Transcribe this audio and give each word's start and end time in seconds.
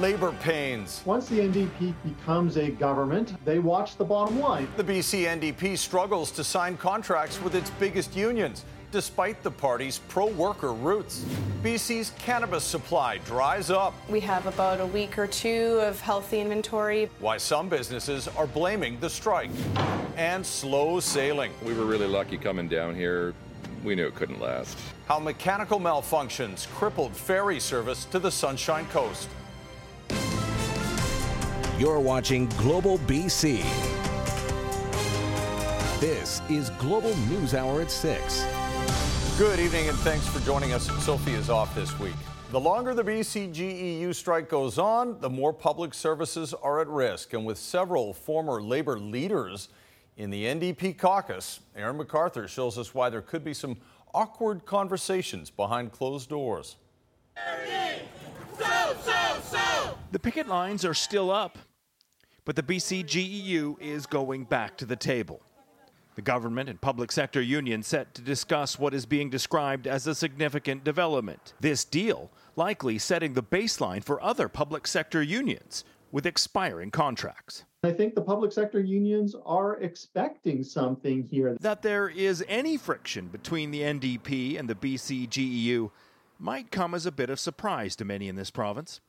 labor 0.00 0.32
pains. 0.40 1.02
Once 1.04 1.28
the 1.28 1.40
NDP 1.40 1.94
becomes 2.04 2.56
a 2.56 2.70
government, 2.70 3.34
they 3.44 3.58
watch 3.58 3.96
the 3.96 4.04
bottom 4.04 4.38
line. 4.38 4.68
The 4.76 4.84
BC 4.84 5.24
NDP 5.24 5.76
struggles 5.76 6.30
to 6.32 6.44
sign 6.44 6.76
contracts 6.76 7.40
with 7.42 7.54
its 7.54 7.70
biggest 7.70 8.14
unions 8.14 8.64
despite 8.90 9.42
the 9.42 9.50
party's 9.50 9.98
pro 10.08 10.26
worker 10.26 10.72
roots. 10.72 11.24
BC's 11.62 12.12
cannabis 12.18 12.64
supply 12.64 13.18
dries 13.18 13.70
up. 13.70 13.92
We 14.08 14.20
have 14.20 14.46
about 14.46 14.80
a 14.80 14.86
week 14.86 15.18
or 15.18 15.26
two 15.26 15.80
of 15.82 16.00
healthy 16.00 16.40
inventory. 16.40 17.10
Why 17.20 17.36
some 17.36 17.68
businesses 17.68 18.28
are 18.28 18.46
blaming 18.46 18.98
the 19.00 19.10
strike 19.10 19.50
and 20.16 20.44
slow 20.44 21.00
sailing. 21.00 21.52
We 21.64 21.74
were 21.74 21.84
really 21.84 22.06
lucky 22.06 22.38
coming 22.38 22.68
down 22.68 22.94
here. 22.94 23.34
We 23.84 23.94
knew 23.94 24.06
it 24.06 24.14
couldn't 24.14 24.40
last. 24.40 24.78
How 25.06 25.18
mechanical 25.18 25.78
malfunctions 25.78 26.66
crippled 26.68 27.14
ferry 27.14 27.60
service 27.60 28.06
to 28.06 28.18
the 28.18 28.30
Sunshine 28.30 28.86
Coast. 28.86 29.28
You're 31.78 32.00
watching 32.00 32.48
Global 32.56 32.98
BC. 32.98 33.62
This 36.00 36.42
is 36.48 36.70
Global 36.70 37.16
News 37.28 37.54
Hour 37.54 37.82
at 37.82 37.92
6. 37.92 38.44
Good 39.38 39.60
evening 39.60 39.88
and 39.88 39.96
thanks 39.98 40.26
for 40.26 40.40
joining 40.40 40.72
us. 40.72 40.88
Sophie 41.04 41.34
is 41.34 41.48
off 41.48 41.72
this 41.76 41.96
week. 42.00 42.16
The 42.50 42.58
longer 42.58 42.94
the 42.94 43.04
BCGEU 43.04 44.12
strike 44.12 44.48
goes 44.48 44.76
on, 44.76 45.20
the 45.20 45.30
more 45.30 45.52
public 45.52 45.94
services 45.94 46.52
are 46.52 46.80
at 46.80 46.88
risk. 46.88 47.32
And 47.32 47.46
with 47.46 47.58
several 47.58 48.12
former 48.12 48.60
labor 48.60 48.98
leaders 48.98 49.68
in 50.16 50.30
the 50.30 50.46
NDP 50.46 50.98
caucus, 50.98 51.60
Aaron 51.76 51.98
MacArthur 51.98 52.48
shows 52.48 52.76
us 52.76 52.92
why 52.92 53.08
there 53.08 53.22
could 53.22 53.44
be 53.44 53.54
some 53.54 53.76
awkward 54.12 54.66
conversations 54.66 55.48
behind 55.48 55.92
closed 55.92 56.28
doors. 56.28 56.74
The 60.10 60.18
picket 60.18 60.48
lines 60.48 60.84
are 60.86 60.94
still 60.94 61.30
up, 61.30 61.58
but 62.48 62.56
the 62.56 62.62
BCGEU 62.62 63.78
is 63.78 64.06
going 64.06 64.44
back 64.44 64.78
to 64.78 64.86
the 64.86 64.96
table. 64.96 65.42
The 66.14 66.22
government 66.22 66.70
and 66.70 66.80
public 66.80 67.12
sector 67.12 67.42
union 67.42 67.82
set 67.82 68.14
to 68.14 68.22
discuss 68.22 68.78
what 68.78 68.94
is 68.94 69.04
being 69.04 69.28
described 69.28 69.86
as 69.86 70.06
a 70.06 70.14
significant 70.14 70.82
development. 70.82 71.52
This 71.60 71.84
deal 71.84 72.30
likely 72.56 72.96
setting 72.96 73.34
the 73.34 73.42
baseline 73.42 74.02
for 74.02 74.18
other 74.22 74.48
public 74.48 74.86
sector 74.86 75.22
unions 75.22 75.84
with 76.10 76.24
expiring 76.24 76.90
contracts. 76.90 77.64
I 77.82 77.92
think 77.92 78.14
the 78.14 78.22
public 78.22 78.52
sector 78.52 78.80
unions 78.80 79.36
are 79.44 79.76
expecting 79.82 80.64
something 80.64 81.24
here. 81.24 81.54
That 81.60 81.82
there 81.82 82.08
is 82.08 82.42
any 82.48 82.78
friction 82.78 83.26
between 83.26 83.72
the 83.72 83.82
NDP 83.82 84.58
and 84.58 84.70
the 84.70 84.74
BCGEU 84.74 85.90
might 86.38 86.70
come 86.70 86.94
as 86.94 87.04
a 87.04 87.12
bit 87.12 87.28
of 87.28 87.38
surprise 87.38 87.94
to 87.96 88.06
many 88.06 88.26
in 88.26 88.36
this 88.36 88.50
province. 88.50 89.02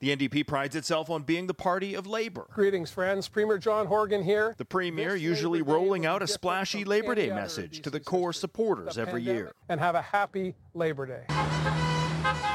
The 0.00 0.14
NDP 0.14 0.46
prides 0.46 0.76
itself 0.76 1.10
on 1.10 1.24
being 1.24 1.48
the 1.48 1.54
party 1.54 1.94
of 1.94 2.06
labor. 2.06 2.46
Greetings, 2.52 2.88
friends. 2.88 3.26
Premier 3.26 3.58
John 3.58 3.86
Horgan 3.86 4.22
here. 4.22 4.54
The 4.56 4.64
Premier 4.64 5.16
usually 5.16 5.60
rolling 5.60 6.06
out 6.06 6.22
a 6.22 6.28
splashy 6.28 6.84
Labor 6.84 7.16
Day 7.16 7.30
message 7.30 7.82
to 7.82 7.90
the 7.90 7.98
core 7.98 8.32
supporters 8.32 8.96
every 8.96 9.22
year. 9.22 9.50
And 9.68 9.80
have 9.80 9.96
a 9.96 10.02
happy 10.02 10.54
Labor 10.72 11.04
Day. 11.04 11.24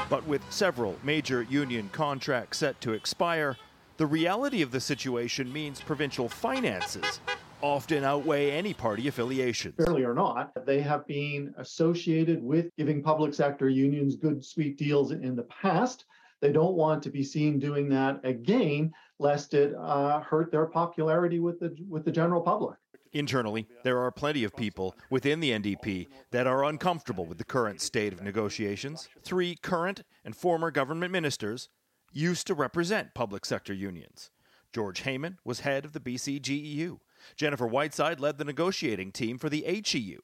But 0.08 0.26
with 0.26 0.40
several 0.50 0.96
major 1.02 1.42
union 1.42 1.90
contracts 1.92 2.58
set 2.58 2.80
to 2.80 2.92
expire, 2.92 3.58
the 3.98 4.06
reality 4.06 4.62
of 4.62 4.70
the 4.70 4.80
situation 4.80 5.52
means 5.52 5.82
provincial 5.82 6.30
finances 6.30 7.20
often 7.60 8.04
outweigh 8.04 8.52
any 8.52 8.72
party 8.72 9.08
affiliations. 9.08 9.74
Fairly 9.76 10.04
or 10.04 10.14
not, 10.14 10.52
they 10.64 10.80
have 10.80 11.06
been 11.06 11.54
associated 11.58 12.42
with 12.42 12.74
giving 12.78 13.02
public 13.02 13.34
sector 13.34 13.68
unions 13.68 14.16
good, 14.16 14.42
sweet 14.42 14.78
deals 14.78 15.10
in 15.10 15.36
the 15.36 15.42
past. 15.44 16.06
They 16.44 16.52
don't 16.52 16.74
want 16.74 17.02
to 17.04 17.10
be 17.10 17.24
seen 17.24 17.58
doing 17.58 17.88
that 17.88 18.20
again, 18.22 18.92
lest 19.18 19.54
it 19.54 19.74
uh, 19.74 20.20
hurt 20.20 20.52
their 20.52 20.66
popularity 20.66 21.40
with 21.40 21.58
the 21.58 21.74
with 21.88 22.04
the 22.04 22.12
general 22.12 22.42
public. 22.42 22.76
Internally, 23.14 23.66
there 23.82 23.98
are 23.98 24.10
plenty 24.10 24.44
of 24.44 24.54
people 24.54 24.94
within 25.08 25.40
the 25.40 25.52
NDP 25.52 26.06
that 26.32 26.46
are 26.46 26.64
uncomfortable 26.64 27.24
with 27.24 27.38
the 27.38 27.44
current 27.44 27.80
state 27.80 28.12
of 28.12 28.20
negotiations. 28.20 29.08
Three 29.22 29.56
current 29.56 30.02
and 30.22 30.36
former 30.36 30.70
government 30.70 31.12
ministers 31.12 31.70
used 32.12 32.46
to 32.48 32.52
represent 32.52 33.14
public 33.14 33.46
sector 33.46 33.72
unions. 33.72 34.30
George 34.70 35.04
Heyman 35.04 35.38
was 35.46 35.60
head 35.60 35.86
of 35.86 35.94
the 35.94 36.00
BCGEU. 36.00 36.98
Jennifer 37.36 37.66
Whiteside 37.66 38.20
led 38.20 38.36
the 38.36 38.44
negotiating 38.44 39.12
team 39.12 39.38
for 39.38 39.48
the 39.48 39.62
HEU. 39.62 40.20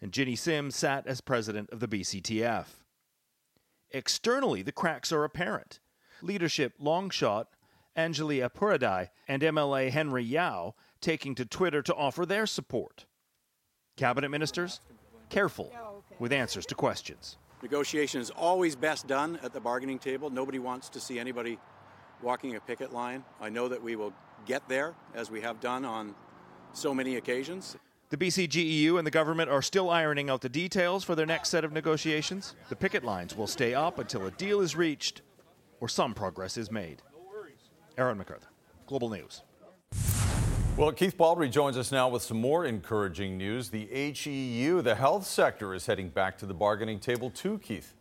And 0.00 0.12
Jinny 0.12 0.36
Sims 0.36 0.76
sat 0.76 1.08
as 1.08 1.20
president 1.20 1.70
of 1.70 1.80
the 1.80 1.88
BCTF. 1.88 2.66
Externally, 3.90 4.62
the 4.62 4.72
cracks 4.72 5.12
are 5.12 5.24
apparent. 5.24 5.80
Leadership 6.22 6.74
Longshot, 6.82 7.46
Anjali 7.96 8.46
Appadurai, 8.48 9.10
and 9.28 9.42
MLA 9.42 9.90
Henry 9.90 10.24
Yao 10.24 10.74
taking 11.00 11.34
to 11.34 11.44
Twitter 11.44 11.82
to 11.82 11.94
offer 11.94 12.26
their 12.26 12.46
support. 12.46 13.06
Cabinet 13.96 14.28
ministers, 14.30 14.80
careful 15.28 15.72
oh, 15.76 16.02
with 16.18 16.32
answers 16.32 16.66
to 16.66 16.74
questions. 16.74 17.38
Negotiation 17.62 18.20
is 18.20 18.30
always 18.30 18.76
best 18.76 19.06
done 19.06 19.38
at 19.42 19.52
the 19.52 19.60
bargaining 19.60 19.98
table. 19.98 20.30
Nobody 20.30 20.58
wants 20.58 20.88
to 20.90 21.00
see 21.00 21.18
anybody 21.18 21.58
walking 22.22 22.56
a 22.56 22.60
picket 22.60 22.92
line. 22.92 23.24
I 23.40 23.48
know 23.48 23.68
that 23.68 23.82
we 23.82 23.96
will 23.96 24.12
get 24.44 24.68
there, 24.68 24.94
as 25.14 25.30
we 25.30 25.40
have 25.40 25.60
done 25.60 25.84
on 25.84 26.14
so 26.72 26.94
many 26.94 27.16
occasions. 27.16 27.76
The 28.08 28.16
BCGEU 28.16 28.98
and 28.98 29.06
the 29.06 29.10
government 29.10 29.50
are 29.50 29.60
still 29.60 29.90
ironing 29.90 30.30
out 30.30 30.40
the 30.40 30.48
details 30.48 31.02
for 31.02 31.16
their 31.16 31.26
next 31.26 31.48
set 31.48 31.64
of 31.64 31.72
negotiations. 31.72 32.54
The 32.68 32.76
picket 32.76 33.02
lines 33.02 33.36
will 33.36 33.48
stay 33.48 33.74
up 33.74 33.98
until 33.98 34.26
a 34.26 34.30
deal 34.30 34.60
is 34.60 34.76
reached 34.76 35.22
or 35.80 35.88
some 35.88 36.14
progress 36.14 36.56
is 36.56 36.70
made. 36.70 37.02
Aaron 37.98 38.16
MacArthur, 38.16 38.46
Global 38.86 39.08
News. 39.08 39.42
Well, 40.76 40.92
Keith 40.92 41.18
Baldrey 41.18 41.50
joins 41.50 41.76
us 41.76 41.90
now 41.90 42.08
with 42.08 42.22
some 42.22 42.40
more 42.40 42.64
encouraging 42.64 43.36
news. 43.36 43.70
The 43.70 43.86
HEU, 43.86 44.82
the 44.82 44.94
health 44.94 45.26
sector, 45.26 45.74
is 45.74 45.86
heading 45.86 46.10
back 46.10 46.38
to 46.38 46.46
the 46.46 46.54
bargaining 46.54 47.00
table 47.00 47.30
too, 47.30 47.58
Keith. 47.58 47.95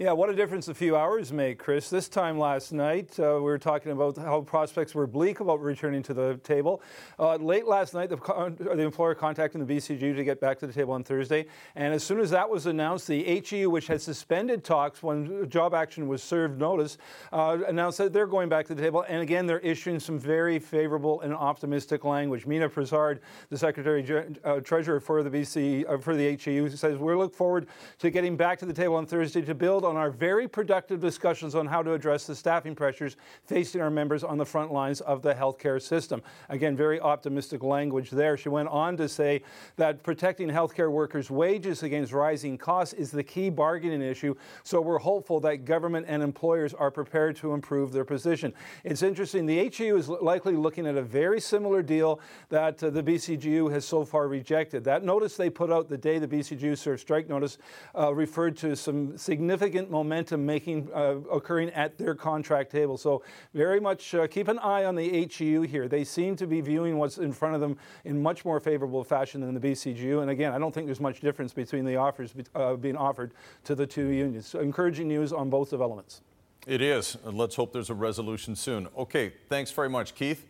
Yeah, 0.00 0.12
what 0.12 0.30
a 0.30 0.32
difference 0.32 0.68
a 0.68 0.74
few 0.74 0.94
hours 0.94 1.32
make, 1.32 1.58
Chris. 1.58 1.90
This 1.90 2.08
time 2.08 2.38
last 2.38 2.72
night, 2.72 3.18
uh, 3.18 3.34
we 3.34 3.40
were 3.40 3.58
talking 3.58 3.90
about 3.90 4.16
how 4.16 4.42
prospects 4.42 4.94
were 4.94 5.08
bleak 5.08 5.40
about 5.40 5.60
returning 5.60 6.04
to 6.04 6.14
the 6.14 6.36
table. 6.44 6.82
Uh, 7.18 7.34
late 7.34 7.66
last 7.66 7.94
night, 7.94 8.08
the, 8.08 8.16
con- 8.16 8.54
the, 8.60 8.78
employer 8.78 9.16
contacted 9.16 9.66
the 9.66 9.76
BCG 9.76 10.14
to 10.14 10.22
get 10.22 10.40
back 10.40 10.56
to 10.60 10.68
the 10.68 10.72
table 10.72 10.94
on 10.94 11.02
Thursday. 11.02 11.46
And 11.74 11.92
as 11.92 12.04
soon 12.04 12.20
as 12.20 12.30
that 12.30 12.48
was 12.48 12.66
announced, 12.66 13.08
the 13.08 13.42
HEU, 13.44 13.70
which 13.70 13.88
had 13.88 14.00
suspended 14.00 14.62
talks 14.62 15.02
when 15.02 15.50
job 15.50 15.74
action 15.74 16.06
was 16.06 16.22
served 16.22 16.60
notice, 16.60 16.96
uh, 17.32 17.58
announced 17.66 17.98
that 17.98 18.12
they're 18.12 18.28
going 18.28 18.48
back 18.48 18.66
to 18.66 18.76
the 18.76 18.80
table. 18.80 19.04
And 19.08 19.20
again, 19.20 19.48
they're 19.48 19.58
issuing 19.58 19.98
some 19.98 20.16
very 20.16 20.60
favorable 20.60 21.22
and 21.22 21.34
optimistic 21.34 22.04
language. 22.04 22.46
Meena 22.46 22.68
Brisard, 22.68 23.18
the 23.50 23.58
Secretary 23.58 24.06
uh, 24.44 24.60
Treasurer 24.60 25.00
for 25.00 25.24
the 25.24 25.30
BC 25.30 25.90
uh, 25.92 25.98
for 25.98 26.14
the 26.14 26.36
HEU, 26.36 26.68
says 26.68 26.98
we 26.98 27.16
look 27.16 27.34
forward 27.34 27.66
to 27.98 28.10
getting 28.10 28.36
back 28.36 28.60
to 28.60 28.64
the 28.64 28.72
table 28.72 28.94
on 28.94 29.04
Thursday 29.04 29.42
to 29.42 29.56
build 29.56 29.87
on 29.88 29.96
our 29.96 30.10
very 30.10 30.46
productive 30.46 31.00
discussions 31.00 31.54
on 31.54 31.66
how 31.66 31.82
to 31.82 31.94
address 31.94 32.26
the 32.26 32.34
staffing 32.34 32.74
pressures 32.74 33.16
facing 33.44 33.80
our 33.80 33.90
members 33.90 34.22
on 34.22 34.38
the 34.38 34.44
front 34.44 34.72
lines 34.72 35.00
of 35.00 35.22
the 35.22 35.34
healthcare 35.34 35.80
system. 35.80 36.22
Again, 36.48 36.76
very 36.76 37.00
optimistic 37.00 37.62
language 37.62 38.10
there. 38.10 38.36
She 38.36 38.48
went 38.48 38.68
on 38.68 38.96
to 38.98 39.08
say 39.08 39.42
that 39.76 40.02
protecting 40.02 40.48
healthcare 40.48 40.90
workers' 40.90 41.30
wages 41.30 41.82
against 41.82 42.12
rising 42.12 42.58
costs 42.58 42.94
is 42.94 43.10
the 43.10 43.22
key 43.22 43.50
bargaining 43.50 44.02
issue, 44.02 44.34
so 44.62 44.80
we're 44.80 44.98
hopeful 44.98 45.40
that 45.40 45.64
government 45.64 46.06
and 46.08 46.22
employers 46.22 46.74
are 46.74 46.90
prepared 46.90 47.36
to 47.36 47.54
improve 47.54 47.92
their 47.92 48.04
position. 48.04 48.52
It's 48.84 49.02
interesting, 49.02 49.46
the 49.46 49.70
HEU 49.70 49.96
is 49.96 50.08
likely 50.08 50.56
looking 50.56 50.86
at 50.86 50.96
a 50.96 51.02
very 51.02 51.40
similar 51.40 51.82
deal 51.82 52.20
that 52.48 52.82
uh, 52.82 52.90
the 52.90 53.02
BCGU 53.02 53.70
has 53.72 53.84
so 53.84 54.04
far 54.04 54.28
rejected. 54.28 54.84
That 54.84 55.04
notice 55.04 55.36
they 55.36 55.50
put 55.50 55.72
out 55.72 55.88
the 55.88 55.96
day 55.96 56.18
the 56.18 56.28
BCGU 56.28 56.76
served 56.76 57.00
strike 57.00 57.28
notice 57.28 57.58
uh, 57.96 58.12
referred 58.12 58.56
to 58.58 58.74
some 58.74 59.16
significant 59.16 59.77
momentum 59.86 60.44
making 60.44 60.88
uh, 60.94 61.16
occurring 61.30 61.70
at 61.70 61.98
their 61.98 62.14
contract 62.14 62.70
table. 62.70 62.96
So 62.96 63.22
very 63.54 63.80
much 63.80 64.14
uh, 64.14 64.26
keep 64.26 64.48
an 64.48 64.58
eye 64.58 64.84
on 64.84 64.94
the 64.94 65.26
HEU 65.26 65.62
here. 65.62 65.88
They 65.88 66.04
seem 66.04 66.36
to 66.36 66.46
be 66.46 66.60
viewing 66.60 66.98
what's 66.98 67.18
in 67.18 67.32
front 67.32 67.54
of 67.54 67.60
them 67.60 67.76
in 68.04 68.22
much 68.22 68.44
more 68.44 68.60
favorable 68.60 69.04
fashion 69.04 69.40
than 69.40 69.54
the 69.54 69.60
BCGU. 69.60 70.22
And 70.22 70.30
again, 70.30 70.52
I 70.52 70.58
don't 70.58 70.72
think 70.72 70.86
there's 70.86 71.00
much 71.00 71.20
difference 71.20 71.52
between 71.52 71.84
the 71.84 71.96
offers 71.96 72.34
uh, 72.54 72.74
being 72.74 72.96
offered 72.96 73.32
to 73.64 73.74
the 73.74 73.86
two 73.86 74.08
unions. 74.08 74.46
So 74.46 74.60
encouraging 74.60 75.08
news 75.08 75.32
on 75.32 75.50
both 75.50 75.70
developments. 75.70 76.22
It 76.66 76.82
is. 76.82 77.16
Let's 77.24 77.56
hope 77.56 77.72
there's 77.72 77.90
a 77.90 77.94
resolution 77.94 78.54
soon. 78.54 78.88
Okay, 78.96 79.32
thanks 79.48 79.70
very 79.70 79.88
much, 79.88 80.14
Keith. 80.14 80.46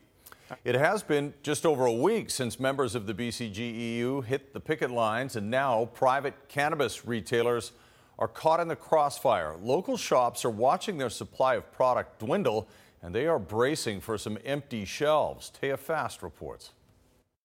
It 0.64 0.74
has 0.74 1.02
been 1.02 1.34
just 1.42 1.66
over 1.66 1.86
a 1.86 1.92
week 1.92 2.30
since 2.30 2.58
members 2.58 2.94
of 2.94 3.06
the 3.06 3.14
BCGEU 3.14 4.24
hit 4.24 4.54
the 4.54 4.60
picket 4.60 4.90
lines, 4.90 5.36
and 5.36 5.50
now 5.50 5.86
private 5.86 6.34
cannabis 6.48 7.06
retailers 7.06 7.72
are 8.18 8.28
caught 8.28 8.60
in 8.60 8.68
the 8.68 8.76
crossfire. 8.76 9.56
Local 9.62 9.96
shops 9.96 10.44
are 10.44 10.50
watching 10.50 10.98
their 10.98 11.10
supply 11.10 11.54
of 11.54 11.70
product 11.72 12.18
dwindle, 12.18 12.68
and 13.02 13.14
they 13.14 13.26
are 13.26 13.38
bracing 13.38 14.00
for 14.00 14.18
some 14.18 14.38
empty 14.44 14.84
shelves. 14.84 15.52
Taya 15.60 15.78
Fast 15.78 16.22
reports. 16.22 16.72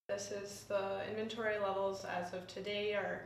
This 0.09 0.31
is 0.31 0.65
the 0.67 1.07
inventory 1.09 1.59
levels 1.59 2.05
as 2.05 2.33
of 2.33 2.47
today 2.47 2.93
are 2.93 3.21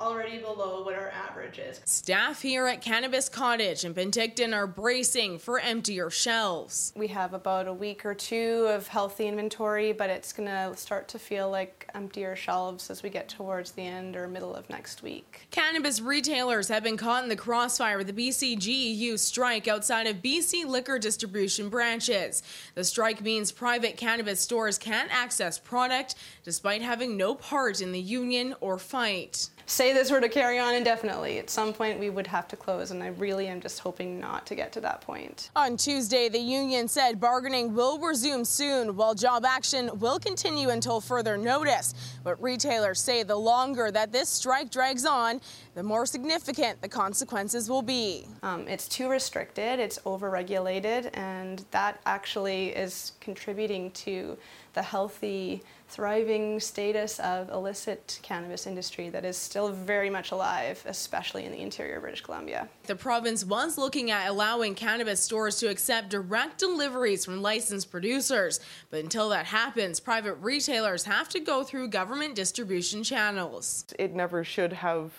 already 0.00 0.38
below 0.38 0.82
what 0.84 0.94
our 0.94 1.10
average 1.10 1.58
is. 1.58 1.80
Staff 1.84 2.42
here 2.42 2.66
at 2.66 2.80
Cannabis 2.80 3.28
Cottage 3.28 3.84
in 3.84 3.94
Penticton 3.94 4.54
are 4.54 4.66
bracing 4.66 5.38
for 5.38 5.58
emptier 5.58 6.10
shelves. 6.10 6.92
We 6.96 7.08
have 7.08 7.34
about 7.34 7.66
a 7.66 7.72
week 7.72 8.06
or 8.06 8.14
two 8.14 8.66
of 8.68 8.86
healthy 8.88 9.26
inventory, 9.26 9.92
but 9.92 10.10
it's 10.10 10.32
going 10.32 10.48
to 10.48 10.76
start 10.76 11.08
to 11.08 11.18
feel 11.18 11.50
like 11.50 11.88
emptier 11.94 12.36
shelves 12.36 12.90
as 12.90 13.02
we 13.02 13.10
get 13.10 13.28
towards 13.28 13.72
the 13.72 13.82
end 13.82 14.16
or 14.16 14.28
middle 14.28 14.54
of 14.54 14.68
next 14.70 15.02
week. 15.02 15.48
Cannabis 15.50 16.00
retailers 16.00 16.68
have 16.68 16.82
been 16.82 16.96
caught 16.96 17.22
in 17.24 17.28
the 17.28 17.36
crossfire 17.36 17.98
with 17.98 18.06
the 18.06 18.28
BCGEU 18.28 19.18
strike 19.18 19.66
outside 19.66 20.06
of 20.06 20.16
BC 20.16 20.64
liquor 20.64 20.98
distribution 20.98 21.68
branches. 21.68 22.42
The 22.74 22.84
strike 22.84 23.20
means 23.20 23.52
private 23.52 23.96
cannabis 23.96 24.40
stores 24.40 24.78
can't 24.78 25.10
access 25.12 25.58
product 25.58 26.14
despite 26.44 26.82
having 26.82 27.16
no 27.16 27.34
part 27.34 27.80
in 27.80 27.92
the 27.92 28.00
union 28.00 28.54
or 28.60 28.78
fight 28.78 29.48
say 29.68 29.92
this 29.92 30.10
were 30.10 30.20
to 30.20 30.28
carry 30.28 30.58
on 30.58 30.74
indefinitely, 30.74 31.38
at 31.38 31.50
some 31.50 31.72
point 31.72 32.00
we 32.00 32.08
would 32.08 32.26
have 32.26 32.48
to 32.48 32.56
close, 32.56 32.90
and 32.90 33.02
I 33.02 33.08
really 33.08 33.46
am 33.48 33.60
just 33.60 33.80
hoping 33.80 34.18
not 34.18 34.46
to 34.46 34.54
get 34.54 34.72
to 34.72 34.80
that 34.80 35.02
point. 35.02 35.50
On 35.54 35.76
Tuesday, 35.76 36.28
the 36.28 36.38
union 36.38 36.88
said 36.88 37.20
bargaining 37.20 37.74
will 37.74 37.98
resume 37.98 38.44
soon, 38.44 38.96
while 38.96 39.14
job 39.14 39.44
action 39.44 39.90
will 40.00 40.18
continue 40.18 40.70
until 40.70 41.00
further 41.00 41.36
notice. 41.36 41.94
But 42.24 42.42
retailers 42.42 43.00
say 43.00 43.22
the 43.22 43.36
longer 43.36 43.90
that 43.90 44.10
this 44.10 44.30
strike 44.30 44.70
drags 44.70 45.04
on, 45.04 45.40
the 45.78 45.84
more 45.84 46.04
significant 46.04 46.82
the 46.82 46.88
consequences 46.88 47.70
will 47.70 47.82
be. 47.82 48.26
Um, 48.42 48.66
it's 48.66 48.88
too 48.88 49.08
restricted, 49.08 49.78
it's 49.78 50.00
overregulated, 50.00 51.16
and 51.16 51.64
that 51.70 52.00
actually 52.04 52.70
is 52.70 53.12
contributing 53.20 53.92
to 53.92 54.36
the 54.74 54.82
healthy 54.82 55.62
thriving 55.88 56.58
status 56.58 57.20
of 57.20 57.48
illicit 57.50 58.18
cannabis 58.22 58.66
industry 58.66 59.08
that 59.08 59.24
is 59.24 59.36
still 59.36 59.68
very 59.68 60.10
much 60.10 60.32
alive, 60.32 60.82
especially 60.86 61.44
in 61.44 61.52
the 61.52 61.60
interior 61.60 61.96
of 61.96 62.02
British 62.02 62.22
Columbia. 62.22 62.68
The 62.86 62.96
province 62.96 63.44
was 63.44 63.78
looking 63.78 64.10
at 64.10 64.28
allowing 64.28 64.74
cannabis 64.74 65.20
stores 65.20 65.58
to 65.60 65.68
accept 65.68 66.10
direct 66.10 66.58
deliveries 66.58 67.24
from 67.24 67.40
licensed 67.40 67.88
producers, 67.88 68.58
but 68.90 68.98
until 68.98 69.28
that 69.28 69.46
happens, 69.46 70.00
private 70.00 70.34
retailers 70.34 71.04
have 71.04 71.28
to 71.28 71.38
go 71.38 71.62
through 71.62 71.88
government 71.88 72.34
distribution 72.34 73.04
channels. 73.04 73.84
It 73.96 74.12
never 74.12 74.42
should 74.42 74.72
have 74.72 75.12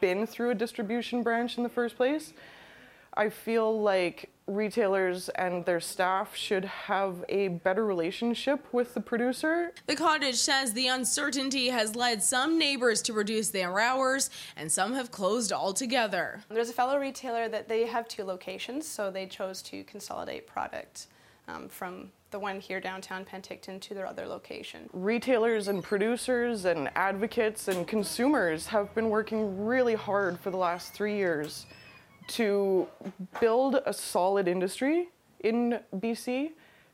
been 0.00 0.26
through 0.26 0.50
a 0.50 0.54
distribution 0.54 1.22
branch 1.22 1.56
in 1.56 1.62
the 1.62 1.68
first 1.68 1.96
place. 1.96 2.32
I 3.14 3.30
feel 3.30 3.80
like 3.80 4.30
retailers 4.46 5.28
and 5.30 5.64
their 5.64 5.80
staff 5.80 6.34
should 6.34 6.64
have 6.64 7.24
a 7.28 7.48
better 7.48 7.84
relationship 7.84 8.64
with 8.72 8.94
the 8.94 9.00
producer. 9.00 9.72
The 9.86 9.96
cottage 9.96 10.36
says 10.36 10.72
the 10.72 10.86
uncertainty 10.86 11.68
has 11.68 11.94
led 11.94 12.22
some 12.22 12.58
neighbors 12.58 13.02
to 13.02 13.12
reduce 13.12 13.50
their 13.50 13.78
hours 13.78 14.30
and 14.56 14.70
some 14.70 14.94
have 14.94 15.10
closed 15.10 15.52
altogether. 15.52 16.42
There's 16.48 16.70
a 16.70 16.74
fellow 16.74 16.98
retailer 16.98 17.48
that 17.48 17.68
they 17.68 17.86
have 17.86 18.08
two 18.08 18.24
locations, 18.24 18.86
so 18.86 19.10
they 19.10 19.26
chose 19.26 19.62
to 19.62 19.84
consolidate 19.84 20.46
product 20.46 21.08
um, 21.48 21.68
from 21.68 22.10
the 22.30 22.38
one 22.38 22.60
here 22.60 22.80
downtown 22.80 23.24
Penticton 23.24 23.80
to 23.80 23.94
their 23.94 24.06
other 24.06 24.26
location. 24.26 24.88
Retailers 24.92 25.68
and 25.68 25.82
producers 25.82 26.66
and 26.66 26.90
advocates 26.94 27.68
and 27.68 27.88
consumers 27.88 28.66
have 28.66 28.94
been 28.94 29.08
working 29.08 29.64
really 29.64 29.94
hard 29.94 30.38
for 30.38 30.50
the 30.50 30.56
last 30.56 30.92
three 30.92 31.16
years 31.16 31.66
to 32.28 32.86
build 33.40 33.80
a 33.86 33.92
solid 33.92 34.46
industry 34.46 35.08
in 35.40 35.80
BC, 35.96 36.50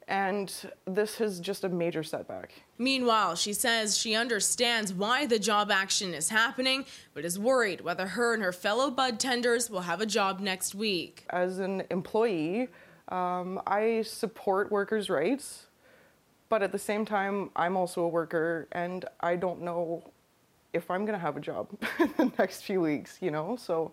and 0.07 0.53
this 0.87 1.21
is 1.21 1.41
just 1.41 1.65
a 1.65 1.69
major 1.69 2.05
setback. 2.05 2.53
Meanwhile, 2.79 3.35
she 3.35 3.53
says 3.53 3.99
she 3.99 4.15
understands 4.15 4.93
why 4.93 5.27
the 5.27 5.39
job 5.41 5.73
action 5.73 6.15
is 6.15 6.29
happening, 6.29 6.85
but 7.15 7.25
is 7.25 7.39
worried 7.39 7.81
whether 7.81 8.07
her 8.07 8.35
and 8.35 8.43
her 8.43 8.53
fellow 8.53 8.91
bud 8.91 9.19
tenders 9.19 9.69
will 9.69 9.81
have 9.81 10.01
a 10.01 10.07
job 10.07 10.39
next 10.39 10.77
week. 10.77 11.25
As 11.31 11.59
an 11.59 11.83
employee, 11.91 12.69
um, 13.09 13.61
I 13.67 14.03
support 14.03 14.71
workers' 14.71 15.11
rights, 15.11 15.67
but 16.49 16.63
at 16.63 16.73
the 16.73 16.79
same 16.79 17.05
time, 17.05 17.51
I'm 17.57 17.77
also 17.77 18.03
a 18.03 18.09
worker, 18.09 18.69
and 18.73 19.05
I 19.21 19.37
don't 19.37 19.63
know 19.63 20.11
if 20.73 20.91
I'm 20.91 21.05
going 21.05 21.19
to 21.19 21.23
have 21.23 21.37
a 21.37 21.41
job 21.41 21.69
in 21.99 22.13
the 22.17 22.33
next 22.39 22.63
few 22.63 22.81
weeks, 22.81 23.19
you 23.21 23.31
know? 23.31 23.57
So 23.57 23.93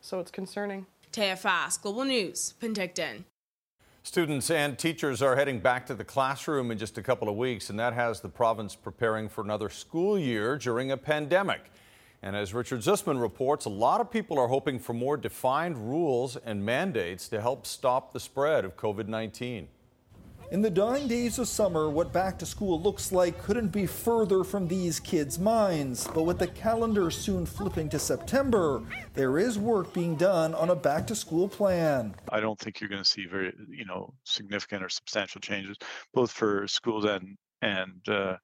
so 0.00 0.20
it's 0.20 0.30
concerning. 0.30 0.86
Taya 1.12 1.36
Fast, 1.36 1.82
Global 1.82 2.04
News, 2.04 2.54
Penticton. 2.60 3.24
Students 4.02 4.50
and 4.50 4.78
teachers 4.78 5.20
are 5.20 5.34
heading 5.34 5.58
back 5.58 5.84
to 5.86 5.94
the 5.94 6.04
classroom 6.04 6.70
in 6.70 6.78
just 6.78 6.96
a 6.96 7.02
couple 7.02 7.28
of 7.28 7.34
weeks, 7.34 7.70
and 7.70 7.78
that 7.80 7.92
has 7.92 8.20
the 8.20 8.28
province 8.28 8.76
preparing 8.76 9.28
for 9.28 9.42
another 9.42 9.68
school 9.68 10.16
year 10.16 10.58
during 10.58 10.92
a 10.92 10.96
pandemic. 10.96 11.72
And 12.22 12.34
as 12.34 12.54
Richard 12.54 12.80
Zussman 12.80 13.20
reports, 13.20 13.66
a 13.66 13.70
lot 13.70 14.00
of 14.00 14.10
people 14.10 14.38
are 14.38 14.48
hoping 14.48 14.78
for 14.78 14.92
more 14.92 15.16
defined 15.16 15.90
rules 15.90 16.36
and 16.36 16.64
mandates 16.64 17.28
to 17.28 17.40
help 17.40 17.66
stop 17.66 18.12
the 18.12 18.20
spread 18.20 18.64
of 18.64 18.76
COVID 18.76 19.08
19. 19.08 19.68
In 20.52 20.62
the 20.62 20.70
dying 20.70 21.08
days 21.08 21.40
of 21.40 21.48
summer, 21.48 21.90
what 21.90 22.12
back 22.12 22.38
to 22.38 22.46
school 22.46 22.80
looks 22.80 23.10
like 23.10 23.42
couldn't 23.42 23.70
be 23.70 23.84
further 23.84 24.44
from 24.44 24.68
these 24.68 25.00
kids' 25.00 25.40
minds. 25.40 26.06
But 26.14 26.22
with 26.22 26.38
the 26.38 26.46
calendar 26.46 27.10
soon 27.10 27.44
flipping 27.44 27.88
to 27.88 27.98
September, 27.98 28.80
there 29.14 29.40
is 29.40 29.58
work 29.58 29.92
being 29.92 30.14
done 30.14 30.54
on 30.54 30.70
a 30.70 30.76
back 30.76 31.04
to 31.08 31.16
school 31.16 31.48
plan. 31.48 32.14
I 32.30 32.38
don't 32.38 32.56
think 32.60 32.80
you're 32.80 32.88
going 32.88 33.02
to 33.02 33.08
see 33.08 33.26
very, 33.26 33.52
you 33.68 33.86
know, 33.86 34.14
significant 34.22 34.84
or 34.84 34.88
substantial 34.88 35.40
changes, 35.40 35.78
both 36.14 36.30
for 36.30 36.68
schools 36.68 37.06
and 37.06 37.36
and 37.66 38.08
uh, 38.08 38.36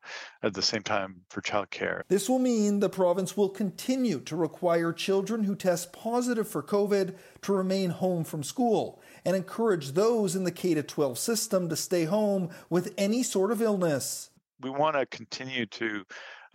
at 0.42 0.52
the 0.52 0.62
same 0.62 0.82
time 0.82 1.22
for 1.30 1.40
childcare. 1.40 2.02
This 2.08 2.28
will 2.28 2.40
mean 2.40 2.80
the 2.80 2.88
province 2.88 3.36
will 3.36 3.48
continue 3.48 4.18
to 4.20 4.34
require 4.34 4.92
children 4.92 5.44
who 5.44 5.54
test 5.54 5.92
positive 5.92 6.48
for 6.48 6.62
COVID 6.62 7.14
to 7.42 7.52
remain 7.52 7.90
home 7.90 8.24
from 8.24 8.42
school 8.42 9.00
and 9.24 9.36
encourage 9.36 9.92
those 9.92 10.34
in 10.34 10.42
the 10.42 10.50
K 10.50 10.74
12 10.74 11.18
system 11.18 11.68
to 11.68 11.76
stay 11.76 12.04
home 12.04 12.50
with 12.68 12.92
any 12.98 13.22
sort 13.22 13.52
of 13.52 13.62
illness. 13.62 14.30
We 14.60 14.70
want 14.70 14.96
to 14.96 15.06
continue 15.06 15.66
to 15.66 16.04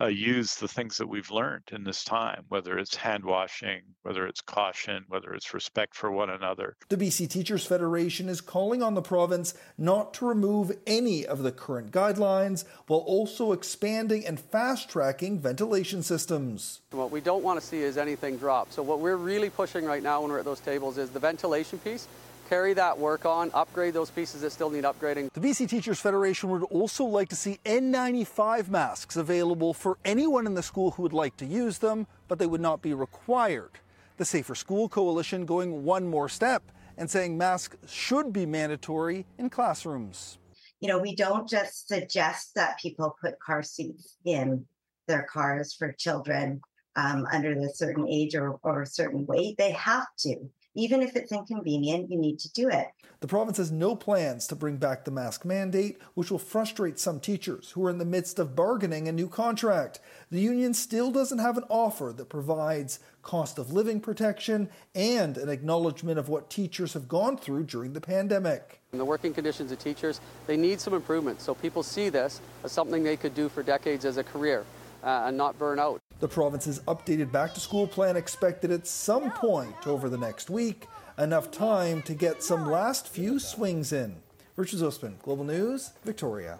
uh, 0.00 0.06
use 0.06 0.54
the 0.56 0.68
things 0.68 0.96
that 0.96 1.08
we've 1.08 1.30
learned 1.30 1.64
in 1.72 1.84
this 1.84 2.04
time, 2.04 2.44
whether 2.48 2.78
it's 2.78 2.94
hand 2.94 3.24
washing, 3.24 3.82
whether 4.02 4.26
it's 4.26 4.40
caution, 4.40 5.04
whether 5.08 5.32
it's 5.34 5.52
respect 5.52 5.94
for 5.94 6.10
one 6.10 6.30
another. 6.30 6.76
The 6.88 6.96
BC 6.96 7.28
Teachers 7.28 7.66
Federation 7.66 8.28
is 8.28 8.40
calling 8.40 8.82
on 8.82 8.94
the 8.94 9.02
province 9.02 9.54
not 9.76 10.14
to 10.14 10.26
remove 10.26 10.72
any 10.86 11.26
of 11.26 11.42
the 11.42 11.52
current 11.52 11.90
guidelines 11.90 12.64
while 12.86 13.00
also 13.00 13.52
expanding 13.52 14.24
and 14.26 14.38
fast 14.38 14.88
tracking 14.88 15.40
ventilation 15.40 16.02
systems. 16.02 16.80
What 16.92 17.10
we 17.10 17.20
don't 17.20 17.42
want 17.42 17.60
to 17.60 17.66
see 17.66 17.82
is 17.82 17.98
anything 17.98 18.36
drop. 18.36 18.72
So, 18.72 18.82
what 18.82 19.00
we're 19.00 19.16
really 19.16 19.50
pushing 19.50 19.84
right 19.84 20.02
now 20.02 20.22
when 20.22 20.30
we're 20.30 20.38
at 20.38 20.44
those 20.44 20.60
tables 20.60 20.98
is 20.98 21.10
the 21.10 21.18
ventilation 21.18 21.78
piece 21.78 22.06
carry 22.48 22.74
that 22.74 22.98
work 22.98 23.26
on, 23.26 23.50
upgrade 23.54 23.94
those 23.94 24.10
pieces 24.10 24.40
that 24.40 24.50
still 24.50 24.70
need 24.70 24.84
upgrading. 24.84 25.32
The 25.32 25.40
BC 25.40 25.68
Teachers 25.68 26.00
Federation 26.00 26.48
would 26.50 26.64
also 26.64 27.04
like 27.04 27.28
to 27.28 27.36
see 27.36 27.58
N95 27.64 28.68
masks 28.68 29.16
available 29.16 29.74
for 29.74 29.98
anyone 30.04 30.46
in 30.46 30.54
the 30.54 30.62
school 30.62 30.92
who 30.92 31.02
would 31.02 31.12
like 31.12 31.36
to 31.38 31.46
use 31.46 31.78
them, 31.78 32.06
but 32.26 32.38
they 32.38 32.46
would 32.46 32.60
not 32.60 32.82
be 32.82 32.94
required. 32.94 33.72
The 34.16 34.24
Safer 34.24 34.54
School 34.54 34.88
Coalition 34.88 35.44
going 35.44 35.84
one 35.84 36.08
more 36.08 36.28
step 36.28 36.62
and 36.96 37.10
saying 37.10 37.38
masks 37.38 37.76
should 37.86 38.32
be 38.32 38.46
mandatory 38.46 39.26
in 39.38 39.50
classrooms. 39.50 40.38
You 40.80 40.88
know, 40.88 40.98
we 40.98 41.14
don't 41.14 41.48
just 41.48 41.88
suggest 41.88 42.54
that 42.54 42.78
people 42.78 43.16
put 43.20 43.38
car 43.40 43.62
seats 43.62 44.16
in 44.24 44.64
their 45.06 45.26
cars 45.30 45.74
for 45.74 45.92
children 45.92 46.60
um, 46.96 47.26
under 47.32 47.52
a 47.52 47.68
certain 47.68 48.08
age 48.08 48.34
or, 48.34 48.58
or 48.62 48.82
a 48.82 48.86
certain 48.86 49.26
weight. 49.26 49.56
They 49.56 49.72
have 49.72 50.06
to 50.20 50.36
even 50.78 51.02
if 51.02 51.16
it's 51.16 51.32
inconvenient, 51.32 52.08
you 52.08 52.16
need 52.16 52.38
to 52.38 52.52
do 52.52 52.68
it. 52.68 52.86
The 53.20 53.26
province 53.26 53.56
has 53.56 53.72
no 53.72 53.96
plans 53.96 54.46
to 54.46 54.54
bring 54.54 54.76
back 54.76 55.04
the 55.04 55.10
mask 55.10 55.44
mandate, 55.44 55.98
which 56.14 56.30
will 56.30 56.38
frustrate 56.38 57.00
some 57.00 57.18
teachers 57.18 57.72
who 57.72 57.84
are 57.84 57.90
in 57.90 57.98
the 57.98 58.04
midst 58.04 58.38
of 58.38 58.54
bargaining 58.54 59.08
a 59.08 59.12
new 59.12 59.28
contract. 59.28 59.98
The 60.30 60.40
union 60.40 60.72
still 60.72 61.10
doesn't 61.10 61.40
have 61.40 61.58
an 61.58 61.64
offer 61.68 62.14
that 62.16 62.28
provides 62.28 63.00
cost 63.22 63.58
of 63.58 63.72
living 63.72 64.00
protection 64.00 64.68
and 64.94 65.36
an 65.36 65.48
acknowledgement 65.48 66.16
of 66.16 66.28
what 66.28 66.48
teachers 66.48 66.92
have 66.92 67.08
gone 67.08 67.36
through 67.36 67.64
during 67.64 67.92
the 67.92 68.00
pandemic. 68.00 68.80
the 68.92 69.04
working 69.04 69.34
conditions 69.34 69.72
of 69.72 69.80
teachers, 69.80 70.20
they 70.46 70.56
need 70.56 70.80
some 70.80 70.94
improvement 70.94 71.40
so 71.40 71.56
people 71.56 71.82
see 71.82 72.08
this 72.08 72.40
as 72.62 72.70
something 72.70 73.02
they 73.02 73.16
could 73.16 73.34
do 73.34 73.48
for 73.48 73.64
decades 73.64 74.04
as 74.04 74.16
a 74.16 74.22
career 74.22 74.64
uh, 75.02 75.24
and 75.26 75.36
not 75.36 75.58
burn 75.58 75.80
out. 75.80 76.00
The 76.20 76.28
province's 76.28 76.80
updated 76.80 77.30
back 77.30 77.54
to 77.54 77.60
school 77.60 77.86
plan 77.86 78.16
expected 78.16 78.72
at 78.72 78.88
some 78.88 79.30
point 79.30 79.86
over 79.86 80.08
the 80.08 80.18
next 80.18 80.50
week, 80.50 80.88
enough 81.16 81.52
time 81.52 82.02
to 82.02 82.14
get 82.14 82.42
some 82.42 82.68
last 82.68 83.06
few 83.06 83.38
swings 83.38 83.92
in. 83.92 84.16
Richard 84.56 84.80
Zussman, 84.80 85.22
Global 85.22 85.44
News, 85.44 85.92
Victoria. 86.04 86.58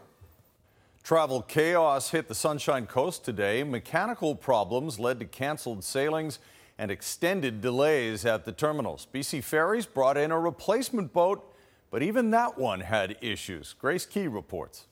Travel 1.02 1.42
chaos 1.42 2.10
hit 2.10 2.28
the 2.28 2.36
Sunshine 2.36 2.86
Coast 2.86 3.24
today. 3.24 3.64
Mechanical 3.64 4.36
problems 4.36 5.00
led 5.00 5.18
to 5.18 5.26
canceled 5.26 5.82
sailings 5.82 6.38
and 6.78 6.92
extended 6.92 7.60
delays 7.60 8.24
at 8.24 8.44
the 8.44 8.52
terminals. 8.52 9.08
BC 9.12 9.42
Ferries 9.42 9.86
brought 9.86 10.16
in 10.16 10.30
a 10.30 10.38
replacement 10.38 11.12
boat, 11.12 11.52
but 11.90 12.00
even 12.00 12.30
that 12.30 12.56
one 12.58 12.78
had 12.78 13.16
issues. 13.20 13.74
Grace 13.80 14.06
Ke 14.06 14.30
reports. 14.30 14.86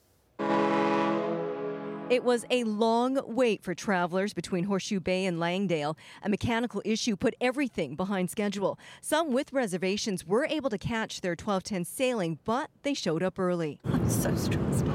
It 2.09 2.23
was 2.23 2.45
a 2.49 2.63
long 2.63 3.19
wait 3.25 3.61
for 3.61 3.75
travelers 3.75 4.33
between 4.33 4.63
Horseshoe 4.63 5.01
Bay 5.01 5.25
and 5.25 5.41
Langdale. 5.41 5.97
A 6.23 6.29
mechanical 6.29 6.81
issue 6.85 7.17
put 7.17 7.35
everything 7.41 7.97
behind 7.97 8.29
schedule. 8.29 8.79
Some 9.01 9.33
with 9.33 9.51
reservations 9.51 10.25
were 10.25 10.45
able 10.45 10.69
to 10.69 10.77
catch 10.77 11.19
their 11.19 11.33
1210 11.33 11.83
sailing, 11.83 12.39
but 12.45 12.69
they 12.83 12.93
showed 12.93 13.23
up 13.23 13.37
early. 13.37 13.81
I'm 13.83 14.09
so 14.09 14.33
stressed. 14.37 14.85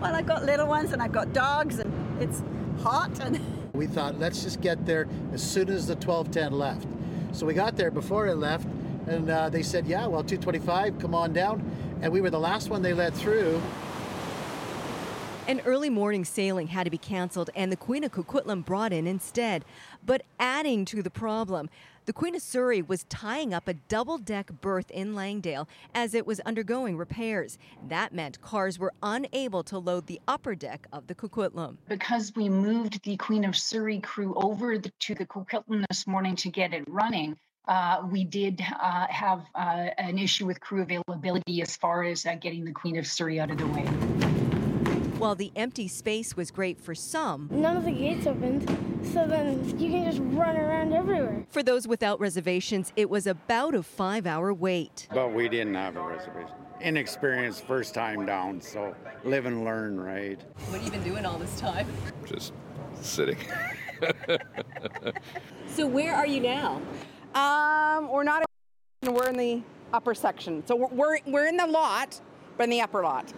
Well, 0.00 0.14
I've 0.14 0.24
got 0.24 0.46
little 0.46 0.66
ones 0.66 0.92
and 0.92 1.02
I've 1.02 1.12
got 1.12 1.34
dogs, 1.34 1.78
and 1.78 1.92
it's 2.22 2.42
hot. 2.82 3.20
And 3.20 3.38
we 3.74 3.86
thought, 3.86 4.18
let's 4.18 4.42
just 4.42 4.62
get 4.62 4.86
there 4.86 5.06
as 5.34 5.42
soon 5.42 5.68
as 5.68 5.86
the 5.86 5.94
1210 5.94 6.58
left. 6.58 6.86
So 7.32 7.44
we 7.44 7.52
got 7.52 7.76
there 7.76 7.90
before 7.90 8.28
it 8.28 8.36
left, 8.36 8.66
and 9.06 9.28
uh, 9.28 9.50
they 9.50 9.62
said, 9.62 9.86
yeah, 9.86 10.06
well, 10.06 10.22
225, 10.22 10.98
come 11.00 11.14
on 11.14 11.34
down. 11.34 11.70
And 12.00 12.10
we 12.10 12.22
were 12.22 12.30
the 12.30 12.40
last 12.40 12.70
one 12.70 12.80
they 12.80 12.94
let 12.94 13.12
through. 13.12 13.60
An 15.46 15.60
early 15.66 15.90
morning 15.90 16.24
sailing 16.24 16.68
had 16.68 16.84
to 16.84 16.90
be 16.90 16.96
canceled 16.96 17.50
and 17.54 17.70
the 17.70 17.76
Queen 17.76 18.02
of 18.02 18.12
Coquitlam 18.12 18.64
brought 18.64 18.94
in 18.94 19.06
instead. 19.06 19.62
But 20.04 20.22
adding 20.40 20.86
to 20.86 21.02
the 21.02 21.10
problem, 21.10 21.68
the 22.06 22.14
Queen 22.14 22.34
of 22.34 22.40
Surrey 22.40 22.80
was 22.80 23.04
tying 23.10 23.52
up 23.52 23.68
a 23.68 23.74
double 23.74 24.16
deck 24.16 24.50
berth 24.62 24.90
in 24.90 25.14
Langdale 25.14 25.68
as 25.94 26.14
it 26.14 26.26
was 26.26 26.40
undergoing 26.40 26.96
repairs. 26.96 27.58
That 27.88 28.14
meant 28.14 28.40
cars 28.40 28.78
were 28.78 28.94
unable 29.02 29.62
to 29.64 29.76
load 29.76 30.06
the 30.06 30.18
upper 30.26 30.54
deck 30.54 30.86
of 30.94 31.08
the 31.08 31.14
Coquitlam. 31.14 31.76
Because 31.90 32.32
we 32.34 32.48
moved 32.48 33.04
the 33.04 33.18
Queen 33.18 33.44
of 33.44 33.54
Surrey 33.54 34.00
crew 34.00 34.32
over 34.36 34.78
the, 34.78 34.90
to 35.00 35.14
the 35.14 35.26
Coquitlam 35.26 35.84
this 35.90 36.06
morning 36.06 36.36
to 36.36 36.48
get 36.48 36.72
it 36.72 36.84
running, 36.88 37.36
uh, 37.68 38.00
we 38.10 38.24
did 38.24 38.62
uh, 38.80 39.06
have 39.10 39.44
uh, 39.54 39.88
an 39.98 40.18
issue 40.18 40.46
with 40.46 40.58
crew 40.60 40.80
availability 40.80 41.60
as 41.60 41.76
far 41.76 42.02
as 42.02 42.24
uh, 42.24 42.34
getting 42.36 42.64
the 42.64 42.72
Queen 42.72 42.96
of 42.96 43.06
Surrey 43.06 43.38
out 43.38 43.50
of 43.50 43.58
the 43.58 43.66
way. 43.66 44.33
While 45.24 45.36
the 45.36 45.52
empty 45.56 45.88
space 45.88 46.36
was 46.36 46.50
great 46.50 46.78
for 46.78 46.94
some, 46.94 47.48
none 47.50 47.78
of 47.78 47.86
the 47.86 47.92
gates 47.92 48.26
opened, 48.26 48.68
so 49.02 49.26
then 49.26 49.64
you 49.80 49.88
can 49.88 50.04
just 50.04 50.18
run 50.20 50.54
around 50.54 50.92
everywhere. 50.92 51.46
For 51.48 51.62
those 51.62 51.88
without 51.88 52.20
reservations, 52.20 52.92
it 52.94 53.08
was 53.08 53.26
about 53.26 53.74
a 53.74 53.82
five 53.82 54.26
hour 54.26 54.52
wait. 54.52 55.08
But 55.14 55.32
we 55.32 55.48
didn't 55.48 55.76
have 55.76 55.96
a 55.96 56.02
reservation. 56.02 56.52
Inexperienced, 56.82 57.64
first 57.64 57.94
time 57.94 58.26
down, 58.26 58.60
so 58.60 58.94
live 59.24 59.46
and 59.46 59.64
learn, 59.64 59.98
right? 59.98 60.38
What 60.68 60.82
have 60.82 60.84
you 60.84 60.90
been 60.90 61.02
doing 61.02 61.24
all 61.24 61.38
this 61.38 61.58
time? 61.58 61.86
Just 62.26 62.52
sitting. 63.00 63.38
so, 65.68 65.86
where 65.86 66.14
are 66.14 66.26
you 66.26 66.40
now? 66.40 66.82
Um, 67.34 68.10
we're 68.10 68.24
not. 68.24 68.44
We're 69.02 69.30
in 69.30 69.38
the 69.38 69.62
upper 69.90 70.14
section, 70.14 70.66
so 70.66 70.76
we're 70.76 71.20
we're 71.24 71.46
in 71.46 71.56
the 71.56 71.66
lot, 71.66 72.20
but 72.58 72.64
in 72.64 72.68
the 72.68 72.82
upper 72.82 73.02
lot. 73.02 73.32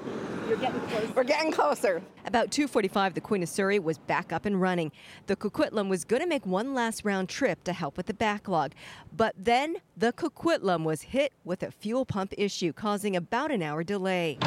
You're 0.49 0.57
getting 0.59 0.81
closer. 0.81 1.13
We're 1.15 1.25
getting 1.25 1.53
closer. 1.53 2.03
About 2.25 2.51
2:45, 2.51 3.15
the 3.15 3.21
Queen 3.21 3.43
of 3.43 3.49
Surrey 3.49 3.79
was 3.79 3.99
back 3.99 4.33
up 4.33 4.47
and 4.47 4.61
running. 4.61 4.93
The 5.27 5.35
Coquitlam 5.35 5.89
was 5.89 6.05
going 6.05 6.23
to 6.23 6.29
make 6.29 6.47
one 6.47 6.73
last 6.73 7.05
round 7.05 7.29
trip 7.29 7.65
to 7.65 7.73
help 7.73 7.97
with 7.97 8.07
the 8.07 8.15
backlog, 8.15 8.73
but 9.17 9.35
then 9.37 9.77
the 9.97 10.13
Coquitlam 10.13 10.85
was 10.85 11.03
hit 11.03 11.33
with 11.45 11.63
a 11.63 11.71
fuel 11.71 12.05
pump 12.05 12.33
issue, 12.39 12.73
causing 12.73 13.17
about 13.17 13.51
an 13.51 13.63
hour 13.63 13.83
delay. 13.83 14.39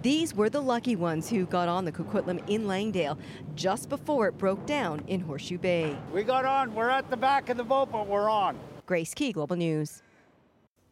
These 0.00 0.34
were 0.34 0.50
the 0.50 0.60
lucky 0.60 0.96
ones 0.96 1.30
who 1.30 1.46
got 1.46 1.68
on 1.68 1.84
the 1.84 1.92
Coquitlam 1.92 2.42
in 2.48 2.66
Langdale 2.66 3.18
just 3.54 3.88
before 3.88 4.28
it 4.28 4.36
broke 4.36 4.66
down 4.66 5.02
in 5.06 5.20
Horseshoe 5.20 5.58
Bay. 5.58 5.96
We 6.12 6.22
got 6.22 6.44
on. 6.44 6.74
We're 6.74 6.90
at 6.90 7.08
the 7.10 7.16
back 7.16 7.48
of 7.48 7.56
the 7.56 7.64
boat, 7.64 7.90
but 7.90 8.06
we're 8.06 8.28
on. 8.28 8.58
Grace 8.84 9.14
Ke, 9.14 9.32
Global 9.32 9.56
News. 9.56 10.02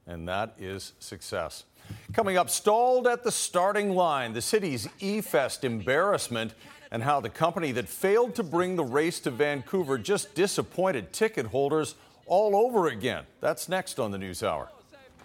And 0.07 0.27
that 0.29 0.55
is 0.59 0.95
success. 0.99 1.65
Coming 2.13 2.37
up, 2.37 2.51
stalled 2.51 3.07
at 3.07 3.23
the 3.25 3.33
starting 3.33 3.95
line, 3.95 4.33
the 4.33 4.43
city's 4.43 4.89
E-Fest 5.01 5.65
embarrassment 5.65 6.55
and 6.91 7.03
how 7.03 7.21
the 7.21 7.31
company 7.31 7.73
that 7.73 7.89
failed 7.89 8.35
to 8.35 8.43
bring 8.43 8.77
the 8.77 8.85
race 8.85 9.19
to 9.21 9.31
Vancouver 9.31 9.97
just 9.97 10.35
disappointed 10.35 11.13
ticket 11.13 11.47
holders 11.47 11.95
all 12.27 12.55
over 12.55 12.89
again. 12.89 13.25
That's 13.41 13.69
next 13.69 13.99
on 13.99 14.11
the 14.11 14.19
News 14.19 14.43
Hour. 14.43 14.69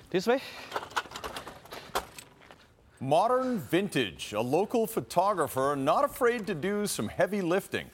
This 0.10 0.28
way. 0.28 0.42
Modern 3.00 3.60
Vintage, 3.60 4.34
a 4.34 4.42
local 4.42 4.88
photographer 4.88 5.76
not 5.78 6.06
afraid 6.06 6.48
to 6.48 6.56
do 6.56 6.88
some 6.88 7.10
heavy 7.10 7.42
lifting. 7.42 7.88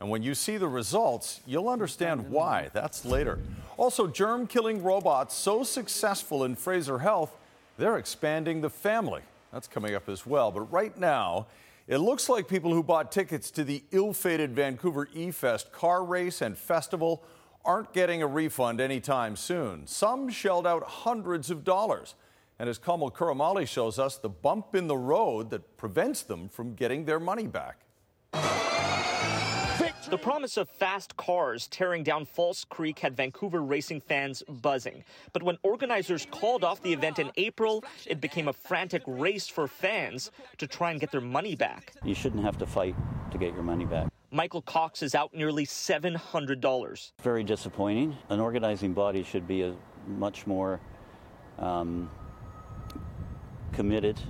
And 0.00 0.08
when 0.08 0.22
you 0.22 0.34
see 0.34 0.56
the 0.56 0.68
results, 0.68 1.40
you'll 1.46 1.68
understand 1.68 2.30
why. 2.30 2.70
That's 2.72 3.04
later. 3.04 3.38
Also, 3.76 4.06
germ 4.06 4.46
killing 4.46 4.82
robots 4.82 5.34
so 5.34 5.62
successful 5.62 6.44
in 6.44 6.54
Fraser 6.54 7.00
Health, 7.00 7.36
they're 7.76 7.98
expanding 7.98 8.60
the 8.60 8.70
family. 8.70 9.22
That's 9.52 9.68
coming 9.68 9.94
up 9.94 10.08
as 10.08 10.26
well. 10.26 10.50
But 10.50 10.72
right 10.72 10.96
now, 10.98 11.46
it 11.86 11.98
looks 11.98 12.28
like 12.28 12.48
people 12.48 12.72
who 12.72 12.82
bought 12.82 13.12
tickets 13.12 13.50
to 13.52 13.64
the 13.64 13.82
ill 13.92 14.12
fated 14.12 14.54
Vancouver 14.54 15.08
E 15.14 15.30
Fest 15.30 15.72
car 15.72 16.04
race 16.04 16.42
and 16.42 16.58
festival 16.58 17.22
aren't 17.64 17.92
getting 17.92 18.22
a 18.22 18.26
refund 18.26 18.80
anytime 18.80 19.36
soon. 19.36 19.86
Some 19.86 20.28
shelled 20.28 20.66
out 20.66 20.82
hundreds 20.84 21.50
of 21.50 21.64
dollars. 21.64 22.14
And 22.58 22.68
as 22.68 22.78
Kamil 22.78 23.10
Karamali 23.10 23.68
shows 23.68 23.98
us, 23.98 24.16
the 24.16 24.28
bump 24.28 24.74
in 24.74 24.86
the 24.86 24.96
road 24.96 25.50
that 25.50 25.76
prevents 25.76 26.22
them 26.22 26.48
from 26.48 26.74
getting 26.74 27.04
their 27.04 27.20
money 27.20 27.46
back. 27.46 27.80
The 30.08 30.18
promise 30.18 30.56
of 30.56 30.68
fast 30.68 31.16
cars 31.16 31.66
tearing 31.66 32.04
down 32.04 32.26
False 32.26 32.64
Creek 32.64 33.00
had 33.00 33.16
Vancouver 33.16 33.60
racing 33.60 34.00
fans 34.00 34.40
buzzing. 34.62 35.02
But 35.32 35.42
when 35.42 35.58
organizers 35.64 36.28
called 36.30 36.62
off 36.62 36.80
the 36.80 36.92
event 36.92 37.18
in 37.18 37.32
April, 37.36 37.82
it 38.06 38.20
became 38.20 38.46
a 38.46 38.52
frantic 38.52 39.02
race 39.06 39.48
for 39.48 39.66
fans 39.66 40.30
to 40.58 40.68
try 40.68 40.92
and 40.92 41.00
get 41.00 41.10
their 41.10 41.20
money 41.20 41.56
back. 41.56 41.92
You 42.04 42.14
shouldn't 42.14 42.44
have 42.44 42.56
to 42.58 42.66
fight 42.66 42.94
to 43.32 43.38
get 43.38 43.52
your 43.52 43.64
money 43.64 43.84
back. 43.84 44.08
Michael 44.30 44.62
Cox 44.62 45.02
is 45.02 45.16
out 45.16 45.34
nearly 45.34 45.66
$700. 45.66 47.12
Very 47.20 47.42
disappointing. 47.42 48.16
An 48.28 48.38
organizing 48.38 48.92
body 48.92 49.24
should 49.24 49.48
be 49.48 49.62
a 49.62 49.74
much 50.06 50.46
more 50.46 50.78
um, 51.58 52.08
committed 53.72 54.20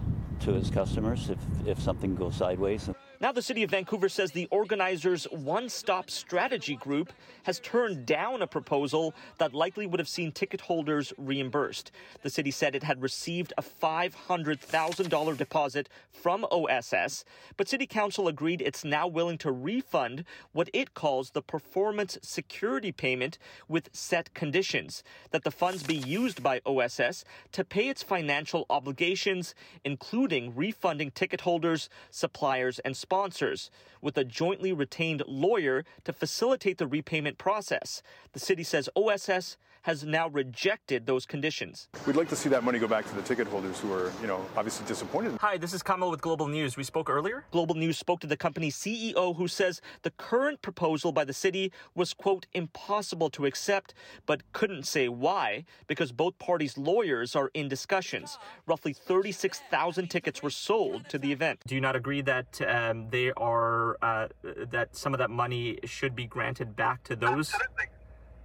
to 0.41 0.55
its 0.55 0.71
customers 0.71 1.29
if, 1.29 1.39
if 1.67 1.83
something 1.83 2.15
goes 2.15 2.35
sideways. 2.35 2.89
Now, 3.19 3.33
the 3.33 3.41
city 3.41 3.63
of 3.63 3.71
Vancouver 3.71 4.11
says 4.11 4.33
the 4.33 4.49
organizers' 4.51 5.25
one 5.31 5.71
stop 5.71 6.11
strategy 6.11 6.77
group 6.77 7.13
has 7.45 7.61
turned 7.61 8.05
down 8.05 8.43
a 8.43 8.47
proposal 8.47 9.15
that 9.39 9.55
likely 9.55 9.87
would 9.87 10.01
have 10.01 10.09
seen 10.09 10.33
ticket 10.33 10.61
holders 10.61 11.15
reimbursed. 11.17 11.93
The 12.23 12.29
city 12.29 12.51
said 12.51 12.75
it 12.75 12.83
had 12.83 13.01
received 13.01 13.55
a 13.57 13.63
$500,000 13.63 15.37
deposit 15.39 15.89
from 16.13 16.45
OSS, 16.51 17.25
but 17.57 17.69
City 17.69 17.87
Council 17.87 18.29
agreed 18.29 18.61
it's 18.61 18.85
now 18.85 19.07
willing 19.07 19.39
to 19.39 19.51
refund 19.51 20.25
what 20.53 20.69
it 20.75 20.93
calls 20.93 21.31
the 21.31 21.43
performance 21.43 22.19
security 22.23 22.93
payment 22.93 23.39
with 23.67 23.89
set 23.93 24.35
conditions 24.35 25.03
that 25.31 25.45
the 25.45 25.51
funds 25.51 25.83
be 25.83 25.97
used 25.97 26.43
by 26.43 26.61
OSS 26.67 27.25
to 27.53 27.65
pay 27.65 27.89
its 27.89 28.03
financial 28.03 28.67
obligations, 28.69 29.55
including 29.85 30.55
refunding 30.55 31.11
ticket 31.11 31.43
holders, 31.43 31.89
suppliers, 32.11 32.79
and 32.81 32.97
sponsors 33.07 33.71
with 34.03 34.19
a 34.19 34.25
jointly 34.25 34.73
retained 34.73 35.23
lawyer 35.29 35.85
to 36.03 36.13
facilitate 36.13 36.79
the 36.79 36.89
repayment 36.89 37.39
process. 37.39 38.03
The 38.33 38.41
city 38.41 38.65
says 38.65 38.89
OSS 38.97 39.57
has 39.87 40.05
now 40.05 40.27
rejected 40.31 41.07
those 41.07 41.25
conditions. 41.25 41.89
We'd 42.09 42.17
like 42.17 42.29
to 42.31 42.37
see 42.37 42.49
that 42.49 42.65
money 42.65 42.81
go 42.81 42.89
back 42.89 43.07
to 43.07 43.15
the 43.15 43.23
ticket 43.23 43.47
holders 43.47 43.79
who 43.79 43.93
are, 43.93 44.11
you 44.21 44.27
know, 44.27 44.45
obviously 44.57 44.85
disappointed. 44.85 45.39
Hi, 45.41 45.59
this 45.59 45.73
is 45.73 45.81
Kamil 45.81 46.11
with 46.11 46.21
Global 46.21 46.49
News. 46.49 46.77
We 46.77 46.83
spoke 46.83 47.09
earlier. 47.09 47.45
Global 47.53 47.77
News 47.77 47.97
spoke 47.97 48.19
to 48.23 48.27
the 48.27 48.37
company's 48.37 48.77
CEO 48.77 49.37
who 49.37 49.47
says 49.47 49.81
the 50.03 50.11
current 50.11 50.61
proposal 50.61 51.13
by 51.13 51.25
the 51.25 51.33
city 51.33 51.71
was, 51.95 52.15
quote, 52.15 52.47
impossible 52.53 53.31
to 53.31 53.47
accept, 53.47 53.95
but 54.27 54.43
couldn't 54.53 54.89
say 54.89 55.09
why 55.09 55.65
because 55.87 56.11
both 56.11 56.37
parties' 56.41 56.77
lawyers 56.77 57.37
are 57.37 57.53
in 57.55 57.69
discussions. 57.69 58.39
Roughly 58.67 58.93
36,000 58.93 60.09
tickets 60.11 60.43
were 60.43 60.51
sold 60.51 61.09
to 61.11 61.17
the 61.17 61.31
event. 61.31 61.61
Do 61.65 61.77
you 61.77 61.81
not 61.81 61.95
agree 61.95 62.23
that 62.23 62.61
um, 62.67 63.09
they 63.11 63.31
are, 63.37 63.99
uh, 64.03 64.27
that 64.43 64.97
some 64.97 65.15
of 65.15 65.19
that 65.19 65.31
money 65.31 65.79
should 65.85 66.17
be 66.17 66.27
granted 66.27 66.75
back 66.75 67.05
to 67.05 67.15
those? 67.15 67.55
Absolutely. 67.55 67.85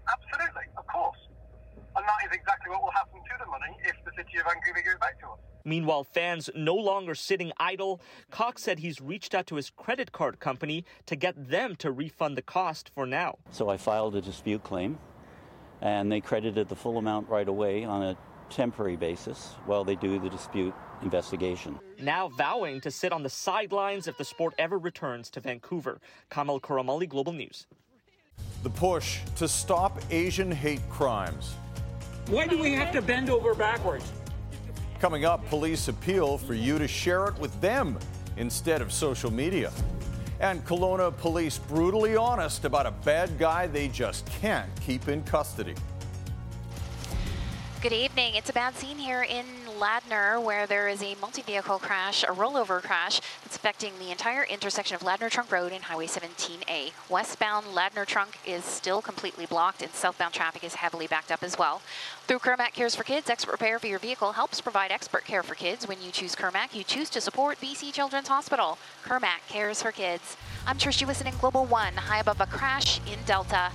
Absolutely, 0.08 0.64
of 0.78 0.88
course. 0.88 1.18
And 1.96 2.06
that 2.06 2.26
is 2.26 2.32
exactly 2.36 2.70
what 2.72 2.82
will 2.82 2.92
happen 2.92 3.20
to 3.20 3.36
the 3.40 3.46
money 3.50 3.78
if 3.84 3.96
the 4.06 4.12
city 4.16 4.38
of 4.38 4.46
Vancouver 4.46 4.82
gives 4.82 5.00
back 5.00 5.20
to 5.22 5.28
us. 5.28 5.40
Meanwhile, 5.66 6.06
fans 6.06 6.50
no 6.56 6.74
longer 6.74 7.14
sitting 7.16 7.52
idle. 7.58 8.02
Cox 8.32 8.64
said 8.64 8.80
he's 8.80 9.02
reached 9.02 9.36
out 9.36 9.46
to 9.48 9.56
his 9.56 9.70
credit 9.70 10.12
card 10.12 10.40
company 10.40 10.86
to 11.06 11.16
get 11.16 11.50
them 11.50 11.76
to 11.78 11.92
refund 11.92 12.38
the 12.38 12.42
cost 12.42 12.90
for 12.94 13.06
now. 13.06 13.38
So 13.52 13.70
I 13.70 13.78
filed 13.78 14.16
a 14.16 14.22
dispute 14.22 14.64
claim, 14.64 14.98
and 15.82 16.12
they 16.12 16.22
credited 16.22 16.70
the 16.70 16.76
full 16.76 16.98
amount 16.98 17.30
right 17.30 17.48
away 17.48 17.84
on 17.84 18.04
a 18.04 18.18
temporary 18.50 18.98
basis 18.98 19.56
while 19.66 19.84
they 19.84 19.96
do 19.96 20.20
the 20.20 20.30
dispute 20.30 20.74
investigation. 21.02 21.80
Now 22.00 22.30
vowing 22.30 22.82
to 22.82 22.92
sit 22.92 23.12
on 23.12 23.24
the 23.24 23.30
sidelines 23.30 24.08
if 24.08 24.18
the 24.18 24.26
sport 24.26 24.54
ever 24.58 24.78
returns 24.78 25.30
to 25.32 25.40
Vancouver. 25.40 26.00
Kamil 26.30 26.60
Karamali, 26.60 27.08
Global 27.08 27.34
News. 27.34 27.68
The 28.64 28.70
push 28.70 29.20
to 29.38 29.48
stop 29.48 30.00
Asian 30.12 30.52
hate 30.52 30.88
crimes. 30.90 31.56
Why 32.28 32.48
do 32.48 32.58
we 32.58 32.74
have 32.74 32.92
to 32.94 33.02
bend 33.02 33.30
over 33.30 33.54
backwards? 33.54 34.12
Coming 35.00 35.26
up, 35.26 35.48
police 35.50 35.88
appeal 35.88 36.38
for 36.38 36.54
you 36.54 36.78
to 36.78 36.88
share 36.88 37.28
it 37.28 37.38
with 37.40 37.60
them. 37.62 37.98
instead 38.38 38.82
of 38.82 38.94
social 38.94 39.30
media. 39.30 39.72
And 40.40 40.66
Kelowna 40.66 41.16
police 41.18 41.58
brutally 41.58 42.16
honest 42.16 42.66
about 42.66 42.86
a 42.86 42.92
bad 42.92 43.38
guy 43.38 43.68
they 43.68 43.90
just 43.90 44.26
can't 44.42 44.70
keep 44.80 45.08
in 45.10 45.22
custody. 45.24 45.76
Good 47.82 47.94
evening. 47.94 48.36
It's 48.36 48.50
a 48.50 48.54
bad 48.54 48.76
scene 48.76 48.98
here 48.98 49.24
in 49.24 49.46
Ladner 49.82 50.40
where 50.40 50.68
there 50.68 50.88
is 50.88 51.02
a 51.02 51.16
multi-vehicle 51.20 51.80
crash, 51.80 52.22
a 52.22 52.28
rollover 52.28 52.84
crash 52.84 53.20
that's 53.44 53.56
affecting 53.56 53.98
the 53.98 54.12
entire 54.12 54.44
intersection 54.44 54.94
of 54.94 55.02
Ladner 55.02 55.28
Trunk 55.28 55.52
Road 55.52 55.72
and 55.72 55.86
Highway 55.86 56.06
17A. 56.06 56.92
Westbound 57.10 57.66
Ladner 57.66 58.06
Trunk 58.06 58.38
is 58.46 58.64
still 58.64 59.02
completely 59.02 59.48
blocked 59.48 59.82
and 59.82 59.92
southbound 59.92 60.36
traffic 60.36 60.64
is 60.64 60.76
heavily 60.76 61.08
backed 61.08 61.32
up 61.32 61.42
as 61.42 61.58
well. 61.58 61.82
Through 62.28 62.38
Kermac 62.40 62.74
Cares 62.74 62.94
for 62.94 63.04
Kids, 63.04 63.28
expert 63.28 63.54
repair 63.54 63.80
for 63.80 63.88
your 63.88 63.98
vehicle 63.98 64.34
helps 64.34 64.62
provide 64.62 64.92
expert 64.92 65.26
care 65.26 65.42
for 65.42 65.56
kids. 65.56 65.88
When 65.88 66.00
you 66.00 66.12
choose 66.12 66.36
Kermac, 66.36 66.76
you 66.76 66.84
choose 66.84 67.10
to 67.10 67.20
support 67.20 67.60
BC 67.60 67.92
Children's 67.92 68.28
Hospital. 68.28 68.78
Kermac 69.04 69.48
Cares 69.50 69.82
for 69.82 69.92
Kids. 69.92 70.38
I'm 70.68 70.78
Trish 70.78 71.04
Jewison 71.04 71.26
in 71.26 71.36
Global 71.40 71.66
One, 71.66 71.94
high 71.94 72.20
above 72.20 72.40
a 72.40 72.46
crash 72.46 73.00
in 73.12 73.18
Delta. 73.26 73.72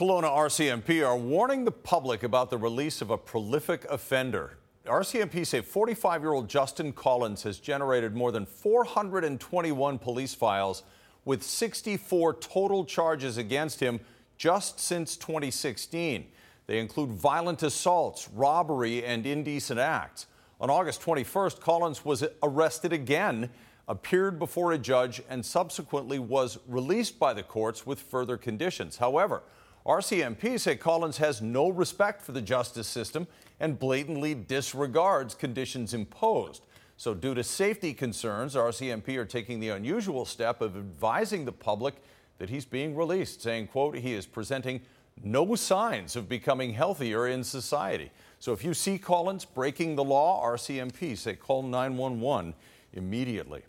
Kelowna 0.00 0.34
RCMP 0.34 1.06
are 1.06 1.14
warning 1.14 1.66
the 1.66 1.70
public 1.70 2.22
about 2.22 2.48
the 2.48 2.56
release 2.56 3.02
of 3.02 3.10
a 3.10 3.18
prolific 3.18 3.84
offender. 3.84 4.56
RCMP 4.86 5.46
say 5.46 5.60
45 5.60 6.22
year 6.22 6.32
old 6.32 6.48
Justin 6.48 6.94
Collins 6.94 7.42
has 7.42 7.58
generated 7.58 8.16
more 8.16 8.32
than 8.32 8.46
421 8.46 9.98
police 9.98 10.32
files 10.32 10.84
with 11.26 11.42
64 11.42 12.32
total 12.36 12.86
charges 12.86 13.36
against 13.36 13.80
him 13.80 14.00
just 14.38 14.80
since 14.80 15.18
2016. 15.18 16.28
They 16.66 16.78
include 16.78 17.10
violent 17.10 17.62
assaults, 17.62 18.30
robbery, 18.30 19.04
and 19.04 19.26
indecent 19.26 19.80
acts. 19.80 20.28
On 20.62 20.70
August 20.70 21.02
21st, 21.02 21.60
Collins 21.60 22.06
was 22.06 22.24
arrested 22.42 22.94
again, 22.94 23.50
appeared 23.86 24.38
before 24.38 24.72
a 24.72 24.78
judge, 24.78 25.20
and 25.28 25.44
subsequently 25.44 26.18
was 26.18 26.58
released 26.66 27.18
by 27.18 27.34
the 27.34 27.42
courts 27.42 27.84
with 27.84 28.00
further 28.00 28.38
conditions. 28.38 28.96
However, 28.96 29.42
RCMP 29.86 30.60
say 30.60 30.76
Collins 30.76 31.18
has 31.18 31.40
no 31.40 31.70
respect 31.70 32.22
for 32.22 32.32
the 32.32 32.42
justice 32.42 32.86
system 32.86 33.26
and 33.60 33.78
blatantly 33.78 34.34
disregards 34.34 35.34
conditions 35.34 35.94
imposed. 35.94 36.64
So, 36.96 37.14
due 37.14 37.34
to 37.34 37.42
safety 37.42 37.94
concerns, 37.94 38.54
RCMP 38.54 39.16
are 39.16 39.24
taking 39.24 39.58
the 39.58 39.70
unusual 39.70 40.26
step 40.26 40.60
of 40.60 40.76
advising 40.76 41.46
the 41.46 41.52
public 41.52 41.94
that 42.38 42.50
he's 42.50 42.66
being 42.66 42.94
released, 42.94 43.40
saying, 43.40 43.68
quote, 43.68 43.96
he 43.96 44.12
is 44.12 44.26
presenting 44.26 44.82
no 45.22 45.54
signs 45.54 46.16
of 46.16 46.28
becoming 46.28 46.74
healthier 46.74 47.26
in 47.28 47.42
society. 47.42 48.10
So 48.38 48.52
if 48.52 48.64
you 48.64 48.74
see 48.74 48.98
Collins 48.98 49.44
breaking 49.44 49.96
the 49.96 50.04
law, 50.04 50.44
RCMP 50.44 51.16
say 51.16 51.34
call 51.34 51.62
911 51.62 52.54
immediately. 52.92 53.62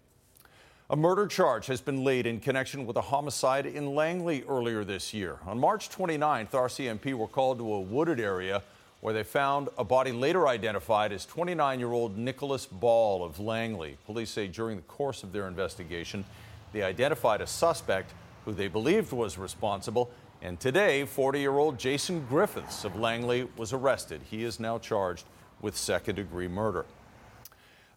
A 0.91 0.97
murder 0.97 1.25
charge 1.25 1.67
has 1.67 1.79
been 1.79 2.03
laid 2.03 2.25
in 2.25 2.41
connection 2.41 2.85
with 2.85 2.97
a 2.97 3.01
homicide 3.01 3.65
in 3.65 3.95
Langley 3.95 4.43
earlier 4.43 4.83
this 4.83 5.13
year. 5.13 5.37
On 5.45 5.57
March 5.57 5.89
29th, 5.89 6.51
RCMP 6.51 7.13
were 7.13 7.29
called 7.29 7.59
to 7.59 7.73
a 7.75 7.79
wooded 7.79 8.19
area 8.19 8.61
where 8.99 9.13
they 9.13 9.23
found 9.23 9.69
a 9.77 9.85
body 9.85 10.11
later 10.11 10.49
identified 10.49 11.13
as 11.13 11.25
29 11.25 11.79
year 11.79 11.93
old 11.93 12.17
Nicholas 12.17 12.65
Ball 12.65 13.23
of 13.23 13.39
Langley. 13.39 13.97
Police 14.05 14.31
say 14.31 14.49
during 14.49 14.75
the 14.75 14.81
course 14.81 15.23
of 15.23 15.31
their 15.31 15.47
investigation, 15.47 16.25
they 16.73 16.83
identified 16.83 17.39
a 17.39 17.47
suspect 17.47 18.11
who 18.43 18.51
they 18.51 18.67
believed 18.67 19.13
was 19.13 19.37
responsible. 19.37 20.11
And 20.41 20.59
today, 20.59 21.05
40 21.05 21.39
year 21.39 21.57
old 21.57 21.79
Jason 21.79 22.25
Griffiths 22.27 22.83
of 22.83 22.97
Langley 22.97 23.47
was 23.55 23.71
arrested. 23.71 24.19
He 24.29 24.43
is 24.43 24.59
now 24.59 24.77
charged 24.77 25.23
with 25.61 25.77
second 25.77 26.15
degree 26.15 26.49
murder. 26.49 26.85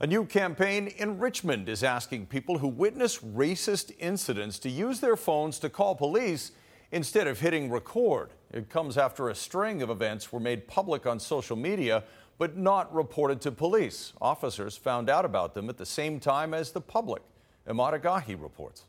A 0.00 0.08
new 0.08 0.26
campaign 0.26 0.88
in 0.88 1.20
Richmond 1.20 1.68
is 1.68 1.84
asking 1.84 2.26
people 2.26 2.58
who 2.58 2.66
witness 2.66 3.18
racist 3.18 3.92
incidents 4.00 4.58
to 4.58 4.68
use 4.68 4.98
their 4.98 5.16
phones 5.16 5.60
to 5.60 5.70
call 5.70 5.94
police 5.94 6.50
instead 6.90 7.28
of 7.28 7.38
hitting 7.38 7.70
record. 7.70 8.30
It 8.52 8.68
comes 8.68 8.98
after 8.98 9.28
a 9.28 9.36
string 9.36 9.82
of 9.82 9.90
events 9.90 10.32
were 10.32 10.40
made 10.40 10.66
public 10.66 11.06
on 11.06 11.20
social 11.20 11.56
media 11.56 12.02
but 12.38 12.56
not 12.56 12.92
reported 12.92 13.40
to 13.42 13.52
police. 13.52 14.12
Officers 14.20 14.76
found 14.76 15.08
out 15.08 15.24
about 15.24 15.54
them 15.54 15.70
at 15.70 15.76
the 15.76 15.86
same 15.86 16.18
time 16.18 16.52
as 16.54 16.72
the 16.72 16.80
public. 16.80 17.22
Emad 17.68 18.02
Agahi 18.02 18.34
reports. 18.42 18.86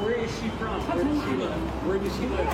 Where 0.00 0.16
is 0.16 0.30
she 0.38 0.50
from? 0.50 0.82
Where 0.82 1.02
does 1.02 1.24
she 1.24 1.30
live? 1.36 1.52
Where 1.86 1.98
does 1.98 2.14
she 2.16 2.26
live? 2.26 2.46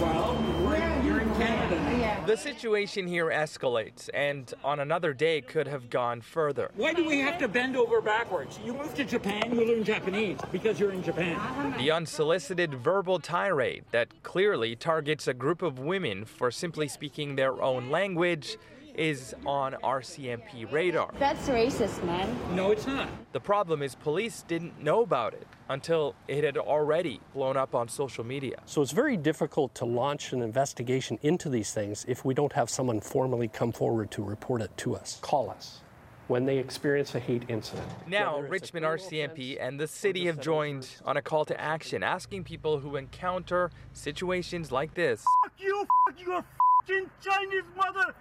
Well, 0.00 1.04
you're 1.04 1.20
in 1.20 1.34
Canada 1.34 1.74
now. 1.74 1.81
The 2.24 2.36
situation 2.36 3.08
here 3.08 3.26
escalates, 3.26 4.08
and 4.14 4.54
on 4.62 4.78
another 4.78 5.12
day 5.12 5.40
could 5.40 5.66
have 5.66 5.90
gone 5.90 6.20
further. 6.20 6.70
Why 6.76 6.94
do 6.94 7.04
we 7.04 7.18
have 7.18 7.36
to 7.38 7.48
bend 7.48 7.76
over 7.76 8.00
backwards? 8.00 8.60
You 8.64 8.74
move 8.74 8.94
to 8.94 9.04
Japan, 9.04 9.52
you 9.52 9.66
learn 9.66 9.82
Japanese 9.82 10.38
because 10.52 10.78
you're 10.78 10.92
in 10.92 11.02
Japan. 11.02 11.74
The 11.78 11.90
unsolicited 11.90 12.74
verbal 12.74 13.18
tirade 13.18 13.86
that 13.90 14.22
clearly 14.22 14.76
targets 14.76 15.26
a 15.26 15.34
group 15.34 15.62
of 15.62 15.80
women 15.80 16.24
for 16.24 16.52
simply 16.52 16.86
speaking 16.86 17.34
their 17.34 17.60
own 17.60 17.90
language 17.90 18.56
is 18.94 19.34
on 19.46 19.74
RCMP 19.82 20.70
radar. 20.70 21.10
That's 21.18 21.48
racist, 21.48 22.04
man. 22.04 22.36
No, 22.54 22.70
it's 22.70 22.86
not. 22.86 23.08
The 23.32 23.40
problem 23.40 23.82
is 23.82 23.94
police 23.94 24.42
didn't 24.42 24.82
know 24.82 25.02
about 25.02 25.34
it 25.34 25.46
until 25.68 26.14
it 26.28 26.44
had 26.44 26.58
already 26.58 27.20
blown 27.34 27.56
up 27.56 27.74
on 27.74 27.88
social 27.88 28.24
media. 28.24 28.56
So 28.66 28.82
it's 28.82 28.92
very 28.92 29.16
difficult 29.16 29.74
to 29.76 29.84
launch 29.84 30.32
an 30.32 30.42
investigation 30.42 31.18
into 31.22 31.48
these 31.48 31.72
things 31.72 32.04
if 32.08 32.24
we 32.24 32.34
don't 32.34 32.52
have 32.52 32.68
someone 32.68 33.00
formally 33.00 33.48
come 33.48 33.72
forward 33.72 34.10
to 34.12 34.22
report 34.22 34.60
it 34.62 34.76
to 34.78 34.94
us. 34.94 35.18
Call 35.22 35.50
us 35.50 35.80
when 36.28 36.46
they 36.46 36.58
experience 36.58 37.14
a 37.14 37.18
hate 37.20 37.44
incident. 37.48 37.86
Now, 38.06 38.40
Richmond 38.40 38.86
RCMP 38.86 39.58
and 39.60 39.78
the 39.78 39.86
city 39.86 40.26
have 40.26 40.40
joined 40.40 40.88
on 41.04 41.16
a 41.16 41.22
call 41.22 41.44
to 41.46 41.60
action, 41.60 42.02
asking 42.02 42.44
people 42.44 42.78
who 42.78 42.96
encounter 42.96 43.70
situations 43.92 44.72
like 44.72 44.94
this 44.94 45.24
Fuck 45.44 45.52
you, 45.58 45.86
fuck 46.08 46.20
you, 46.20 46.44
fucking 46.86 47.10
Chinese 47.20 47.64
mother. 47.76 48.14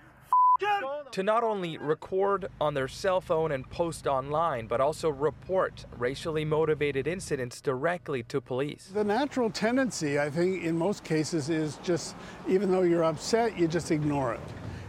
To 1.12 1.24
not 1.24 1.44
only 1.44 1.78
record 1.78 2.48
on 2.60 2.74
their 2.74 2.88
cell 2.88 3.22
phone 3.22 3.52
and 3.52 3.70
post 3.70 4.08
online, 4.08 4.68
but 4.68 4.80
also 4.80 5.10
report 5.10 5.86
racially 5.98 6.46
motivated 6.46 7.08
incidents 7.08 7.62
directly 7.62 8.24
to 8.24 8.40
police. 8.40 8.92
The 8.94 9.04
natural 9.04 9.50
tendency, 9.50 10.20
I 10.20 10.30
think, 10.30 10.64
in 10.64 10.78
most 10.78 11.04
cases 11.04 11.50
is 11.50 11.78
just, 11.84 12.16
even 12.48 12.72
though 12.72 12.84
you're 12.84 13.04
upset, 13.04 13.58
you 13.58 13.68
just 13.68 13.92
ignore 13.92 14.34
it. 14.34 14.40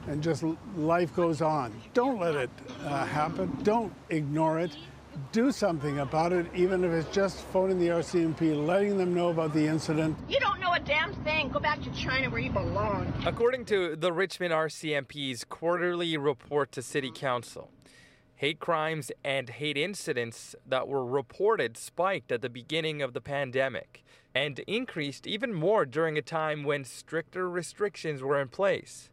And 0.08 0.22
just 0.22 0.44
life 0.76 1.14
goes 1.14 1.42
on. 1.42 1.72
Don't 1.94 2.18
let 2.18 2.34
it 2.34 2.50
uh, 2.84 3.04
happen. 3.04 3.56
Don't 3.62 3.92
ignore 4.10 4.58
it. 4.58 4.76
Do 5.30 5.52
something 5.52 6.00
about 6.00 6.32
it, 6.32 6.46
even 6.54 6.84
if 6.84 6.92
it's 6.92 7.14
just 7.14 7.40
phoning 7.46 7.78
the 7.78 7.88
RCMP, 7.88 8.66
letting 8.66 8.96
them 8.96 9.14
know 9.14 9.28
about 9.28 9.52
the 9.52 9.66
incident. 9.66 10.16
You 10.28 10.40
don't 10.40 10.58
know 10.60 10.72
a 10.72 10.80
damn 10.80 11.14
thing. 11.22 11.50
Go 11.50 11.60
back 11.60 11.82
to 11.82 11.90
China 11.92 12.30
where 12.30 12.40
you 12.40 12.50
belong. 12.50 13.12
According 13.24 13.66
to 13.66 13.94
the 13.94 14.12
Richmond 14.12 14.52
RCMP's 14.52 15.44
quarterly 15.44 16.16
report 16.16 16.72
to 16.72 16.82
City 16.82 17.10
Council, 17.14 17.70
hate 18.36 18.58
crimes 18.58 19.12
and 19.22 19.50
hate 19.50 19.76
incidents 19.76 20.56
that 20.66 20.88
were 20.88 21.04
reported 21.04 21.76
spiked 21.76 22.32
at 22.32 22.42
the 22.42 22.50
beginning 22.50 23.02
of 23.02 23.12
the 23.12 23.20
pandemic 23.20 24.02
and 24.34 24.58
increased 24.60 25.26
even 25.26 25.52
more 25.52 25.84
during 25.84 26.16
a 26.16 26.22
time 26.22 26.64
when 26.64 26.84
stricter 26.84 27.48
restrictions 27.48 28.22
were 28.22 28.40
in 28.40 28.48
place. 28.48 29.10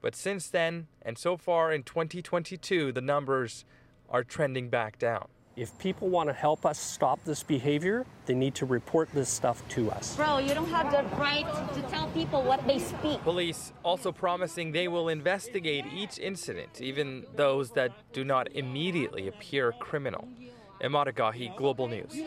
But 0.00 0.14
since 0.14 0.48
then, 0.48 0.88
and 1.00 1.16
so 1.16 1.36
far 1.36 1.72
in 1.72 1.84
2022, 1.84 2.92
the 2.92 3.00
numbers 3.00 3.64
are 4.12 4.22
trending 4.22 4.68
back 4.68 4.98
down. 4.98 5.26
If 5.54 5.76
people 5.78 6.08
want 6.08 6.30
to 6.30 6.32
help 6.32 6.64
us 6.64 6.78
stop 6.78 7.22
this 7.24 7.42
behavior, 7.42 8.06
they 8.24 8.34
need 8.34 8.54
to 8.54 8.64
report 8.64 9.10
this 9.12 9.28
stuff 9.28 9.62
to 9.70 9.90
us. 9.90 10.16
Bro, 10.16 10.38
you 10.38 10.54
don't 10.54 10.70
have 10.70 10.90
the 10.90 11.02
right 11.16 11.46
to 11.74 11.82
tell 11.90 12.08
people 12.08 12.42
what 12.42 12.66
they 12.66 12.78
speak. 12.78 13.20
Police 13.22 13.72
also 13.82 14.12
promising 14.12 14.72
they 14.72 14.88
will 14.88 15.10
investigate 15.10 15.84
each 15.92 16.18
incident, 16.18 16.80
even 16.80 17.26
those 17.36 17.70
that 17.72 17.92
do 18.14 18.24
not 18.24 18.50
immediately 18.52 19.28
appear 19.28 19.72
criminal. 19.72 20.26
Emad 20.82 21.12
Agahi, 21.12 21.54
Global 21.54 21.86
News. 21.86 22.18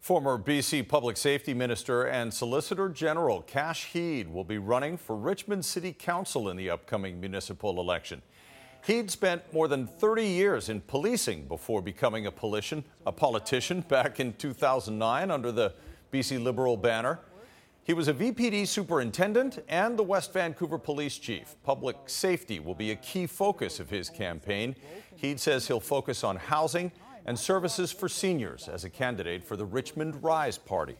Former 0.00 0.36
BC 0.36 0.86
Public 0.86 1.16
Safety 1.16 1.54
Minister 1.54 2.02
and 2.02 2.34
Solicitor 2.34 2.88
General 2.88 3.42
Kash 3.42 3.86
Heed 3.86 4.28
will 4.28 4.44
be 4.44 4.58
running 4.58 4.98
for 4.98 5.16
Richmond 5.16 5.64
City 5.64 5.92
Council 5.92 6.50
in 6.50 6.56
the 6.56 6.68
upcoming 6.68 7.20
municipal 7.20 7.80
election. 7.80 8.22
He'd 8.86 9.10
spent 9.10 9.50
more 9.52 9.66
than 9.66 9.86
30 9.86 10.26
years 10.26 10.68
in 10.68 10.82
policing 10.82 11.46
before 11.46 11.80
becoming 11.80 12.26
a 12.26 12.30
politician, 12.30 12.84
a 13.06 13.12
politician 13.12 13.80
back 13.80 14.20
in 14.20 14.34
2009 14.34 15.30
under 15.30 15.50
the 15.50 15.72
BC 16.12 16.42
Liberal 16.42 16.76
banner. 16.76 17.18
He 17.84 17.94
was 17.94 18.08
a 18.08 18.14
VPD 18.14 18.66
superintendent 18.68 19.64
and 19.68 19.98
the 19.98 20.02
West 20.02 20.34
Vancouver 20.34 20.78
police 20.78 21.16
chief. 21.16 21.54
Public 21.64 21.96
safety 22.06 22.60
will 22.60 22.74
be 22.74 22.90
a 22.90 22.96
key 22.96 23.26
focus 23.26 23.80
of 23.80 23.88
his 23.88 24.10
campaign. 24.10 24.76
Heed 25.16 25.40
says 25.40 25.66
he'll 25.66 25.80
focus 25.80 26.22
on 26.22 26.36
housing 26.36 26.92
and 27.24 27.38
services 27.38 27.90
for 27.90 28.08
seniors 28.08 28.68
as 28.68 28.84
a 28.84 28.90
candidate 28.90 29.44
for 29.44 29.56
the 29.56 29.64
Richmond 29.64 30.22
Rise 30.22 30.58
Party. 30.58 30.96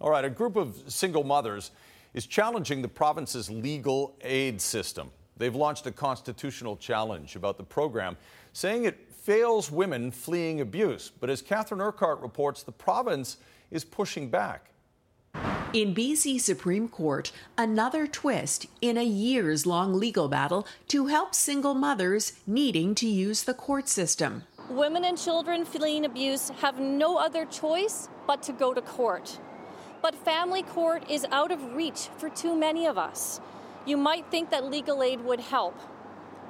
All 0.00 0.10
right, 0.10 0.24
a 0.24 0.30
group 0.30 0.56
of 0.56 0.82
single 0.88 1.22
mothers 1.22 1.70
is 2.14 2.26
challenging 2.26 2.80
the 2.80 2.88
province's 2.88 3.50
legal 3.50 4.16
aid 4.22 4.60
system. 4.60 5.10
They've 5.36 5.54
launched 5.54 5.86
a 5.86 5.90
constitutional 5.90 6.76
challenge 6.76 7.34
about 7.34 7.58
the 7.58 7.64
program, 7.64 8.16
saying 8.52 8.84
it 8.84 9.12
fails 9.12 9.70
women 9.70 10.10
fleeing 10.10 10.60
abuse. 10.60 11.10
But 11.18 11.28
as 11.28 11.42
Catherine 11.42 11.80
Urquhart 11.80 12.20
reports, 12.20 12.62
the 12.62 12.72
province 12.72 13.38
is 13.70 13.84
pushing 13.84 14.30
back. 14.30 14.70
In 15.72 15.92
BC 15.92 16.40
Supreme 16.40 16.86
Court, 16.86 17.32
another 17.58 18.06
twist 18.06 18.66
in 18.80 18.96
a 18.96 19.02
years 19.02 19.66
long 19.66 19.94
legal 19.94 20.28
battle 20.28 20.68
to 20.86 21.06
help 21.06 21.34
single 21.34 21.74
mothers 21.74 22.34
needing 22.46 22.94
to 22.94 23.08
use 23.08 23.42
the 23.42 23.54
court 23.54 23.88
system. 23.88 24.44
Women 24.70 25.04
and 25.04 25.18
children 25.18 25.64
fleeing 25.64 26.04
abuse 26.04 26.50
have 26.60 26.78
no 26.78 27.16
other 27.16 27.44
choice 27.46 28.08
but 28.24 28.40
to 28.44 28.52
go 28.52 28.72
to 28.72 28.80
court. 28.80 29.40
But 30.04 30.16
family 30.16 30.62
court 30.62 31.10
is 31.10 31.24
out 31.32 31.50
of 31.50 31.74
reach 31.74 32.10
for 32.18 32.28
too 32.28 32.54
many 32.54 32.84
of 32.84 32.98
us. 32.98 33.40
You 33.86 33.96
might 33.96 34.30
think 34.30 34.50
that 34.50 34.70
legal 34.70 35.02
aid 35.02 35.22
would 35.24 35.40
help. 35.40 35.80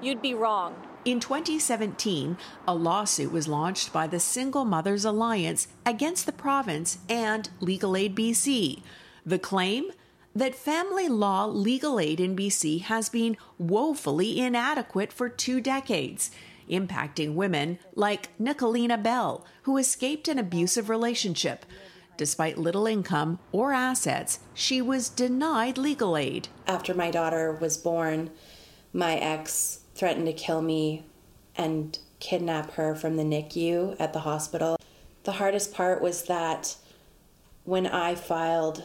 You'd 0.03 0.21
be 0.21 0.35
wrong. 0.35 0.75
In 1.05 1.21
2017, 1.21 2.37
a 2.67 2.75
lawsuit 2.75 3.31
was 3.31 3.47
launched 3.47 3.93
by 3.93 4.09
the 4.09 4.19
Single 4.19 4.65
Mothers 4.65 5.05
Alliance 5.05 5.69
against 5.87 6.27
the 6.27 6.33
province 6.33 6.99
and 7.09 7.49
Legal 7.61 7.97
Aid 7.97 8.17
BC. 8.17 8.83
The 9.25 9.39
claim? 9.39 9.93
That 10.35 10.57
family 10.57 11.09
law 11.09 11.45
legal 11.45 12.01
aid 12.01 12.19
in 12.19 12.35
BC 12.35 12.81
has 12.81 13.09
been 13.09 13.37
woefully 13.57 14.41
inadequate 14.41 15.13
for 15.13 15.29
two 15.29 15.61
decades, 15.61 16.33
impacting 16.69 17.35
women 17.35 17.79
like 17.95 18.37
Nicolina 18.37 19.01
Bell, 19.01 19.47
who 19.63 19.79
escaped 19.79 20.27
an 20.27 20.41
abusive 20.41 20.91
relationship. 20.91 21.65
Despite 22.17 22.59
little 22.59 22.87
income 22.87 23.39
or 23.51 23.73
assets, 23.73 24.39
she 24.55 24.81
was 24.81 25.09
denied 25.09 25.79
legal 25.79 26.17
aid. 26.17 26.49
After 26.67 26.95
my 26.95 27.11
daughter 27.11 27.53
was 27.53 27.77
born, 27.77 28.31
my 28.93 29.17
ex 29.17 29.81
threatened 29.95 30.27
to 30.27 30.33
kill 30.33 30.63
me 30.63 31.05
and 31.57 31.99
kidnap 32.21 32.73
her 32.73 32.95
from 32.95 33.17
the 33.17 33.23
NICU 33.23 33.97
at 33.99 34.13
the 34.13 34.21
hospital. 34.21 34.77
The 35.25 35.33
hardest 35.33 35.73
part 35.75 36.01
was 36.01 36.25
that 36.25 36.77
when 37.65 37.87
I 37.87 38.15
filed 38.15 38.85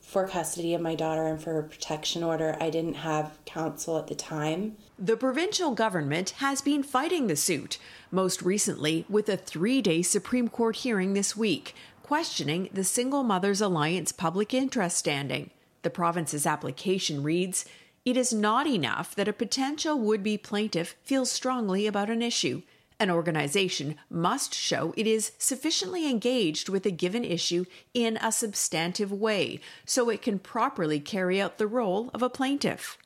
for 0.00 0.28
custody 0.28 0.74
of 0.74 0.80
my 0.80 0.94
daughter 0.94 1.26
and 1.26 1.42
for 1.42 1.58
a 1.58 1.62
protection 1.62 2.22
order, 2.22 2.56
I 2.60 2.68
didn't 2.68 2.94
have 2.94 3.38
counsel 3.46 3.96
at 3.96 4.08
the 4.08 4.14
time. 4.14 4.76
The 4.98 5.16
provincial 5.16 5.72
government 5.72 6.30
has 6.38 6.60
been 6.60 6.82
fighting 6.82 7.28
the 7.28 7.36
suit, 7.36 7.78
most 8.10 8.42
recently 8.42 9.06
with 9.08 9.28
a 9.28 9.36
three 9.36 9.80
day 9.80 10.02
Supreme 10.02 10.48
Court 10.48 10.76
hearing 10.76 11.14
this 11.14 11.36
week, 11.36 11.74
questioning 12.02 12.68
the 12.72 12.84
Single 12.84 13.22
Mothers 13.22 13.60
Alliance 13.60 14.12
public 14.12 14.52
interest 14.52 14.96
standing. 14.96 15.50
The 15.82 15.90
province's 15.90 16.46
application 16.46 17.22
reads 17.22 17.64
It 18.04 18.16
is 18.16 18.32
not 18.32 18.66
enough 18.66 19.14
that 19.14 19.28
a 19.28 19.32
potential 19.32 19.98
would 19.98 20.22
be 20.22 20.36
plaintiff 20.36 20.96
feels 21.02 21.30
strongly 21.30 21.86
about 21.86 22.10
an 22.10 22.22
issue. 22.22 22.62
An 22.98 23.10
organization 23.10 23.96
must 24.10 24.54
show 24.54 24.94
it 24.96 25.06
is 25.06 25.32
sufficiently 25.38 26.08
engaged 26.08 26.68
with 26.68 26.86
a 26.86 26.90
given 26.90 27.24
issue 27.24 27.64
in 27.94 28.16
a 28.18 28.30
substantive 28.30 29.10
way 29.10 29.60
so 29.84 30.08
it 30.08 30.22
can 30.22 30.38
properly 30.38 31.00
carry 31.00 31.40
out 31.40 31.58
the 31.58 31.66
role 31.66 32.10
of 32.14 32.22
a 32.22 32.30
plaintiff. 32.30 32.98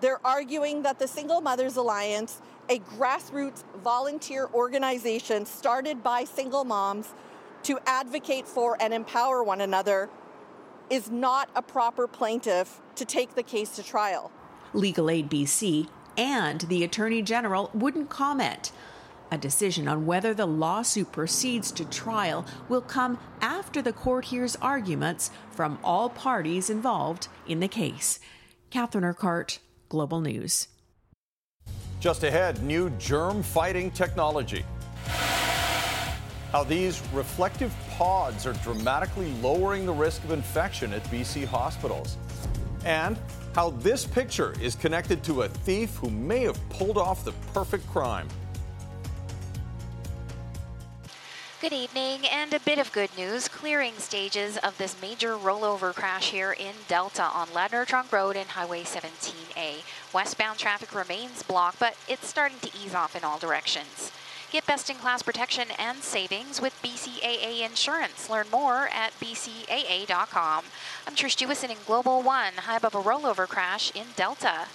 They're 0.00 0.24
arguing 0.26 0.82
that 0.82 0.98
the 0.98 1.06
Single 1.06 1.40
Mothers 1.40 1.76
Alliance, 1.76 2.40
a 2.68 2.78
grassroots 2.80 3.62
volunteer 3.82 4.48
organization 4.52 5.46
started 5.46 6.02
by 6.02 6.24
single 6.24 6.64
moms 6.64 7.14
to 7.64 7.78
advocate 7.86 8.46
for 8.46 8.76
and 8.80 8.94
empower 8.94 9.42
one 9.42 9.60
another, 9.60 10.08
is 10.90 11.10
not 11.10 11.48
a 11.54 11.62
proper 11.62 12.06
plaintiff 12.06 12.80
to 12.94 13.04
take 13.04 13.34
the 13.34 13.42
case 13.42 13.70
to 13.76 13.82
trial. 13.82 14.30
Legal 14.72 15.10
Aid 15.10 15.30
BC 15.30 15.88
and 16.16 16.60
the 16.62 16.84
Attorney 16.84 17.22
General 17.22 17.70
wouldn't 17.74 18.10
comment. 18.10 18.72
A 19.30 19.38
decision 19.38 19.88
on 19.88 20.06
whether 20.06 20.34
the 20.34 20.46
lawsuit 20.46 21.10
proceeds 21.10 21.72
to 21.72 21.84
trial 21.86 22.46
will 22.68 22.82
come 22.82 23.18
after 23.40 23.82
the 23.82 23.92
court 23.92 24.26
hears 24.26 24.56
arguments 24.56 25.30
from 25.50 25.78
all 25.82 26.08
parties 26.08 26.70
involved 26.70 27.28
in 27.46 27.60
the 27.60 27.68
case. 27.68 28.20
Catherine 28.70 29.04
Urquhart, 29.04 29.58
Global 29.88 30.20
News. 30.20 30.68
Just 32.00 32.22
ahead, 32.22 32.62
new 32.62 32.90
germ 32.90 33.42
fighting 33.42 33.90
technology. 33.90 34.64
How 36.54 36.62
these 36.62 37.02
reflective 37.12 37.74
pods 37.90 38.46
are 38.46 38.52
dramatically 38.52 39.28
lowering 39.42 39.86
the 39.86 39.92
risk 39.92 40.22
of 40.22 40.30
infection 40.30 40.92
at 40.92 41.02
BC 41.06 41.44
hospitals. 41.44 42.16
And 42.84 43.18
how 43.56 43.70
this 43.70 44.04
picture 44.04 44.54
is 44.60 44.76
connected 44.76 45.24
to 45.24 45.42
a 45.42 45.48
thief 45.48 45.96
who 45.96 46.10
may 46.10 46.44
have 46.44 46.68
pulled 46.68 46.96
off 46.96 47.24
the 47.24 47.32
perfect 47.52 47.84
crime. 47.88 48.28
Good 51.60 51.72
evening, 51.72 52.20
and 52.30 52.54
a 52.54 52.60
bit 52.60 52.78
of 52.78 52.92
good 52.92 53.10
news. 53.18 53.48
Clearing 53.48 53.94
stages 53.94 54.56
of 54.58 54.78
this 54.78 54.94
major 55.02 55.32
rollover 55.34 55.92
crash 55.92 56.30
here 56.30 56.52
in 56.52 56.74
Delta 56.86 57.24
on 57.24 57.48
Ladner 57.48 57.84
Trunk 57.84 58.12
Road 58.12 58.36
and 58.36 58.48
Highway 58.48 58.84
17A. 58.84 59.82
Westbound 60.14 60.60
traffic 60.60 60.94
remains 60.94 61.42
blocked, 61.42 61.80
but 61.80 61.96
it's 62.06 62.28
starting 62.28 62.58
to 62.60 62.70
ease 62.80 62.94
off 62.94 63.16
in 63.16 63.24
all 63.24 63.40
directions. 63.40 64.12
Get 64.54 64.66
best-in-class 64.68 65.24
protection 65.24 65.66
and 65.80 65.98
savings 65.98 66.60
with 66.60 66.80
BCAA 66.80 67.66
Insurance. 67.66 68.30
Learn 68.30 68.46
more 68.52 68.88
at 68.92 69.10
bcaa.com. 69.18 70.64
I'm 71.08 71.14
Trish 71.16 71.36
Jewison 71.36 71.70
in 71.70 71.76
Global 71.84 72.22
One. 72.22 72.52
High 72.58 72.76
above 72.76 72.94
a 72.94 73.02
rollover 73.02 73.48
crash 73.48 73.90
in 73.96 74.06
Delta. 74.14 74.66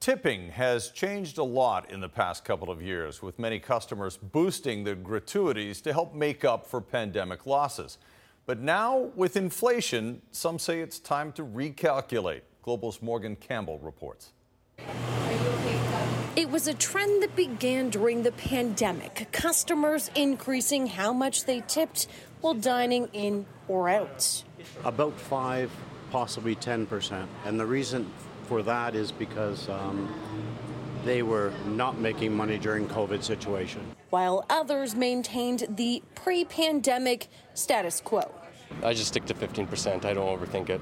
Tipping 0.00 0.48
has 0.48 0.88
changed 0.88 1.36
a 1.36 1.44
lot 1.44 1.90
in 1.90 2.00
the 2.00 2.08
past 2.08 2.42
couple 2.42 2.70
of 2.70 2.80
years, 2.80 3.20
with 3.20 3.38
many 3.38 3.58
customers 3.58 4.16
boosting 4.16 4.82
their 4.82 4.94
gratuities 4.94 5.82
to 5.82 5.92
help 5.92 6.14
make 6.14 6.42
up 6.42 6.64
for 6.66 6.80
pandemic 6.80 7.44
losses. 7.44 7.98
But 8.46 8.60
now, 8.60 9.10
with 9.14 9.36
inflation, 9.36 10.22
some 10.30 10.58
say 10.58 10.80
it's 10.80 10.98
time 10.98 11.32
to 11.32 11.44
recalculate. 11.44 12.40
Global's 12.62 13.02
Morgan 13.02 13.36
Campbell 13.36 13.78
reports. 13.80 14.30
It 16.34 16.50
was 16.50 16.66
a 16.66 16.72
trend 16.72 17.22
that 17.22 17.36
began 17.36 17.90
during 17.90 18.22
the 18.22 18.32
pandemic, 18.32 19.28
customers 19.32 20.10
increasing 20.14 20.86
how 20.86 21.12
much 21.12 21.44
they 21.44 21.62
tipped 21.68 22.06
while 22.40 22.54
dining 22.54 23.10
in 23.12 23.44
or 23.68 23.90
out. 23.90 24.42
About 24.82 25.12
5, 25.20 25.70
possibly 26.10 26.56
10%. 26.56 27.26
And 27.44 27.60
the 27.60 27.66
reason 27.66 28.10
for 28.44 28.62
that 28.62 28.94
is 28.94 29.12
because 29.12 29.68
um, 29.68 30.08
they 31.04 31.22
were 31.22 31.52
not 31.66 31.98
making 31.98 32.34
money 32.34 32.56
during 32.56 32.88
COVID 32.88 33.22
situation. 33.22 33.82
While 34.08 34.46
others 34.48 34.94
maintained 34.94 35.66
the 35.68 36.02
pre-pandemic 36.14 37.28
status 37.52 38.00
quo. 38.00 38.32
I 38.82 38.94
just 38.94 39.08
stick 39.08 39.26
to 39.26 39.34
15%. 39.34 40.06
I 40.06 40.14
don't 40.14 40.40
overthink 40.40 40.70
it. 40.70 40.80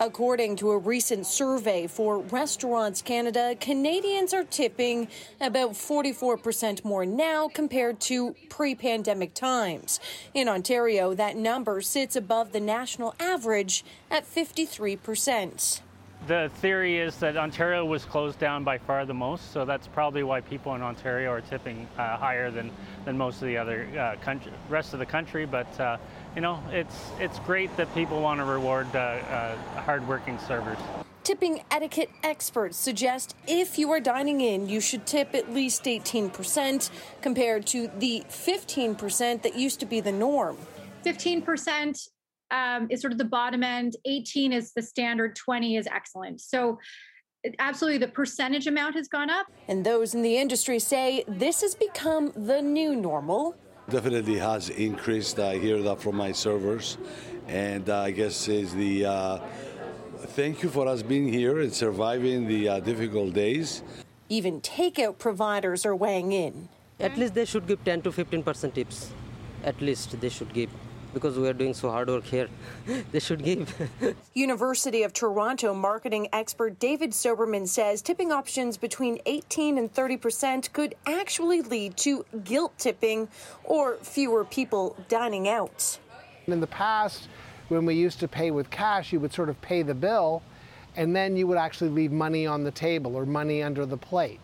According 0.00 0.56
to 0.56 0.72
a 0.72 0.78
recent 0.78 1.24
survey 1.24 1.86
for 1.86 2.18
Restaurants 2.18 3.00
Canada, 3.00 3.54
Canadians 3.60 4.34
are 4.34 4.42
tipping 4.42 5.06
about 5.40 5.70
44% 5.72 6.84
more 6.84 7.06
now 7.06 7.46
compared 7.46 8.00
to 8.00 8.34
pre 8.48 8.74
pandemic 8.74 9.34
times. 9.34 10.00
In 10.34 10.48
Ontario, 10.48 11.14
that 11.14 11.36
number 11.36 11.80
sits 11.80 12.16
above 12.16 12.50
the 12.50 12.60
national 12.60 13.14
average 13.20 13.84
at 14.10 14.24
53% 14.24 15.80
the 16.26 16.50
theory 16.56 16.98
is 16.98 17.16
that 17.16 17.36
Ontario 17.36 17.84
was 17.84 18.04
closed 18.04 18.38
down 18.38 18.64
by 18.64 18.78
far 18.78 19.04
the 19.04 19.14
most, 19.14 19.52
so 19.52 19.64
that's 19.64 19.86
probably 19.86 20.22
why 20.22 20.40
people 20.40 20.74
in 20.74 20.82
Ontario 20.82 21.30
are 21.30 21.40
tipping 21.40 21.86
uh, 21.98 22.16
higher 22.16 22.50
than, 22.50 22.70
than 23.04 23.18
most 23.18 23.42
of 23.42 23.48
the 23.48 23.56
other 23.56 23.86
uh, 23.98 24.16
country, 24.24 24.50
rest 24.68 24.94
of 24.94 24.98
the 24.98 25.06
country. 25.06 25.44
But 25.44 25.78
uh, 25.78 25.98
you 26.34 26.40
know, 26.40 26.62
it's 26.70 27.10
it's 27.20 27.38
great 27.40 27.74
that 27.76 27.92
people 27.94 28.20
want 28.20 28.40
to 28.40 28.44
reward 28.44 28.88
uh, 28.94 28.98
uh, 28.98 29.56
hardworking 29.82 30.38
servers. 30.38 30.78
Tipping 31.22 31.62
etiquette 31.70 32.10
experts 32.22 32.76
suggest 32.76 33.34
if 33.46 33.78
you 33.78 33.90
are 33.90 34.00
dining 34.00 34.42
in, 34.42 34.68
you 34.68 34.78
should 34.80 35.06
tip 35.06 35.34
at 35.34 35.54
least 35.54 35.84
18% 35.84 36.90
compared 37.22 37.66
to 37.68 37.88
the 37.98 38.24
15% 38.28 39.40
that 39.40 39.56
used 39.56 39.80
to 39.80 39.86
be 39.86 40.00
the 40.00 40.12
norm. 40.12 40.58
15% 41.06 42.08
um, 42.50 42.88
is 42.90 43.00
sort 43.00 43.12
of 43.12 43.18
the 43.18 43.24
bottom 43.24 43.62
end. 43.62 43.96
18 44.04 44.52
is 44.52 44.72
the 44.74 44.82
standard. 44.82 45.34
20 45.34 45.76
is 45.76 45.86
excellent. 45.86 46.42
So 46.42 46.78
absolutely 47.58 47.98
the 47.98 48.12
percentage 48.12 48.66
amount 48.66 48.94
has 48.96 49.08
gone 49.08 49.30
up. 49.30 49.46
And 49.68 49.84
those 49.84 50.14
in 50.14 50.20
the 50.20 50.36
industry 50.36 50.78
say 50.78 51.24
this 51.26 51.62
has 51.62 51.74
become 51.74 52.32
the 52.36 52.60
new 52.60 52.94
normal 52.94 53.56
definitely 53.88 54.38
has 54.38 54.70
increased. 54.70 55.38
I 55.38 55.58
hear 55.58 55.82
that 55.82 56.00
from 56.00 56.16
my 56.16 56.32
servers 56.32 56.98
and 57.46 57.90
uh, 57.90 58.00
i 58.00 58.10
guess 58.10 58.48
is 58.48 58.72
the 58.74 59.04
uh, 59.04 59.38
thank 60.28 60.62
you 60.62 60.68
for 60.68 60.88
us 60.88 61.02
being 61.02 61.30
here 61.30 61.60
and 61.60 61.72
surviving 61.72 62.46
the 62.48 62.68
uh, 62.68 62.80
difficult 62.80 63.34
days. 63.34 63.82
Even 64.28 64.60
takeout 64.60 65.18
providers 65.18 65.84
are 65.84 65.94
weighing 65.94 66.32
in. 66.32 66.68
At 66.98 67.18
least 67.18 67.34
they 67.34 67.44
should 67.44 67.66
give 67.66 67.84
10 67.84 68.02
to 68.02 68.12
15 68.12 68.42
percent 68.42 68.74
tips. 68.74 69.12
At 69.62 69.80
least 69.80 70.18
they 70.20 70.28
should 70.28 70.52
give 70.54 70.70
because 71.14 71.38
we 71.38 71.48
are 71.48 71.54
doing 71.54 71.72
so 71.72 71.90
hard 71.90 72.08
work 72.08 72.24
here. 72.24 72.48
they 73.12 73.20
should 73.20 73.42
give. 73.42 73.74
University 74.34 75.02
of 75.04 75.12
Toronto 75.12 75.72
marketing 75.72 76.28
expert 76.32 76.78
David 76.78 77.12
Soberman 77.12 77.66
says 77.66 78.02
tipping 78.02 78.32
options 78.32 78.76
between 78.76 79.18
18 79.24 79.78
and 79.78 79.92
30 79.92 80.16
percent 80.16 80.72
could 80.72 80.94
actually 81.06 81.62
lead 81.62 81.96
to 81.98 82.26
guilt 82.44 82.76
tipping 82.76 83.28
or 83.62 83.96
fewer 84.02 84.44
people 84.44 84.96
dining 85.08 85.48
out. 85.48 85.98
In 86.46 86.60
the 86.60 86.66
past, 86.66 87.28
when 87.68 87.86
we 87.86 87.94
used 87.94 88.20
to 88.20 88.28
pay 88.28 88.50
with 88.50 88.68
cash, 88.70 89.12
you 89.12 89.20
would 89.20 89.32
sort 89.32 89.48
of 89.48 89.60
pay 89.62 89.82
the 89.82 89.94
bill 89.94 90.42
and 90.96 91.14
then 91.14 91.36
you 91.36 91.46
would 91.46 91.58
actually 91.58 91.90
leave 91.90 92.12
money 92.12 92.46
on 92.46 92.62
the 92.62 92.70
table 92.70 93.16
or 93.16 93.26
money 93.26 93.62
under 93.62 93.86
the 93.86 93.96
plate. 93.96 94.40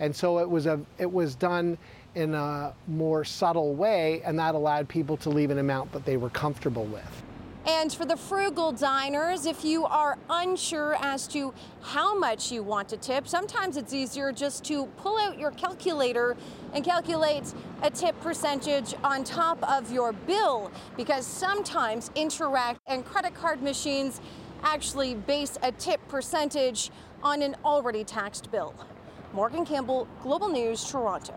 And 0.00 0.14
so 0.14 0.38
it 0.38 0.48
was 0.48 0.66
a 0.66 0.80
it 0.98 1.10
was 1.10 1.34
done 1.34 1.78
in 2.14 2.34
a 2.34 2.74
more 2.88 3.24
subtle 3.24 3.74
way 3.74 4.22
and 4.24 4.38
that 4.38 4.54
allowed 4.54 4.88
people 4.88 5.16
to 5.18 5.30
leave 5.30 5.50
an 5.50 5.58
amount 5.58 5.92
that 5.92 6.04
they 6.04 6.16
were 6.16 6.30
comfortable 6.30 6.84
with. 6.84 7.22
And 7.64 7.92
for 7.92 8.04
the 8.04 8.16
frugal 8.16 8.72
diners, 8.72 9.46
if 9.46 9.64
you 9.64 9.84
are 9.84 10.18
unsure 10.28 10.96
as 10.98 11.28
to 11.28 11.54
how 11.80 12.18
much 12.18 12.50
you 12.50 12.60
want 12.64 12.88
to 12.88 12.96
tip, 12.96 13.28
sometimes 13.28 13.76
it's 13.76 13.94
easier 13.94 14.32
just 14.32 14.64
to 14.64 14.86
pull 14.96 15.16
out 15.16 15.38
your 15.38 15.52
calculator 15.52 16.36
and 16.72 16.84
calculate 16.84 17.54
a 17.82 17.90
tip 17.90 18.18
percentage 18.20 18.94
on 19.04 19.22
top 19.22 19.62
of 19.70 19.92
your 19.92 20.12
bill 20.12 20.72
because 20.96 21.24
sometimes 21.24 22.10
Interac 22.16 22.78
and 22.88 23.04
credit 23.04 23.34
card 23.34 23.62
machines 23.62 24.20
actually 24.64 25.14
base 25.14 25.56
a 25.62 25.70
tip 25.70 26.00
percentage 26.08 26.90
on 27.22 27.42
an 27.42 27.54
already 27.64 28.02
taxed 28.02 28.50
bill. 28.50 28.74
Morgan 29.32 29.64
Campbell, 29.64 30.08
Global 30.20 30.48
News, 30.48 30.84
Toronto. 30.84 31.34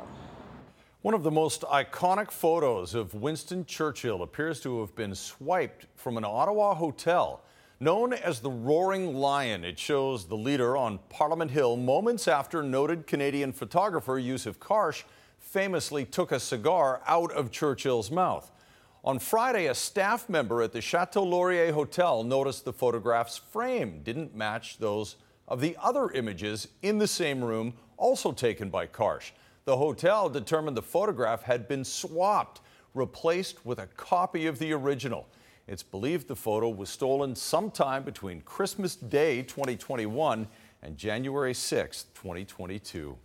One 1.06 1.13
of 1.13 1.22
the 1.22 1.30
most 1.30 1.62
iconic 1.62 2.32
photos 2.32 2.96
of 2.96 3.13
Winston 3.13 3.63
Churchill 3.68 4.24
appears 4.24 4.60
to 4.62 4.80
have 4.80 4.96
been 4.96 5.13
swiped 5.13 5.86
from 5.94 6.18
an 6.18 6.26
Ottawa 6.26 6.74
hotel. 6.74 7.44
Known 7.80 8.12
as 8.12 8.39
the 8.39 8.50
Roaring 8.50 9.13
Lion, 9.13 9.63
it 9.63 9.78
shows 9.78 10.26
the 10.26 10.36
leader 10.36 10.76
on 10.76 10.98
Parliament 11.10 11.52
Hill 11.52 11.78
moments 11.78 12.28
after 12.28 12.63
noted 12.63 13.06
Canadian 13.06 13.54
photographer 13.54 14.13
Yousuf 14.13 14.58
Karsh 14.58 15.04
famously 15.38 16.06
took 16.06 16.32
a 16.32 16.39
cigar 16.39 17.04
out 17.06 17.32
of 17.34 17.52
Churchill's 17.52 18.10
mouth. 18.10 18.52
On 19.04 19.20
Friday, 19.20 19.68
a 19.68 19.76
staff 19.76 20.28
member 20.28 20.63
at 20.63 20.72
the 20.72 20.82
Chateau 20.82 21.22
Laurier 21.22 21.72
Hotel 21.72 22.24
noticed 22.24 22.65
the 22.65 22.74
photograph's 22.74 23.38
frame 23.38 24.02
didn't 24.02 24.36
match 24.36 24.80
those 24.80 25.18
of 25.48 25.62
the 25.62 25.78
other 25.80 26.10
images 26.10 26.68
in 26.82 26.98
the 26.98 27.06
same 27.08 27.44
room, 27.44 27.76
also 27.96 28.32
taken 28.32 28.72
by 28.72 28.88
Karsh. 28.88 29.30
The 29.65 29.78
hotel 29.78 30.30
determined 30.30 30.78
the 30.78 30.84
photograph 30.84 31.41
had 31.41 31.67
been 31.67 31.84
swapped, 31.84 32.62
replaced 32.93 33.65
with 33.65 33.80
a 33.80 33.88
copy 33.88 34.45
of 34.45 34.60
the 34.60 34.71
original. 34.73 35.28
It's 35.67 35.82
believed 35.82 36.28
the 36.28 36.36
photo 36.36 36.69
was 36.69 36.88
stolen 36.89 37.36
sometime 37.36 38.04
between 38.04 38.41
Christmas 38.41 38.95
Day 38.95 39.41
2021 39.41 40.47
and 40.84 40.95
January 40.95 41.56
6, 41.56 42.04
2022. 42.13 43.17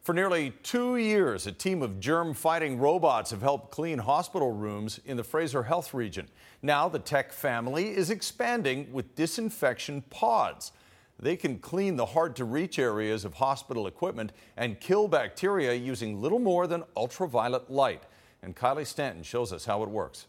For 0.00 0.14
nearly 0.14 0.54
two 0.62 0.96
years, 0.96 1.46
a 1.46 1.52
team 1.52 1.82
of 1.82 2.00
germ 2.00 2.32
fighting 2.32 2.78
robots 2.78 3.30
have 3.30 3.42
helped 3.42 3.70
clean 3.70 3.98
hospital 3.98 4.50
rooms 4.50 4.98
in 5.04 5.18
the 5.18 5.24
Fraser 5.24 5.62
Health 5.62 5.92
region. 5.92 6.28
Now, 6.62 6.88
the 6.88 6.98
tech 6.98 7.32
family 7.32 7.88
is 7.88 8.08
expanding 8.08 8.90
with 8.92 9.14
disinfection 9.14 10.02
pods. 10.08 10.72
They 11.18 11.36
can 11.36 11.58
clean 11.58 11.96
the 11.96 12.06
hard 12.06 12.36
to 12.36 12.44
reach 12.44 12.78
areas 12.78 13.24
of 13.24 13.34
hospital 13.34 13.86
equipment 13.86 14.32
and 14.56 14.80
kill 14.80 15.08
bacteria 15.08 15.74
using 15.74 16.20
little 16.20 16.38
more 16.38 16.66
than 16.66 16.84
ultraviolet 16.96 17.70
light. 17.70 18.02
And 18.42 18.54
Kylie 18.54 18.86
Stanton 18.86 19.22
shows 19.22 19.52
us 19.52 19.64
how 19.64 19.82
it 19.82 19.88
works. 19.88 20.26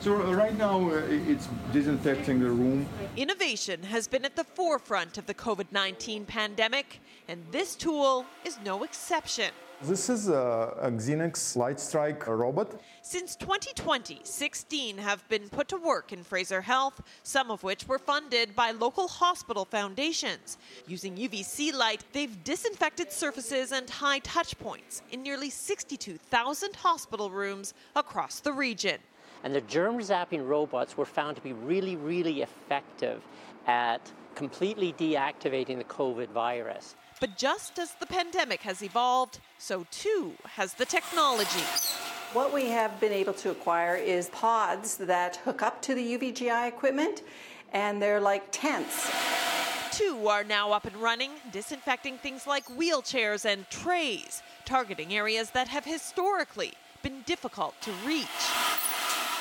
So 0.00 0.14
right 0.14 0.56
now 0.56 0.88
uh, 0.90 1.02
it's 1.08 1.48
disinfecting 1.72 2.38
the 2.38 2.50
room. 2.50 2.86
Innovation 3.16 3.82
has 3.82 4.06
been 4.06 4.24
at 4.24 4.36
the 4.36 4.44
forefront 4.44 5.18
of 5.18 5.26
the 5.26 5.34
COVID-19 5.34 6.26
pandemic, 6.26 7.00
and 7.26 7.44
this 7.50 7.74
tool 7.74 8.24
is 8.44 8.58
no 8.64 8.84
exception. 8.84 9.50
This 9.82 10.10
is 10.10 10.28
a, 10.28 10.74
a 10.80 10.90
Xenex 10.90 11.56
Lightstrike 11.56 12.26
robot. 12.26 12.80
Since 13.00 13.36
2020, 13.36 14.18
16 14.24 14.98
have 14.98 15.26
been 15.28 15.48
put 15.48 15.68
to 15.68 15.76
work 15.76 16.12
in 16.12 16.24
Fraser 16.24 16.60
Health, 16.60 17.00
some 17.22 17.52
of 17.52 17.62
which 17.62 17.86
were 17.86 18.00
funded 18.00 18.56
by 18.56 18.72
local 18.72 19.06
hospital 19.06 19.64
foundations. 19.64 20.58
Using 20.88 21.16
UVC 21.16 21.72
light, 21.72 22.02
they've 22.12 22.42
disinfected 22.42 23.12
surfaces 23.12 23.70
and 23.70 23.88
high 23.88 24.18
touch 24.18 24.58
points 24.58 25.02
in 25.12 25.22
nearly 25.22 25.48
62,000 25.48 26.74
hospital 26.74 27.30
rooms 27.30 27.72
across 27.94 28.40
the 28.40 28.52
region. 28.52 28.98
And 29.44 29.54
the 29.54 29.60
germ 29.60 29.98
zapping 30.00 30.44
robots 30.44 30.96
were 30.96 31.06
found 31.06 31.36
to 31.36 31.42
be 31.42 31.52
really, 31.52 31.94
really 31.94 32.42
effective 32.42 33.22
at 33.68 34.00
completely 34.34 34.92
deactivating 34.94 35.78
the 35.78 35.84
COVID 35.84 36.30
virus. 36.30 36.96
But 37.20 37.36
just 37.36 37.78
as 37.78 37.92
the 37.94 38.06
pandemic 38.06 38.60
has 38.62 38.82
evolved, 38.82 39.40
so 39.58 39.86
too 39.90 40.34
has 40.44 40.74
the 40.74 40.84
technology. 40.84 41.64
What 42.32 42.52
we 42.54 42.66
have 42.66 43.00
been 43.00 43.12
able 43.12 43.32
to 43.34 43.50
acquire 43.50 43.96
is 43.96 44.28
pods 44.28 44.98
that 44.98 45.36
hook 45.36 45.62
up 45.62 45.82
to 45.82 45.94
the 45.94 46.18
UVGI 46.18 46.68
equipment, 46.68 47.22
and 47.72 48.00
they're 48.00 48.20
like 48.20 48.44
tents. 48.52 49.10
Two 49.90 50.28
are 50.28 50.44
now 50.44 50.70
up 50.70 50.84
and 50.84 50.96
running, 50.96 51.30
disinfecting 51.50 52.18
things 52.18 52.46
like 52.46 52.64
wheelchairs 52.66 53.44
and 53.44 53.68
trays, 53.68 54.42
targeting 54.64 55.14
areas 55.14 55.50
that 55.50 55.66
have 55.66 55.84
historically 55.84 56.74
been 57.02 57.22
difficult 57.22 57.74
to 57.80 57.90
reach. 58.06 58.26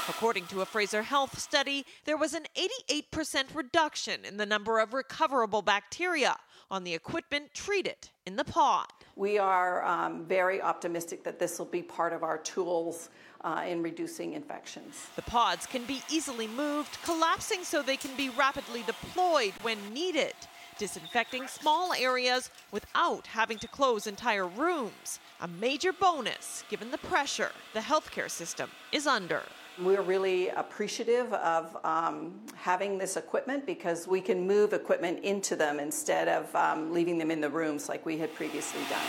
According 0.10 0.46
to 0.48 0.62
a 0.62 0.66
Fraser 0.66 1.04
Health 1.04 1.38
study, 1.38 1.86
there 2.06 2.18
was 2.18 2.34
an 2.34 2.46
88% 2.90 3.54
reduction 3.54 4.24
in 4.24 4.38
the 4.38 4.46
number 4.46 4.80
of 4.80 4.94
recoverable 4.94 5.62
bacteria 5.62 6.38
on 6.70 6.84
the 6.84 6.94
equipment 6.94 7.54
treated 7.54 8.10
in 8.26 8.36
the 8.36 8.44
pod. 8.44 8.88
We 9.16 9.38
are 9.38 9.84
um, 9.86 10.26
very 10.26 10.62
optimistic 10.62 11.24
that 11.24 11.40
this 11.40 11.58
will 11.58 11.66
be 11.66 11.82
part 11.82 12.14
of 12.14 12.24
our 12.24 12.38
tools 12.38 13.10
uh, 13.42 13.64
in 13.68 13.82
reducing 13.82 14.34
infections. 14.34 15.08
The 15.16 15.22
pods 15.24 15.66
can 15.66 15.86
be 15.86 16.02
easily 16.10 16.48
moved, 16.48 16.98
collapsing 17.04 17.64
so 17.64 17.82
they 17.82 17.98
can 17.98 18.16
be 18.16 18.30
rapidly 18.30 18.84
deployed 18.84 19.54
when 19.62 19.78
needed, 19.94 20.34
disinfecting 20.78 21.48
small 21.48 21.94
areas 21.94 22.52
without 22.72 23.26
having 23.28 23.58
to 23.60 23.68
close 23.68 24.06
entire 24.06 24.48
rooms. 24.48 25.20
A 25.42 25.48
major 25.48 25.94
bonus 25.94 26.64
given 26.70 26.92
the 26.92 26.98
pressure 26.98 27.52
the 27.74 27.80
healthcare 27.80 28.30
system 28.30 28.70
is 28.92 29.08
under. 29.08 29.42
We're 29.80 30.02
really 30.02 30.50
appreciative 30.50 31.32
of 31.34 31.78
um, 31.84 32.40
having 32.56 32.98
this 32.98 33.16
equipment 33.16 33.66
because 33.68 34.08
we 34.08 34.22
can 34.22 34.48
move 34.48 34.74
equipment 34.74 35.24
into 35.24 35.56
them 35.56 35.80
instead 35.80 36.28
of 36.28 36.56
um, 36.56 36.92
leaving 36.92 37.20
them 37.20 37.30
in 37.30 37.42
the 37.42 37.50
rooms 37.50 37.88
like 37.88 38.04
we 38.04 38.18
had 38.18 38.34
previously 38.34 38.82
done. 38.90 39.06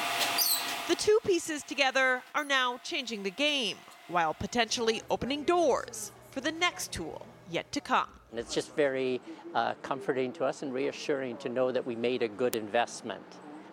The 0.89 0.95
two 0.95 1.19
pieces 1.25 1.63
together 1.63 2.23
are 2.35 2.45
now 2.45 2.81
changing 2.85 3.23
the 3.23 3.31
game 3.31 3.79
while 4.09 4.35
potentially 4.35 5.01
opening 5.11 5.45
doors 5.45 6.13
for 6.31 6.43
the 6.43 6.53
next 6.53 6.93
tool 6.93 7.27
yet 7.51 7.71
to 7.73 7.81
come. 7.81 8.09
And 8.31 8.39
it's 8.39 8.55
just 8.55 8.75
very 8.77 9.23
uh, 9.55 9.73
comforting 9.81 10.33
to 10.35 10.45
us 10.45 10.63
and 10.63 10.75
reassuring 10.75 11.39
to 11.39 11.49
know 11.49 11.73
that 11.73 11.87
we 11.87 11.97
made 11.97 12.23
a 12.23 12.29
good 12.29 12.55
investment 12.55 13.25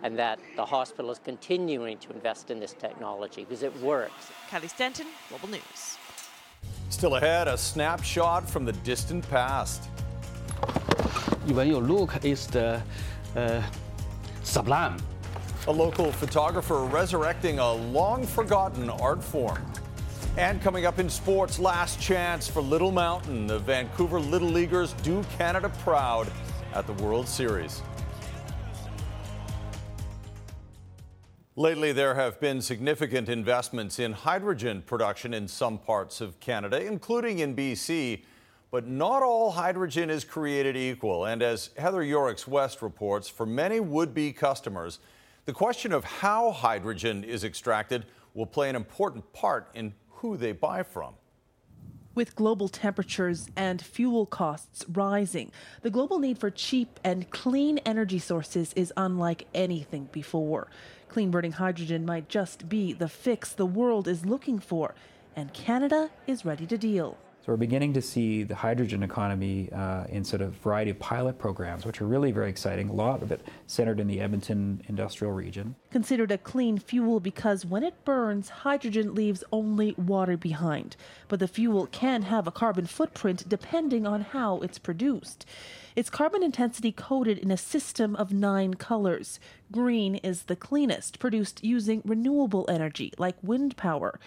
and 0.03 0.17
that 0.17 0.39
the 0.55 0.65
hospital 0.65 1.11
is 1.11 1.19
continuing 1.19 1.97
to 1.97 2.11
invest 2.13 2.51
in 2.51 2.59
this 2.59 2.73
technology 2.73 3.43
because 3.43 3.63
it 3.63 3.75
works. 3.81 4.31
Kylie 4.49 4.69
Stanton, 4.69 5.07
Global 5.29 5.49
News. 5.49 5.97
Still 7.05 7.17
ahead, 7.17 7.47
a 7.47 7.55
snapshot 7.55 8.49
from 8.49 8.65
the 8.65 8.71
distant 8.71 9.29
past. 9.29 9.83
When 11.45 11.67
you 11.67 11.77
look, 11.77 12.15
it's 12.25 12.47
the 12.47 12.81
uh, 13.35 13.61
sublime. 14.41 14.97
A 15.67 15.71
local 15.71 16.11
photographer 16.11 16.83
resurrecting 16.83 17.59
a 17.59 17.73
long 17.73 18.25
forgotten 18.25 18.89
art 18.89 19.23
form. 19.23 19.63
And 20.37 20.59
coming 20.63 20.87
up 20.87 20.97
in 20.97 21.07
sports, 21.07 21.59
last 21.59 22.01
chance 22.01 22.47
for 22.47 22.63
Little 22.63 22.91
Mountain. 22.91 23.45
The 23.45 23.59
Vancouver 23.59 24.19
Little 24.19 24.49
Leaguers 24.49 24.93
do 25.03 25.23
Canada 25.37 25.71
proud 25.83 26.27
at 26.73 26.87
the 26.87 26.93
World 26.93 27.27
Series. 27.27 27.83
Lately, 31.57 31.93
there 31.93 32.15
have 32.15 32.41
been 32.41 32.61
significant 32.61 33.29
investments 33.29 33.97
in 33.97 34.11
hydrogen 34.11 34.83
production 34.85 35.33
in 35.33 35.47
some 35.47 35.77
parts 35.77 36.19
of 36.19 36.37
Canada, 36.41 36.85
including 36.85 37.39
in 37.39 37.55
BC. 37.55 38.23
But 38.71 38.87
not 38.87 39.23
all 39.23 39.51
hydrogen 39.51 40.09
is 40.09 40.25
created 40.25 40.75
equal. 40.75 41.23
And 41.23 41.41
as 41.41 41.69
Heather 41.77 42.01
Yourex-West 42.01 42.81
reports, 42.81 43.29
for 43.29 43.45
many 43.45 43.79
would 43.79 44.13
be 44.13 44.33
customers, 44.33 44.99
the 45.45 45.53
question 45.53 45.93
of 45.93 46.03
how 46.03 46.51
hydrogen 46.51 47.23
is 47.23 47.45
extracted 47.45 48.05
will 48.33 48.45
play 48.45 48.69
an 48.69 48.75
important 48.75 49.31
part 49.31 49.69
in 49.73 49.93
who 50.09 50.35
they 50.35 50.51
buy 50.51 50.83
from. 50.83 51.13
With 52.15 52.35
global 52.35 52.67
temperatures 52.67 53.49
and 53.55 53.81
fuel 53.81 54.25
costs 54.25 54.85
rising, 54.89 55.53
the 55.83 55.89
global 55.89 56.19
need 56.19 56.37
for 56.37 56.49
cheap 56.49 56.99
and 57.01 57.29
clean 57.29 57.77
energy 57.79 58.19
sources 58.19 58.73
is 58.73 58.91
unlike 58.97 59.47
anything 59.53 60.09
before. 60.11 60.67
Clean 61.15 61.31
burning 61.31 61.53
hydrogen 61.53 62.05
might 62.05 62.27
just 62.27 62.67
be 62.67 62.91
the 62.91 63.07
fix 63.07 63.53
the 63.53 63.65
world 63.65 64.05
is 64.05 64.25
looking 64.25 64.59
for. 64.59 64.95
and 65.33 65.53
Canada 65.53 66.09
is 66.27 66.43
ready 66.43 66.65
to 66.65 66.77
deal. 66.77 67.17
So 67.39 67.53
we're 67.53 67.57
beginning 67.57 67.93
to 67.93 68.01
see 68.01 68.43
the 68.43 68.55
hydrogen 68.55 69.01
economy 69.01 69.69
uh, 69.71 70.03
in 70.09 70.25
sort 70.25 70.41
of 70.41 70.49
a 70.49 70.59
variety 70.59 70.91
of 70.91 70.99
pilot 70.99 71.39
programs, 71.39 71.85
which 71.85 72.01
are 72.01 72.05
really 72.05 72.33
very 72.33 72.49
exciting. 72.49 72.89
A 72.89 72.93
lot 72.93 73.23
of 73.23 73.31
it 73.31 73.47
centered 73.65 74.01
in 74.01 74.07
the 74.07 74.19
Edmonton 74.19 74.81
industrial 74.89 75.31
region. 75.31 75.75
Considered 75.89 76.31
a 76.31 76.37
clean 76.37 76.77
fuel 76.79 77.21
because 77.21 77.65
when 77.65 77.83
it 77.83 78.03
burns, 78.03 78.49
hydrogen 78.49 79.15
leaves 79.15 79.41
only 79.53 79.93
water 79.97 80.35
behind. 80.35 80.97
But 81.29 81.39
the 81.39 81.47
fuel 81.47 81.87
can 81.87 82.23
have 82.23 82.45
a 82.45 82.51
carbon 82.51 82.87
footprint 82.87 83.47
depending 83.47 84.05
on 84.05 84.19
how 84.19 84.59
it's 84.59 84.79
produced. 84.79 85.45
Its 85.95 86.09
carbon 86.09 86.43
intensity 86.43 86.91
coded 86.91 87.37
in 87.37 87.49
a 87.49 87.57
system 87.57 88.17
of 88.17 88.33
nine 88.33 88.73
colors. 88.73 89.39
Green 89.71 90.15
is 90.15 90.43
the 90.43 90.55
cleanest, 90.55 91.19
produced 91.19 91.63
using 91.63 92.01
renewable 92.03 92.65
energy 92.69 93.13
like 93.17 93.37
wind 93.41 93.77
power. 93.77 94.19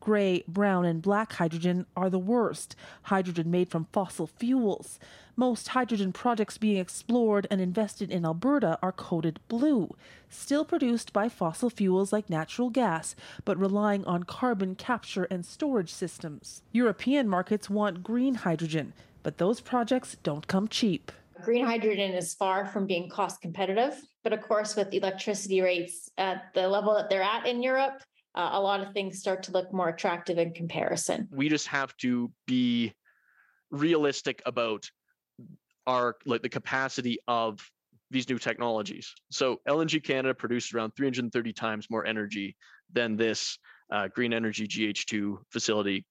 Gray, 0.00 0.44
brown, 0.46 0.84
and 0.84 1.00
black 1.00 1.32
hydrogen 1.32 1.86
are 1.96 2.10
the 2.10 2.18
worst, 2.18 2.76
hydrogen 3.04 3.50
made 3.50 3.70
from 3.70 3.86
fossil 3.90 4.26
fuels. 4.26 4.98
Most 5.34 5.68
hydrogen 5.68 6.12
projects 6.12 6.58
being 6.58 6.76
explored 6.76 7.46
and 7.50 7.58
invested 7.58 8.10
in 8.10 8.26
Alberta 8.26 8.78
are 8.82 8.92
coded 8.92 9.40
blue, 9.48 9.96
still 10.28 10.62
produced 10.66 11.14
by 11.14 11.30
fossil 11.30 11.70
fuels 11.70 12.12
like 12.12 12.28
natural 12.28 12.68
gas, 12.68 13.16
but 13.46 13.58
relying 13.58 14.04
on 14.04 14.24
carbon 14.24 14.74
capture 14.74 15.24
and 15.30 15.46
storage 15.46 15.90
systems. 15.90 16.60
European 16.70 17.26
markets 17.26 17.70
want 17.70 18.04
green 18.04 18.34
hydrogen, 18.34 18.92
but 19.24 19.38
those 19.38 19.60
projects 19.60 20.16
don't 20.22 20.46
come 20.46 20.68
cheap. 20.68 21.10
Green 21.42 21.64
hydrogen 21.64 22.12
is 22.12 22.34
far 22.34 22.66
from 22.66 22.86
being 22.86 23.08
cost 23.08 23.40
competitive, 23.40 24.00
but 24.22 24.32
of 24.32 24.40
course, 24.42 24.76
with 24.76 24.94
electricity 24.94 25.60
rates 25.60 26.08
at 26.16 26.54
the 26.54 26.68
level 26.68 26.94
that 26.94 27.10
they're 27.10 27.22
at 27.22 27.44
in 27.46 27.60
Europe, 27.60 28.00
uh, 28.36 28.50
a 28.52 28.60
lot 28.60 28.80
of 28.80 28.92
things 28.92 29.18
start 29.18 29.42
to 29.42 29.52
look 29.52 29.72
more 29.72 29.88
attractive 29.88 30.38
in 30.38 30.52
comparison. 30.52 31.28
We 31.32 31.48
just 31.48 31.66
have 31.68 31.96
to 31.98 32.30
be 32.46 32.92
realistic 33.70 34.42
about 34.46 34.88
our 35.86 36.16
like 36.24 36.42
the 36.42 36.48
capacity 36.48 37.18
of 37.26 37.60
these 38.10 38.28
new 38.28 38.38
technologies. 38.38 39.12
So 39.30 39.60
LNG 39.68 40.02
Canada 40.04 40.34
produces 40.34 40.72
around 40.72 40.92
330 40.96 41.52
times 41.52 41.88
more 41.90 42.06
energy 42.06 42.56
than 42.92 43.16
this 43.16 43.58
uh, 43.90 44.08
green 44.08 44.32
energy 44.32 44.68
GH2 44.68 45.38
facility 45.50 46.04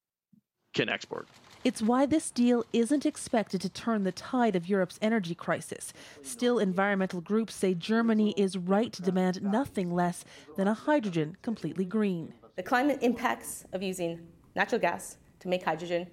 can 0.73 0.89
export. 0.89 1.30
It's 1.63 1.82
why 1.82 2.06
this 2.06 2.30
deal 2.30 2.65
isn't 2.73 3.06
expected 3.06 3.62
to 3.62 3.69
turn 3.69 4.04
the 4.04 4.12
tide 4.12 4.56
of 4.58 4.67
Europe's 4.67 4.99
energy 5.02 5.34
crisis. 5.34 5.93
Still, 6.21 6.60
environmental 6.60 7.21
groups 7.21 7.56
say 7.56 7.73
Germany 7.73 8.34
is 8.36 8.58
right 8.58 8.91
to 8.91 9.02
demand 9.02 9.41
nothing 9.41 9.89
less 9.89 10.26
than 10.58 10.67
a 10.67 10.73
hydrogen 10.73 11.38
completely 11.41 11.86
green. 11.86 12.34
The 12.58 12.63
climate 12.63 12.99
impacts 13.02 13.63
of 13.71 13.82
using 13.82 14.19
natural 14.56 14.82
gas 14.82 15.17
to 15.39 15.47
make 15.47 15.63
hydrogen 15.63 16.08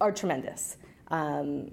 are 0.00 0.12
tremendous. 0.12 0.76
Um, 1.08 1.72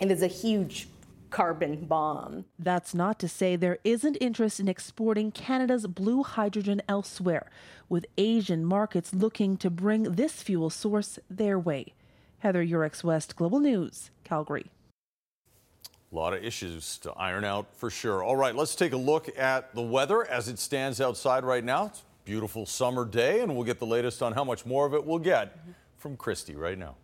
and 0.00 0.10
there's 0.10 0.22
a 0.22 0.26
huge 0.26 0.88
carbon 1.30 1.86
bomb. 1.86 2.44
That's 2.58 2.94
not 2.94 3.18
to 3.20 3.28
say 3.28 3.56
there 3.56 3.78
isn't 3.84 4.18
interest 4.20 4.60
in 4.60 4.68
exporting 4.68 5.32
Canada's 5.32 5.86
blue 5.86 6.22
hydrogen 6.22 6.82
elsewhere, 6.88 7.50
with 7.88 8.06
Asian 8.18 8.64
markets 8.64 9.14
looking 9.14 9.56
to 9.56 9.70
bring 9.70 10.02
this 10.02 10.42
fuel 10.42 10.68
source 10.68 11.18
their 11.30 11.58
way. 11.58 11.94
Heather 12.44 12.62
Yourex 12.62 13.02
West, 13.02 13.36
Global 13.36 13.58
News, 13.58 14.10
Calgary. 14.22 14.70
A 16.12 16.14
lot 16.14 16.34
of 16.34 16.44
issues 16.44 16.98
to 16.98 17.10
iron 17.12 17.42
out 17.42 17.74
for 17.74 17.88
sure. 17.88 18.22
All 18.22 18.36
right, 18.36 18.54
let's 18.54 18.74
take 18.74 18.92
a 18.92 18.98
look 18.98 19.30
at 19.38 19.74
the 19.74 19.80
weather 19.80 20.26
as 20.26 20.48
it 20.48 20.58
stands 20.58 21.00
outside 21.00 21.42
right 21.42 21.64
now. 21.64 21.86
It's 21.86 22.00
a 22.00 22.26
beautiful 22.26 22.66
summer 22.66 23.06
day, 23.06 23.40
and 23.40 23.56
we'll 23.56 23.64
get 23.64 23.78
the 23.78 23.86
latest 23.86 24.22
on 24.22 24.34
how 24.34 24.44
much 24.44 24.66
more 24.66 24.84
of 24.84 24.92
it 24.92 25.06
we'll 25.06 25.20
get 25.20 25.56
mm-hmm. 25.56 25.70
from 25.96 26.18
Christy 26.18 26.54
right 26.54 26.76
now. 26.76 26.96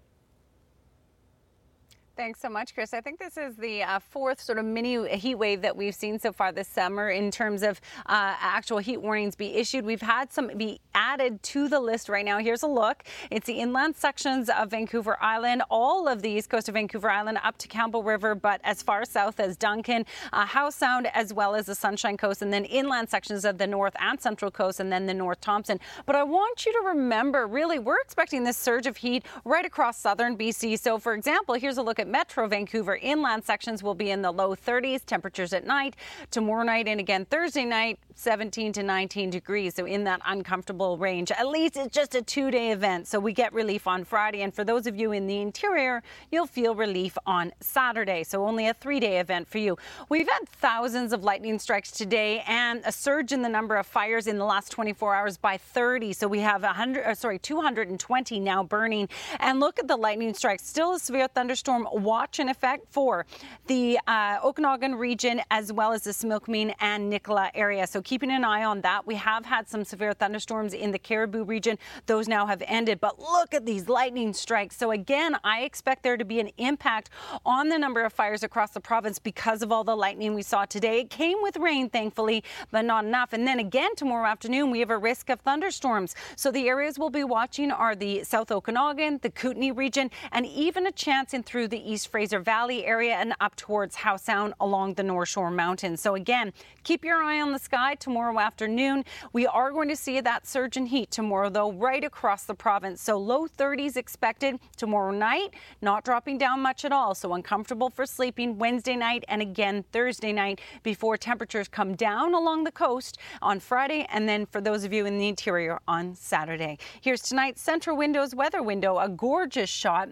Thanks 2.21 2.43
so 2.43 2.51
much, 2.51 2.75
Chris. 2.75 2.93
I 2.93 3.01
think 3.01 3.19
this 3.19 3.39
is 3.39 3.57
the 3.57 3.83
uh, 3.83 3.99
fourth 3.99 4.43
sort 4.43 4.59
of 4.59 4.67
mini 4.67 5.09
heat 5.17 5.37
wave 5.37 5.63
that 5.63 5.75
we've 5.75 5.95
seen 5.95 6.19
so 6.19 6.35
far 6.35 6.53
this 6.53 6.69
summer 6.69 7.09
in 7.09 7.31
terms 7.31 7.63
of 7.63 7.81
uh, 8.05 8.37
actual 8.39 8.77
heat 8.77 8.99
warnings 8.99 9.35
be 9.35 9.55
issued. 9.55 9.87
We've 9.87 10.03
had 10.03 10.31
some 10.31 10.51
be 10.59 10.83
added 10.95 11.43
to 11.45 11.67
the 11.67 11.81
list 11.81 12.11
right 12.11 12.23
now. 12.23 12.37
Here's 12.37 12.63
a 12.63 12.67
look. 12.67 13.05
It's 13.31 13.47
the 13.47 13.55
inland 13.55 13.97
sections 13.97 14.51
of 14.51 14.71
Vancouver 14.71 15.17
Island, 15.23 15.63
all 15.71 16.09
of 16.09 16.21
the 16.21 16.29
east 16.29 16.51
coast 16.51 16.69
of 16.69 16.75
Vancouver 16.75 17.09
Island 17.11 17.39
up 17.43 17.57
to 17.57 17.69
Campbell 17.69 18.03
River, 18.03 18.35
but 18.35 18.61
as 18.65 18.83
far 18.83 19.07
south 19.07 19.41
as 19.41 19.57
Duncan, 19.57 20.05
uh, 20.35 20.45
Howe 20.45 20.69
Sound, 20.69 21.07
as 21.15 21.33
well 21.33 21.55
as 21.55 21.65
the 21.65 21.75
Sunshine 21.75 22.19
Coast, 22.19 22.43
and 22.43 22.53
then 22.53 22.67
inland 22.67 23.09
sections 23.09 23.47
of 23.47 23.57
the 23.57 23.67
north 23.67 23.97
and 23.99 24.21
central 24.21 24.51
coast, 24.51 24.79
and 24.79 24.93
then 24.93 25.07
the 25.07 25.15
North 25.15 25.41
Thompson. 25.41 25.81
But 26.05 26.17
I 26.17 26.23
want 26.25 26.67
you 26.67 26.73
to 26.75 26.81
remember, 26.89 27.47
really, 27.47 27.79
we're 27.79 28.03
expecting 28.03 28.45
this 28.45 28.59
surge 28.59 28.87
of 28.87 28.99
heat 28.99 29.25
right 29.47 29.65
across 29.65 29.97
southern 29.97 30.37
BC. 30.37 30.79
So, 30.79 30.99
for 30.99 31.15
example, 31.15 31.55
here's 31.55 31.79
a 31.79 31.83
look 31.83 31.99
at 31.99 32.10
Metro 32.11 32.49
Vancouver. 32.49 32.97
Inland 32.97 33.45
sections 33.45 33.83
will 33.83 33.95
be 33.95 34.11
in 34.11 34.23
the 34.23 34.31
low 34.31 34.55
30s. 34.55 35.05
Temperatures 35.05 35.53
at 35.53 35.67
night. 35.67 35.97
Tomorrow 36.31 36.65
night 36.65 36.89
and 36.89 37.01
again 37.01 37.25
Thursday 37.25 37.65
night, 37.65 37.99
17 38.15 38.73
to 38.75 38.83
19 38.83 39.31
degrees. 39.31 39.75
So 39.75 39.87
in 39.87 40.05
that 40.05 40.21
uncomfortable 40.27 40.99
range. 40.99 41.31
At 41.31 41.49
least 41.49 41.77
it's 41.77 41.95
just 41.95 42.15
a 42.15 42.23
two 42.23 42.51
day 42.51 42.73
event. 42.73 43.07
So 43.07 43.19
we 43.19 43.33
get 43.33 43.53
relief 43.53 43.87
on 43.87 44.05
Friday. 44.05 44.43
And 44.43 44.55
for 44.55 44.65
those 44.65 44.87
of 44.87 44.97
you 44.97 45.13
in 45.13 45.27
the 45.27 45.41
interior, 45.41 46.03
you'll 46.31 46.47
feel 46.47 46.75
relief 46.75 47.17
on 47.27 47.53
Saturday. 47.61 48.25
So 48.25 48.45
only 48.45 48.69
a 48.69 48.75
three 48.75 49.01
day 49.01 49.21
event 49.21 49.49
for 49.49 49.59
you. 49.59 49.79
We've 50.09 50.29
had 50.29 50.49
thousands 50.49 51.13
of 51.13 51.25
lightning 51.25 51.59
strikes 51.59 51.91
today 51.91 52.43
and 52.47 52.83
a 52.85 52.93
surge 52.93 53.33
in 53.33 53.43
the 53.43 53.49
number 53.49 53.77
of 53.77 53.87
fires 53.87 54.27
in 54.27 54.39
the 54.39 54.45
last 54.45 54.71
24 54.71 55.15
hours 55.15 55.37
by 55.37 55.57
30. 55.57 56.13
So 56.13 56.29
we 56.29 56.41
have 56.41 56.63
100, 56.63 57.05
uh, 57.05 57.15
sorry, 57.15 57.39
220 57.39 58.41
now 58.41 58.63
burning. 58.63 59.09
And 59.39 59.61
look 59.61 59.79
at 59.79 59.89
the 59.89 59.97
lightning 59.97 60.35
strikes. 60.35 60.67
Still 60.67 60.95
a 60.95 60.99
severe 60.99 61.29
thunderstorm 61.29 61.89
watch 62.03 62.39
in 62.39 62.49
effect 62.49 62.87
for 62.91 63.27
the 63.67 63.99
uh, 64.07 64.39
Okanagan 64.43 64.95
region 64.95 65.41
as 65.51 65.73
well 65.73 65.93
as 65.93 66.03
the 66.03 66.11
Similkameen 66.11 66.75
and 66.81 67.09
Nicola 67.09 67.51
area. 67.55 67.87
So 67.87 68.03
keeping 68.03 68.31
an 68.31 68.45
eye 68.45 68.65
on 68.65 68.81
that. 68.83 69.07
We 69.07 69.15
have 69.17 69.45
had 69.45 69.69
some 69.69 69.85
severe 69.85 70.13
thunderstorms 70.13 70.75
in 70.75 70.91
the 70.91 70.99
Cariboo 70.99 71.45
region. 71.45 71.79
Those 72.07 72.29
now 72.29 72.47
have 72.47 72.63
ended. 72.67 73.01
But 73.01 73.19
look 73.19 73.55
at 73.55 73.67
these 73.67 73.89
lightning 73.89 74.33
strikes. 74.33 74.77
So 74.77 74.91
again, 74.91 75.37
I 75.45 75.63
expect 75.63 76.03
there 76.03 76.17
to 76.17 76.25
be 76.25 76.41
an 76.41 76.51
impact 76.59 77.11
on 77.45 77.69
the 77.69 77.79
number 77.79 78.05
of 78.05 78.13
fires 78.13 78.43
across 78.43 78.71
the 78.71 78.81
province 78.81 79.19
because 79.19 79.63
of 79.63 79.73
all 79.73 79.85
the 79.85 79.97
lightning 79.97 80.35
we 80.35 80.43
saw 80.43 80.65
today. 80.65 81.01
It 81.01 81.11
came 81.11 81.39
with 81.43 81.57
rain, 81.57 81.89
thankfully, 81.91 82.45
but 82.71 82.85
not 82.85 83.05
enough. 83.05 83.33
And 83.33 83.47
then 83.47 83.59
again, 83.59 83.95
tomorrow 83.97 84.27
afternoon, 84.27 84.71
we 84.71 84.81
have 84.81 84.91
a 84.91 84.99
risk 84.99 85.31
of 85.31 85.41
thunderstorms. 85.41 86.15
So 86.37 86.51
the 86.51 86.69
areas 86.69 86.99
we'll 86.99 87.11
be 87.11 87.25
watching 87.25 87.71
are 87.71 87.95
the 87.95 88.25
South 88.25 88.51
Okanagan, 88.51 89.21
the 89.23 89.31
Kootenay 89.31 89.71
region, 89.71 90.11
and 90.33 90.47
even 90.47 90.87
a 90.87 90.93
chance 90.93 91.35
in 91.35 91.43
through 91.43 91.69
the 91.69 91.80
East 91.81 92.09
Fraser 92.09 92.41
Valley 92.41 92.85
area 92.85 93.15
and 93.15 93.35
up 93.41 93.57
towards 93.57 93.97
Howe 93.97 94.17
Sound 94.17 94.55
along 94.61 94.95
the 94.95 95.03
North 95.03 95.29
Shore 95.29 95.51
Mountains. 95.51 96.01
So 96.01 96.15
again, 96.15 96.53
keep 96.85 97.05
your 97.05 97.23
eye 97.23 97.41
on 97.41 97.53
the 97.53 97.59
sky 97.59 97.95
tomorrow 97.95 98.39
afternoon. 98.39 99.05
We 99.33 99.47
are 99.47 99.71
going 99.71 99.89
to 99.89 99.97
see 99.97 100.21
that 100.21 100.47
surge 100.47 100.77
in 100.77 100.87
heat 100.87 101.11
tomorrow, 101.11 101.51
though, 101.51 101.73
right 101.73 102.05
across 102.05 102.45
the 102.45 102.55
province. 102.55 103.01
So 103.01 103.19
low 103.19 103.47
30s 103.47 103.97
expected 103.97 104.59
tomorrow 104.77 105.13
night, 105.13 105.55
not 105.83 106.05
dropping 106.05 106.39
down 106.39 106.61
much 106.61 106.85
at 106.85 106.93
all. 106.93 107.15
So 107.15 107.35
uncomfortable 107.35 107.91
for 107.91 108.07
sleeping 108.07 108.59
Wednesday 108.59 108.97
night 108.97 109.25
and 109.29 109.43
again 109.43 109.85
Thursday 109.93 110.33
night 110.33 110.61
before 110.83 111.17
temperatures 111.17 111.69
come 111.69 111.95
down 111.95 112.35
along 112.35 112.65
the 112.65 112.73
coast 112.73 113.19
on 113.43 113.61
Friday. 113.61 114.07
And 114.11 114.29
then 114.29 114.47
for 114.47 114.61
those 114.61 114.85
of 114.85 114.93
you 114.93 115.07
in 115.07 115.19
the 115.19 115.29
interior 115.29 115.81
on 115.89 116.15
Saturday. 116.15 116.79
Here's 117.01 117.23
tonight's 117.23 117.61
Central 117.61 117.97
Windows 117.97 118.35
weather 118.35 118.63
window, 118.63 118.99
a 118.99 119.09
gorgeous 119.09 119.71
shot 119.71 120.11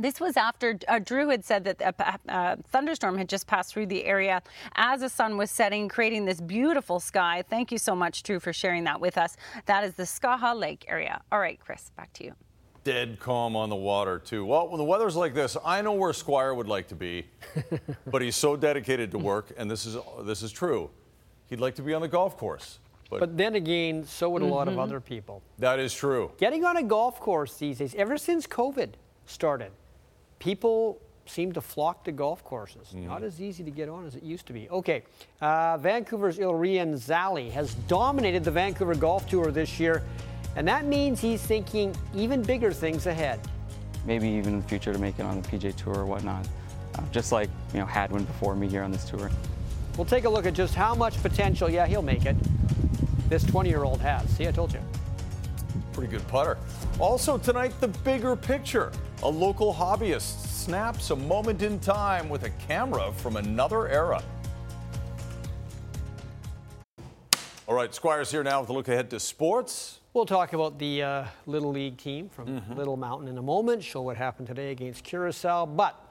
this 0.00 0.18
was 0.18 0.36
after 0.36 0.78
uh, 0.88 0.98
Drew 0.98 1.28
had 1.28 1.44
said 1.44 1.64
that 1.64 1.80
a, 1.80 2.18
a, 2.28 2.56
thunderstorm 2.68 3.18
had 3.18 3.28
just 3.28 3.46
passed 3.46 3.72
through 3.72 3.86
the 3.86 4.04
area 4.04 4.42
as 4.74 5.00
the 5.00 5.08
sun 5.08 5.36
was 5.36 5.50
setting, 5.50 5.88
creating 5.88 6.24
this 6.24 6.40
beautiful 6.40 6.98
sky. 6.98 7.44
Thank 7.48 7.70
you 7.70 7.78
so 7.78 7.94
much, 7.94 8.22
Drew, 8.22 8.40
for 8.40 8.52
sharing 8.52 8.84
that 8.84 9.00
with 9.00 9.18
us. 9.18 9.36
That 9.66 9.84
is 9.84 9.94
the 9.94 10.04
Skaha 10.04 10.58
Lake 10.58 10.86
area. 10.88 11.20
All 11.30 11.38
right, 11.38 11.60
Chris, 11.60 11.90
back 11.96 12.12
to 12.14 12.24
you. 12.24 12.34
Dead 12.82 13.20
calm 13.20 13.56
on 13.56 13.68
the 13.68 13.76
water, 13.76 14.18
too. 14.18 14.46
Well, 14.46 14.68
when 14.68 14.78
the 14.78 14.84
weather's 14.84 15.14
like 15.14 15.34
this, 15.34 15.56
I 15.64 15.82
know 15.82 15.92
where 15.92 16.14
Squire 16.14 16.54
would 16.54 16.68
like 16.68 16.88
to 16.88 16.94
be, 16.94 17.26
but 18.06 18.22
he's 18.22 18.36
so 18.36 18.56
dedicated 18.56 19.10
to 19.10 19.18
work, 19.18 19.52
and 19.58 19.70
this 19.70 19.84
is 19.84 19.98
this 20.22 20.42
is 20.42 20.50
true. 20.50 20.90
He'd 21.50 21.60
like 21.60 21.74
to 21.74 21.82
be 21.82 21.92
on 21.92 22.00
the 22.00 22.08
golf 22.08 22.38
course. 22.38 22.78
But, 23.10 23.20
but 23.20 23.36
then 23.36 23.56
again, 23.56 24.04
so 24.04 24.30
would 24.30 24.40
a 24.40 24.46
lot 24.46 24.68
mm-hmm. 24.68 24.78
of 24.78 24.84
other 24.84 25.00
people. 25.00 25.42
That 25.58 25.80
is 25.80 25.92
true. 25.92 26.30
Getting 26.38 26.64
on 26.64 26.76
a 26.76 26.82
golf 26.82 27.18
course 27.18 27.56
these 27.56 27.78
days, 27.78 27.94
ever 27.96 28.16
since 28.16 28.46
COVID 28.46 28.92
started, 29.26 29.72
people 30.40 31.00
seem 31.26 31.52
to 31.52 31.60
flock 31.60 32.02
to 32.04 32.12
golf 32.12 32.42
courses. 32.42 32.88
Mm. 32.92 33.06
Not 33.06 33.22
as 33.22 33.40
easy 33.40 33.62
to 33.62 33.70
get 33.70 33.88
on 33.88 34.04
as 34.04 34.16
it 34.16 34.24
used 34.24 34.46
to 34.46 34.52
be. 34.52 34.68
Okay, 34.68 35.04
uh, 35.40 35.78
Vancouver's 35.78 36.40
Ilian 36.40 36.94
Zali 36.94 37.50
has 37.52 37.74
dominated 37.86 38.42
the 38.42 38.50
Vancouver 38.50 38.96
Golf 38.96 39.28
Tour 39.28 39.52
this 39.52 39.78
year, 39.78 40.02
and 40.56 40.66
that 40.66 40.84
means 40.84 41.20
he's 41.20 41.40
thinking 41.40 41.94
even 42.14 42.42
bigger 42.42 42.72
things 42.72 43.06
ahead. 43.06 43.38
Maybe 44.04 44.28
even 44.28 44.54
in 44.54 44.62
the 44.62 44.66
future 44.66 44.92
to 44.92 44.98
make 44.98 45.18
it 45.18 45.22
on 45.22 45.40
the 45.40 45.48
PGA 45.48 45.76
Tour 45.76 45.94
or 45.94 46.06
whatnot, 46.06 46.48
uh, 46.96 47.02
just 47.12 47.30
like 47.30 47.48
you 47.72 47.78
know 47.78 47.86
Hadwin 47.86 48.24
before 48.24 48.56
me 48.56 48.66
here 48.66 48.82
on 48.82 48.90
this 48.90 49.08
tour. 49.08 49.30
We'll 49.96 50.06
take 50.06 50.24
a 50.24 50.30
look 50.30 50.46
at 50.46 50.54
just 50.54 50.74
how 50.74 50.94
much 50.94 51.20
potential, 51.22 51.68
yeah, 51.68 51.86
he'll 51.86 52.02
make 52.02 52.24
it. 52.24 52.36
This 53.28 53.44
20-year-old 53.44 54.00
has. 54.00 54.28
See, 54.30 54.48
I 54.48 54.50
told 54.50 54.72
you. 54.72 54.80
Pretty 55.92 56.10
good 56.10 56.26
putter. 56.28 56.56
Also, 56.98 57.36
tonight, 57.36 57.72
the 57.80 57.88
bigger 57.88 58.34
picture. 58.34 58.92
A 59.22 59.28
local 59.28 59.74
hobbyist 59.74 60.46
snaps 60.46 61.10
a 61.10 61.16
moment 61.16 61.60
in 61.60 61.78
time 61.78 62.30
with 62.30 62.44
a 62.44 62.50
camera 62.66 63.12
from 63.12 63.36
another 63.36 63.86
era. 63.86 64.22
All 67.68 67.74
right, 67.74 67.94
Squires 67.94 68.30
here 68.30 68.42
now 68.42 68.62
with 68.62 68.70
a 68.70 68.72
look 68.72 68.88
ahead 68.88 69.10
to 69.10 69.20
sports. 69.20 70.00
We'll 70.14 70.24
talk 70.24 70.54
about 70.54 70.78
the 70.78 71.02
uh, 71.02 71.24
Little 71.46 71.70
League 71.70 71.98
team 71.98 72.30
from 72.30 72.46
Mm-hmm. 72.46 72.72
Little 72.74 72.96
Mountain 72.96 73.28
in 73.28 73.36
a 73.36 73.42
moment, 73.42 73.84
show 73.84 74.00
what 74.00 74.16
happened 74.16 74.48
today 74.48 74.70
against 74.70 75.04
Curacao. 75.04 75.66
But 75.66 76.02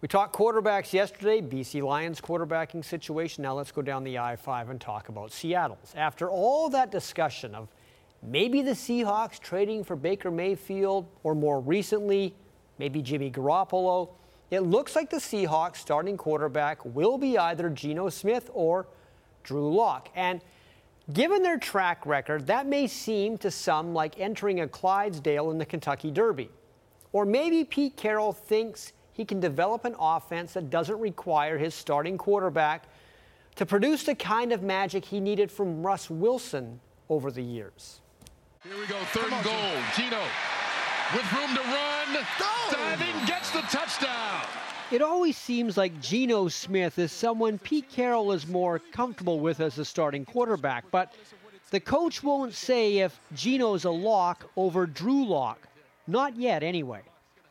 we 0.00 0.08
talked 0.08 0.34
quarterbacks 0.34 0.92
yesterday, 0.92 1.40
BC 1.40 1.82
Lions 1.82 2.20
quarterbacking 2.20 2.84
situation. 2.84 3.42
Now 3.42 3.54
let's 3.54 3.70
go 3.70 3.80
down 3.80 4.02
the 4.02 4.18
I 4.18 4.34
5 4.34 4.70
and 4.70 4.80
talk 4.80 5.08
about 5.08 5.30
Seattle's. 5.30 5.94
After 5.96 6.28
all 6.28 6.68
that 6.70 6.90
discussion 6.90 7.54
of 7.54 7.68
maybe 8.26 8.62
the 8.62 8.72
Seahawks 8.72 9.38
trading 9.38 9.84
for 9.84 9.96
Baker 9.96 10.30
Mayfield, 10.30 11.06
or 11.22 11.34
more 11.34 11.60
recently, 11.60 12.34
maybe 12.78 13.02
Jimmy 13.02 13.30
Garoppolo, 13.30 14.10
it 14.50 14.60
looks 14.60 14.94
like 14.94 15.10
the 15.10 15.16
Seahawks 15.16 15.76
starting 15.76 16.16
quarterback 16.16 16.84
will 16.84 17.18
be 17.18 17.38
either 17.38 17.68
Geno 17.70 18.08
Smith 18.08 18.50
or 18.52 18.86
Drew 19.42 19.74
Lock. 19.74 20.08
And 20.14 20.40
Given 21.12 21.42
their 21.42 21.58
track 21.58 22.06
record, 22.06 22.46
that 22.46 22.66
may 22.66 22.86
seem 22.86 23.36
to 23.38 23.50
some 23.50 23.92
like 23.92 24.18
entering 24.18 24.60
a 24.60 24.68
Clydesdale 24.68 25.50
in 25.50 25.58
the 25.58 25.66
Kentucky 25.66 26.10
Derby. 26.10 26.48
Or 27.12 27.26
maybe 27.26 27.62
Pete 27.64 27.96
Carroll 27.96 28.32
thinks 28.32 28.92
he 29.12 29.24
can 29.24 29.38
develop 29.38 29.84
an 29.84 29.94
offense 30.00 30.54
that 30.54 30.70
doesn't 30.70 30.98
require 30.98 31.58
his 31.58 31.74
starting 31.74 32.16
quarterback 32.16 32.84
to 33.56 33.66
produce 33.66 34.04
the 34.04 34.14
kind 34.14 34.50
of 34.50 34.62
magic 34.62 35.04
he 35.04 35.20
needed 35.20 35.52
from 35.52 35.84
Russ 35.84 36.08
Wilson 36.08 36.80
over 37.10 37.30
the 37.30 37.42
years. 37.42 38.00
Here 38.64 38.80
we 38.80 38.86
go, 38.86 38.96
third 39.12 39.30
and 39.30 39.44
goal. 39.44 39.54
Geno 39.94 40.22
with 41.12 41.32
room 41.34 41.54
to 41.54 41.60
run. 41.60 42.24
Diving 42.70 43.26
gets 43.26 43.50
the 43.50 43.60
touchdown. 43.60 44.40
It 44.90 45.02
always 45.02 45.36
seems 45.36 45.76
like 45.76 46.00
Geno 46.00 46.48
Smith 46.48 46.98
is 46.98 47.12
someone 47.12 47.58
Pete 47.58 47.90
Carroll 47.90 48.32
is 48.32 48.46
more 48.46 48.78
comfortable 48.78 49.38
with 49.38 49.60
as 49.60 49.78
a 49.78 49.84
starting 49.84 50.24
quarterback, 50.24 50.90
but 50.90 51.12
the 51.72 51.80
coach 51.80 52.22
won't 52.22 52.54
say 52.54 53.00
if 53.00 53.20
Geno's 53.34 53.84
a 53.84 53.90
lock 53.90 54.48
over 54.56 54.86
Drew 54.86 55.26
Lock. 55.26 55.58
Not 56.06 56.34
yet, 56.38 56.62
anyway. 56.62 57.02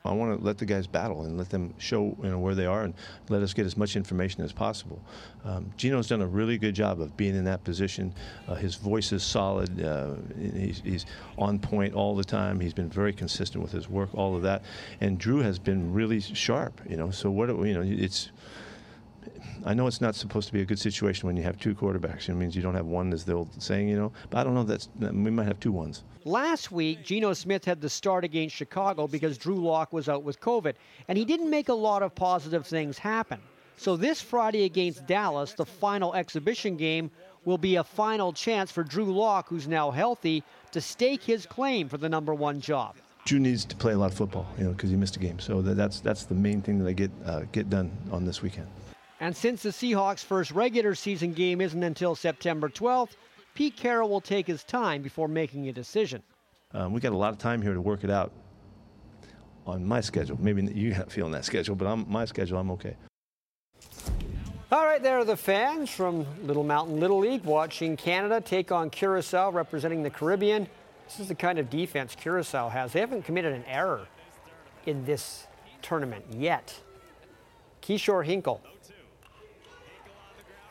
I 0.05 0.11
want 0.11 0.37
to 0.37 0.45
let 0.45 0.57
the 0.57 0.65
guys 0.65 0.85
battle 0.85 1.23
and 1.23 1.37
let 1.37 1.49
them 1.49 1.73
show 1.77 2.17
you 2.21 2.29
know 2.29 2.37
where 2.37 2.55
they 2.55 2.65
are 2.65 2.83
and 2.83 2.93
let 3.29 3.41
us 3.41 3.53
get 3.53 3.65
as 3.65 3.77
much 3.77 3.95
information 3.95 4.43
as 4.43 4.51
possible. 4.51 5.01
Um, 5.45 5.71
Geno's 5.77 6.09
done 6.09 6.21
a 6.21 6.27
really 6.27 6.57
good 6.57 6.75
job 6.75 6.99
of 6.99 7.15
being 7.15 7.35
in 7.35 7.45
that 7.45 7.63
position. 7.63 8.13
Uh, 8.45 8.55
his 8.55 8.75
voice 8.75 9.13
is 9.13 9.23
solid. 9.23 9.81
Uh, 9.81 10.15
he's, 10.37 10.81
he's 10.83 11.05
on 11.37 11.57
point 11.57 11.93
all 11.93 12.17
the 12.17 12.23
time. 12.23 12.59
He's 12.59 12.73
been 12.73 12.89
very 12.89 13.13
consistent 13.13 13.63
with 13.63 13.71
his 13.71 13.87
work, 13.87 14.09
all 14.13 14.35
of 14.35 14.41
that. 14.41 14.63
And 14.99 15.17
Drew 15.17 15.39
has 15.39 15.57
been 15.57 15.93
really 15.93 16.19
sharp. 16.19 16.81
You 16.89 16.97
know, 16.97 17.09
so 17.09 17.31
what 17.31 17.47
you 17.47 17.73
know, 17.73 17.83
it's. 17.83 18.29
I 19.65 19.73
know 19.73 19.87
it's 19.87 20.01
not 20.01 20.15
supposed 20.15 20.47
to 20.47 20.53
be 20.53 20.61
a 20.61 20.65
good 20.65 20.79
situation 20.79 21.27
when 21.27 21.37
you 21.37 21.43
have 21.43 21.57
two 21.57 21.73
quarterbacks. 21.73 22.27
It 22.27 22.33
means 22.35 22.55
you 22.55 22.61
don't 22.61 22.75
have 22.75 22.85
one, 22.85 23.13
as 23.13 23.23
the 23.23 23.33
old 23.33 23.61
saying, 23.61 23.87
you 23.87 23.95
know. 23.95 24.11
But 24.29 24.39
I 24.39 24.43
don't 24.43 24.53
know. 24.53 24.63
That's 24.63 24.89
we 24.99 25.31
might 25.31 25.45
have 25.45 25.59
two 25.59 25.71
ones. 25.71 26.03
Last 26.25 26.71
week, 26.71 27.03
Geno 27.03 27.33
Smith 27.33 27.65
had 27.65 27.81
the 27.81 27.89
start 27.89 28.23
against 28.23 28.55
Chicago 28.55 29.07
because 29.07 29.37
Drew 29.37 29.63
Lock 29.63 29.93
was 29.93 30.09
out 30.09 30.23
with 30.23 30.39
COVID, 30.39 30.75
and 31.07 31.17
he 31.17 31.25
didn't 31.25 31.49
make 31.49 31.69
a 31.69 31.73
lot 31.73 32.03
of 32.03 32.13
positive 32.15 32.65
things 32.65 32.97
happen. 32.97 33.39
So 33.77 33.95
this 33.95 34.21
Friday 34.21 34.63
against 34.63 35.07
Dallas, 35.07 35.53
the 35.53 35.65
final 35.65 36.13
exhibition 36.13 36.77
game, 36.77 37.09
will 37.45 37.57
be 37.57 37.75
a 37.75 37.83
final 37.83 38.31
chance 38.31 38.71
for 38.71 38.83
Drew 38.83 39.13
Lock, 39.13 39.49
who's 39.49 39.67
now 39.67 39.91
healthy, 39.91 40.43
to 40.71 40.79
stake 40.79 41.23
his 41.23 41.45
claim 41.45 41.89
for 41.89 41.97
the 41.97 42.07
number 42.07 42.33
one 42.33 42.61
job. 42.61 42.95
Drew 43.25 43.39
needs 43.39 43.65
to 43.65 43.75
play 43.75 43.93
a 43.93 43.97
lot 43.97 44.11
of 44.11 44.17
football, 44.17 44.45
you 44.57 44.65
know, 44.65 44.71
because 44.71 44.89
he 44.89 44.95
missed 44.95 45.15
a 45.15 45.19
game. 45.19 45.39
So 45.39 45.61
that's 45.61 46.01
that's 46.01 46.25
the 46.25 46.35
main 46.35 46.61
thing 46.61 46.79
that 46.79 46.87
I 46.87 46.93
get 46.93 47.11
uh, 47.25 47.41
get 47.51 47.69
done 47.69 47.91
on 48.11 48.25
this 48.25 48.41
weekend. 48.41 48.67
And 49.23 49.33
since 49.33 49.63
the 49.63 49.69
Seahawks' 49.69 50.19
first 50.19 50.51
regular 50.51 50.95
season 50.95 51.31
game 51.31 51.61
isn't 51.61 51.81
until 51.81 52.13
September 52.13 52.67
12th, 52.67 53.11
Pete 53.53 53.77
Carroll 53.77 54.09
will 54.09 54.19
take 54.19 54.45
his 54.45 54.65
time 54.65 55.01
before 55.01 55.29
making 55.29 55.69
a 55.69 55.71
decision. 55.71 56.21
Um, 56.73 56.91
we 56.91 56.99
got 56.99 57.13
a 57.13 57.17
lot 57.17 57.31
of 57.31 57.37
time 57.37 57.61
here 57.61 57.73
to 57.73 57.79
work 57.79 58.03
it 58.03 58.09
out 58.09 58.33
on 59.65 59.85
my 59.85 60.01
schedule. 60.01 60.37
Maybe 60.41 60.63
you 60.73 60.91
have 60.91 61.09
feeling 61.09 61.31
that 61.31 61.45
schedule, 61.45 61.73
but 61.73 61.87
on 61.87 62.05
my 62.09 62.25
schedule, 62.25 62.57
I'm 62.57 62.69
okay. 62.71 62.97
All 64.73 64.83
right, 64.83 65.01
there 65.01 65.17
are 65.17 65.23
the 65.23 65.37
fans 65.37 65.89
from 65.89 66.25
Little 66.45 66.65
Mountain 66.65 66.99
Little 66.99 67.19
League 67.19 67.45
watching 67.45 67.95
Canada 67.95 68.41
take 68.41 68.73
on 68.73 68.89
Curacao, 68.89 69.53
representing 69.53 70.03
the 70.03 70.09
Caribbean. 70.09 70.67
This 71.07 71.21
is 71.21 71.29
the 71.29 71.35
kind 71.35 71.59
of 71.59 71.69
defense 71.69 72.13
Curacao 72.13 72.67
has. 72.67 72.91
They 72.91 72.99
haven't 72.99 73.23
committed 73.23 73.53
an 73.53 73.63
error 73.69 74.05
in 74.85 75.05
this 75.05 75.47
tournament 75.81 76.25
yet. 76.29 76.77
Kishore 77.81 78.25
Hinkle. 78.25 78.59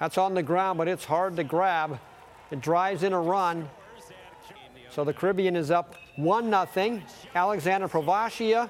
That's 0.03 0.19
on 0.19 0.35
the 0.35 0.43
ground, 0.43 0.79
but 0.79 0.89
it's 0.89 1.05
hard 1.05 1.37
to 1.37 1.45
grab. 1.45 1.97
It 2.51 2.61
drives 2.61 3.05
in 3.05 3.13
a 3.13 3.21
run. 3.21 3.71
So 4.91 5.05
the 5.05 5.13
Caribbean 5.13 5.55
is 5.55 5.71
up 5.71 5.95
1 6.17 6.51
0. 6.75 7.01
Alexander 7.37 7.87
Provasia. 7.87 8.69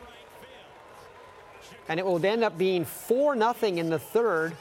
And 1.89 1.99
it 1.99 2.05
will 2.05 2.23
end 2.27 2.45
up 2.45 2.59
being 2.59 2.85
4 2.85 3.35
0 3.35 3.55
in 3.63 3.89
the 3.89 3.99
third 3.99 4.55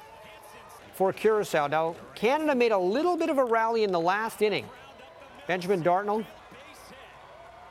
for 0.94 1.12
Curacao. 1.12 1.68
Now, 1.68 1.98
Canada 2.16 2.56
made 2.56 2.72
a 2.72 2.78
little 2.78 3.18
bit 3.18 3.30
of 3.30 3.38
a 3.38 3.44
rally 3.44 3.84
in 3.84 3.92
the 3.92 4.00
last 4.00 4.42
inning. 4.42 4.66
Benjamin 5.48 5.82
Dartnell 5.82 6.24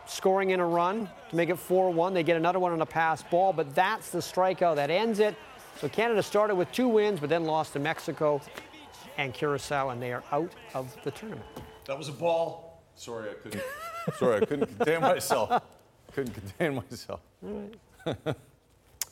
scoring 0.04 0.50
in 0.50 0.60
a 0.60 0.66
run 0.66 1.08
to 1.30 1.36
make 1.36 1.48
it 1.48 1.58
4 1.58 1.90
1. 1.90 2.12
They 2.12 2.22
get 2.22 2.36
another 2.36 2.58
one 2.58 2.72
on 2.72 2.82
a 2.82 2.86
pass 2.86 3.22
ball, 3.22 3.54
but 3.54 3.74
that's 3.74 4.10
the 4.10 4.18
strikeout 4.18 4.76
that 4.76 4.90
ends 4.90 5.20
it. 5.20 5.36
So 5.80 5.88
Canada 5.88 6.22
started 6.22 6.56
with 6.56 6.70
two 6.70 6.88
wins, 6.88 7.18
but 7.18 7.30
then 7.30 7.44
lost 7.44 7.72
to 7.72 7.78
Mexico 7.78 8.42
and 9.20 9.34
Curacao, 9.34 9.90
and 9.90 10.00
they 10.00 10.12
are 10.12 10.24
out 10.32 10.54
of 10.72 10.96
the 11.04 11.10
tournament. 11.10 11.46
That 11.86 11.98
was 11.98 12.08
a 12.08 12.12
ball. 12.12 12.82
Sorry, 12.94 13.28
I 13.30 13.34
couldn't. 13.34 13.62
sorry, 14.18 14.36
I 14.36 14.46
couldn't 14.46 14.78
contain 14.78 15.02
myself. 15.02 15.62
Couldn't 16.12 16.34
contain 16.34 16.74
myself. 16.74 17.20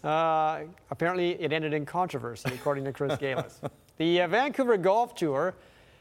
Uh, 0.05 0.61
apparently, 0.93 1.31
it 1.43 1.53
ended 1.53 1.75
in 1.75 1.85
controversy, 1.85 2.49
according 2.55 2.85
to 2.85 2.93
Chris 2.93 3.19
Galis. 3.19 3.59
The 3.97 4.23
uh, 4.23 4.29
Vancouver 4.29 4.77
Golf 4.77 5.17
Tour 5.17 5.57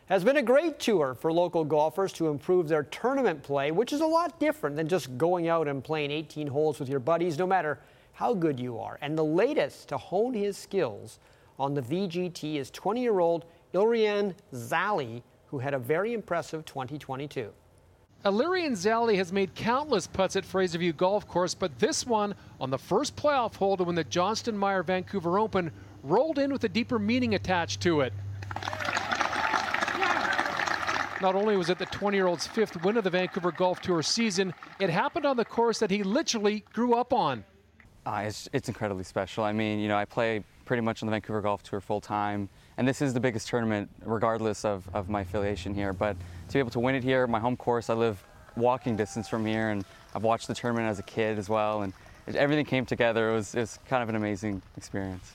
has 0.05 0.23
been 0.23 0.37
a 0.37 0.41
great 0.43 0.77
tour 0.77 1.15
for 1.15 1.33
local 1.33 1.65
golfers 1.65 2.13
to 2.13 2.27
improve 2.27 2.67
their 2.67 2.83
tournament 2.83 3.41
play, 3.41 3.71
which 3.71 3.91
is 3.91 4.01
a 4.01 4.05
lot 4.05 4.39
different 4.39 4.75
than 4.75 4.87
just 4.87 5.17
going 5.17 5.47
out 5.47 5.67
and 5.67 5.83
playing 5.83 6.11
18 6.11 6.45
holes 6.45 6.79
with 6.79 6.89
your 6.89 6.99
buddies, 6.99 7.39
no 7.39 7.47
matter 7.47 7.79
how 8.13 8.35
good 8.35 8.59
you 8.59 8.77
are. 8.77 8.99
And 9.01 9.17
the 9.17 9.25
latest 9.25 9.89
to 9.89 9.97
hone 9.97 10.35
his 10.35 10.57
skills 10.57 11.17
on 11.57 11.73
the 11.73 11.81
VGT 11.81 12.57
is 12.57 12.69
20 12.69 13.01
year 13.01 13.19
old 13.19 13.45
Ilrian 13.73 14.33
Zali, 14.53 15.21
who 15.47 15.59
had 15.59 15.73
a 15.73 15.79
very 15.79 16.13
impressive 16.13 16.65
2022. 16.65 17.51
Illyrian 18.25 18.73
Zali 18.73 19.15
has 19.15 19.31
made 19.31 19.53
countless 19.55 20.07
putts 20.07 20.35
at 20.35 20.43
Fraserview 20.43 20.95
Golf 20.95 21.27
Course, 21.27 21.53
but 21.53 21.77
this 21.79 22.05
one, 22.05 22.33
on 22.59 22.69
the 22.69 22.77
first 22.77 23.15
playoff 23.15 23.55
hole 23.55 23.77
to 23.77 23.83
win 23.83 23.95
the 23.95 24.03
Johnston 24.03 24.57
Meier 24.57 24.83
Vancouver 24.83 25.39
Open, 25.39 25.71
rolled 26.03 26.39
in 26.39 26.51
with 26.51 26.63
a 26.63 26.69
deeper 26.69 26.99
meaning 26.99 27.35
attached 27.35 27.81
to 27.81 28.01
it. 28.01 28.13
Not 31.19 31.33
only 31.33 31.57
was 31.57 31.69
it 31.69 31.79
the 31.79 31.85
20 31.87 32.17
year 32.17 32.27
old's 32.27 32.45
fifth 32.45 32.83
win 32.83 32.97
of 32.97 33.03
the 33.03 33.09
Vancouver 33.09 33.51
Golf 33.51 33.81
Tour 33.81 34.03
season, 34.03 34.53
it 34.79 34.89
happened 34.89 35.25
on 35.25 35.37
the 35.37 35.45
course 35.45 35.79
that 35.79 35.89
he 35.89 36.03
literally 36.03 36.63
grew 36.73 36.95
up 36.95 37.13
on. 37.13 37.43
Uh, 38.05 38.23
it's, 38.25 38.47
it's 38.53 38.67
incredibly 38.67 39.03
special. 39.03 39.43
I 39.43 39.51
mean, 39.51 39.79
you 39.79 39.87
know, 39.87 39.97
I 39.97 40.05
play 40.05 40.43
pretty 40.65 40.81
much 40.81 41.01
on 41.01 41.07
the 41.07 41.11
Vancouver 41.11 41.41
Golf 41.41 41.63
Tour 41.63 41.81
full 41.81 42.01
time, 42.01 42.49
and 42.77 42.87
this 42.87 43.01
is 43.01 43.13
the 43.13 43.19
biggest 43.19 43.47
tournament, 43.47 43.89
regardless 44.05 44.63
of, 44.63 44.87
of 44.93 45.09
my 45.09 45.21
affiliation 45.21 45.73
here. 45.73 45.93
But 45.93 46.15
to 46.47 46.53
be 46.53 46.59
able 46.59 46.69
to 46.71 46.79
win 46.79 46.93
it 46.93 47.03
here, 47.03 47.25
my 47.25 47.39
home 47.39 47.57
course, 47.57 47.89
I 47.89 47.95
live 47.95 48.23
walking 48.55 48.95
distance 48.95 49.27
from 49.27 49.45
here, 49.45 49.69
and 49.69 49.83
I've 50.15 50.23
watched 50.23 50.47
the 50.47 50.53
tournament 50.53 50.87
as 50.87 50.99
a 50.99 51.03
kid 51.03 51.39
as 51.39 51.49
well, 51.49 51.81
and 51.81 51.93
everything 52.27 52.65
came 52.65 52.85
together. 52.85 53.31
It 53.31 53.33
was, 53.33 53.55
it 53.55 53.61
was 53.61 53.79
kind 53.87 54.03
of 54.03 54.09
an 54.09 54.15
amazing 54.15 54.61
experience. 54.77 55.33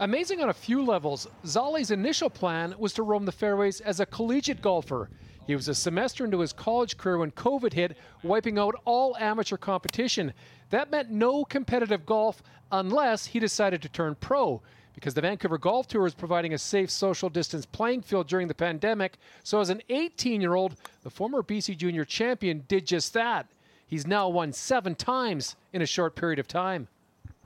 Amazing 0.00 0.40
on 0.42 0.48
a 0.48 0.54
few 0.54 0.84
levels, 0.84 1.26
Zali's 1.44 1.90
initial 1.90 2.30
plan 2.30 2.74
was 2.78 2.92
to 2.94 3.02
roam 3.02 3.24
the 3.24 3.32
fairways 3.32 3.80
as 3.80 4.00
a 4.00 4.06
collegiate 4.06 4.62
golfer. 4.62 5.10
He 5.46 5.56
was 5.56 5.68
a 5.68 5.74
semester 5.74 6.24
into 6.24 6.40
his 6.40 6.52
college 6.52 6.96
career 6.96 7.18
when 7.18 7.30
COVID 7.32 7.72
hit, 7.72 7.96
wiping 8.22 8.58
out 8.58 8.74
all 8.84 9.16
amateur 9.16 9.56
competition. 9.56 10.32
That 10.70 10.90
meant 10.90 11.10
no 11.10 11.44
competitive 11.44 12.04
golf 12.04 12.42
unless 12.70 13.26
he 13.26 13.40
decided 13.40 13.82
to 13.82 13.88
turn 13.88 14.14
pro. 14.20 14.62
Because 14.98 15.14
the 15.14 15.20
Vancouver 15.20 15.58
Golf 15.58 15.86
Tour 15.86 16.08
is 16.08 16.14
providing 16.14 16.54
a 16.54 16.58
safe 16.58 16.90
social 16.90 17.28
distance 17.28 17.64
playing 17.64 18.02
field 18.02 18.26
during 18.26 18.48
the 18.48 18.54
pandemic. 18.54 19.16
So, 19.44 19.60
as 19.60 19.70
an 19.70 19.80
18 19.90 20.40
year 20.40 20.56
old, 20.56 20.74
the 21.04 21.10
former 21.10 21.40
BC 21.40 21.76
Junior 21.76 22.04
champion 22.04 22.64
did 22.66 22.84
just 22.84 23.14
that. 23.14 23.46
He's 23.86 24.08
now 24.08 24.28
won 24.28 24.52
seven 24.52 24.96
times 24.96 25.54
in 25.72 25.82
a 25.82 25.86
short 25.86 26.16
period 26.16 26.40
of 26.40 26.48
time. 26.48 26.88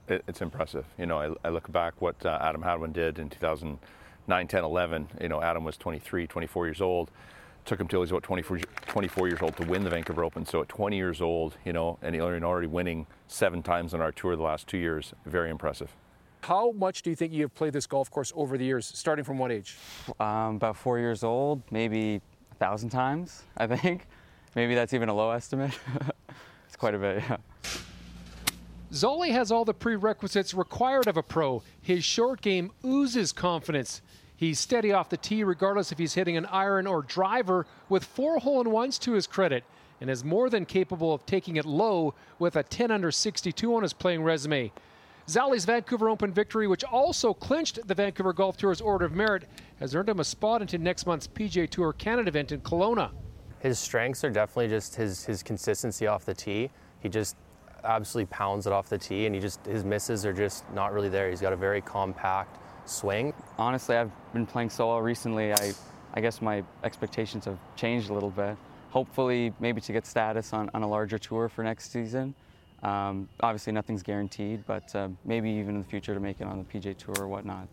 it, 0.09 0.25
it's 0.27 0.41
impressive. 0.41 0.87
You 0.99 1.05
know, 1.05 1.19
I, 1.19 1.47
I 1.47 1.51
look 1.51 1.71
back 1.71 2.01
what 2.01 2.25
uh, 2.25 2.39
Adam 2.41 2.63
Hadwin 2.63 2.91
did 2.91 3.19
in 3.19 3.29
2009, 3.29 4.49
10, 4.49 4.65
11. 4.65 5.09
You 5.21 5.29
know, 5.29 5.43
Adam 5.43 5.63
was 5.63 5.77
23, 5.77 6.27
24 6.27 6.67
years 6.67 6.81
old. 6.81 7.11
took 7.67 7.79
him 7.79 7.87
till 7.87 8.01
he's 8.01 8.13
about 8.13 8.23
24, 8.23 8.61
24 8.87 9.29
years 9.29 9.43
old 9.43 9.59
to 9.59 9.67
win 9.67 9.85
the 9.85 9.91
Vancouver 9.91 10.25
Open. 10.25 10.47
So 10.47 10.63
at 10.63 10.71
20 10.71 10.97
years 10.97 11.21
old, 11.21 11.59
you 11.67 11.75
know, 11.75 11.99
and 12.01 12.17
already 12.17 12.67
winning 12.67 13.07
seven 13.29 13.63
times 13.63 13.93
on 13.93 14.01
our 14.01 14.11
tour 14.11 14.37
the 14.37 14.43
last 14.43 14.67
two 14.69 14.79
years, 14.79 15.13
very 15.27 15.51
impressive. 15.51 15.95
How 16.43 16.73
much 16.73 17.03
do 17.03 17.11
you 17.11 17.15
think 17.15 17.33
you 17.33 17.43
have 17.43 17.55
played 17.55 17.73
this 17.73 17.87
golf 17.87 18.11
course 18.11 18.33
over 18.35 18.59
the 18.59 18.65
years, 18.65 18.91
starting 18.95 19.25
from 19.25 19.39
what 19.39 19.53
age? 19.53 19.77
Um, 20.19 20.57
about 20.57 20.77
four 20.77 20.99
years 20.99 21.23
old, 21.23 21.63
maybe 21.71 22.21
a 22.51 22.55
thousand 22.57 22.91
times, 22.91 23.45
I 23.57 23.69
think. 23.69 24.07
Maybe 24.55 24.75
that's 24.75 24.93
even 24.93 25.09
a 25.09 25.15
low 25.15 25.31
estimate. 25.31 25.73
it's 26.67 26.77
quite 26.77 26.95
a 26.95 26.99
bit, 26.99 27.23
yeah. 27.27 27.39
Zoli 28.93 29.31
has 29.31 29.51
all 29.51 29.65
the 29.65 29.73
prerequisites 29.73 30.53
required 30.53 31.07
of 31.07 31.17
a 31.17 31.23
pro. 31.23 31.63
His 31.81 32.05
short 32.05 32.43
game 32.43 32.71
oozes 32.85 33.33
confidence. 33.33 34.03
He's 34.37 34.59
steady 34.59 34.93
off 34.93 35.09
the 35.09 35.17
tee 35.17 35.43
regardless 35.43 35.91
if 35.91 35.97
he's 35.97 36.13
hitting 36.13 36.37
an 36.37 36.45
iron 36.47 36.87
or 36.87 37.01
driver 37.01 37.67
with 37.89 38.05
four 38.05 38.41
hole 38.41 38.61
in 38.61 38.71
ones 38.71 38.99
to 38.99 39.13
his 39.13 39.27
credit 39.27 39.65
and 40.03 40.11
is 40.11 40.23
more 40.23 40.51
than 40.51 40.67
capable 40.67 41.15
of 41.15 41.25
taking 41.25 41.57
it 41.57 41.65
low 41.65 42.13
with 42.39 42.57
a 42.57 42.63
10 42.63 42.91
under 42.91 43.11
62 43.11 43.75
on 43.75 43.83
his 43.83 43.95
playing 43.95 44.23
resume. 44.23 44.71
Zolly's 45.29 45.65
Vancouver 45.65 46.09
Open 46.09 46.33
victory, 46.33 46.67
which 46.67 46.85
also 46.85 47.33
clinched 47.33 47.87
the 47.87 47.95
Vancouver 47.95 48.33
Golf 48.33 48.57
Tour's 48.57 48.81
Order 48.81 49.05
of 49.05 49.13
Merit, 49.13 49.49
has 49.79 49.95
earned 49.95 50.09
him 50.09 50.21
a 50.21 50.25
spot 50.25 50.63
into 50.63 50.79
next 50.79 51.07
month's 51.07 51.29
PGA 51.29 51.69
Tour 51.69 51.93
Canada 51.93 52.29
event 52.29 52.53
in 52.53 52.61
Kelowna. 52.61 53.11
His 53.61 53.79
strengths 53.79 54.25
are 54.25 54.31
definitely 54.31 54.69
just 54.69 54.97
his, 54.97 55.25
his 55.25 55.43
consistency 55.43 56.09
off 56.09 56.25
the 56.25 56.35
tee. 56.35 56.71
He 57.01 57.09
just 57.09 57.37
absolutely 57.85 58.27
pounds 58.27 58.67
it 58.67 58.73
off 58.73 58.89
the 58.89 58.99
tee, 58.99 59.27
and 59.27 59.35
he 59.35 59.41
just 59.41 59.65
his 59.65 59.85
misses 59.85 60.27
are 60.27 60.33
just 60.33 60.65
not 60.73 60.93
really 60.93 61.09
there. 61.09 61.31
He's 61.31 61.41
got 61.41 61.53
a 61.53 61.57
very 61.57 61.81
compact 61.81 62.59
swing. 62.89 63.33
Honestly, 63.59 63.97
I've 63.97 64.11
been 64.33 64.47
playing 64.47 64.71
so 64.71 64.89
well 64.89 65.01
recently. 65.01 65.53
I, 65.53 65.73
I 66.15 66.21
guess 66.21 66.43
my 66.43 66.65
expectations 66.83 67.45
have 67.45 67.59
changed 67.77 68.11
a 68.11 68.13
little 68.13 68.31
bit. 68.31 68.57
Hopefully, 68.91 69.53
maybe 69.61 69.81
to 69.81 69.93
get 69.93 70.05
status 70.05 70.53
on, 70.53 70.69
on 70.75 70.83
a 70.83 70.89
larger 70.89 71.19
tour 71.19 71.49
for 71.49 71.63
next 71.63 71.93
season. 71.93 72.35
Um, 72.83 73.29
obviously, 73.41 73.73
nothing's 73.73 74.03
guaranteed, 74.03 74.65
but 74.67 74.95
uh, 74.95 75.09
maybe 75.25 75.51
even 75.51 75.77
in 75.77 75.81
the 75.81 75.87
future 75.87 76.15
to 76.15 76.21
make 76.21 76.41
it 76.41 76.47
on 76.47 76.59
the 76.59 76.65
PGA 76.65 76.97
Tour 76.97 77.15
or 77.21 77.29
whatnot. 77.29 77.69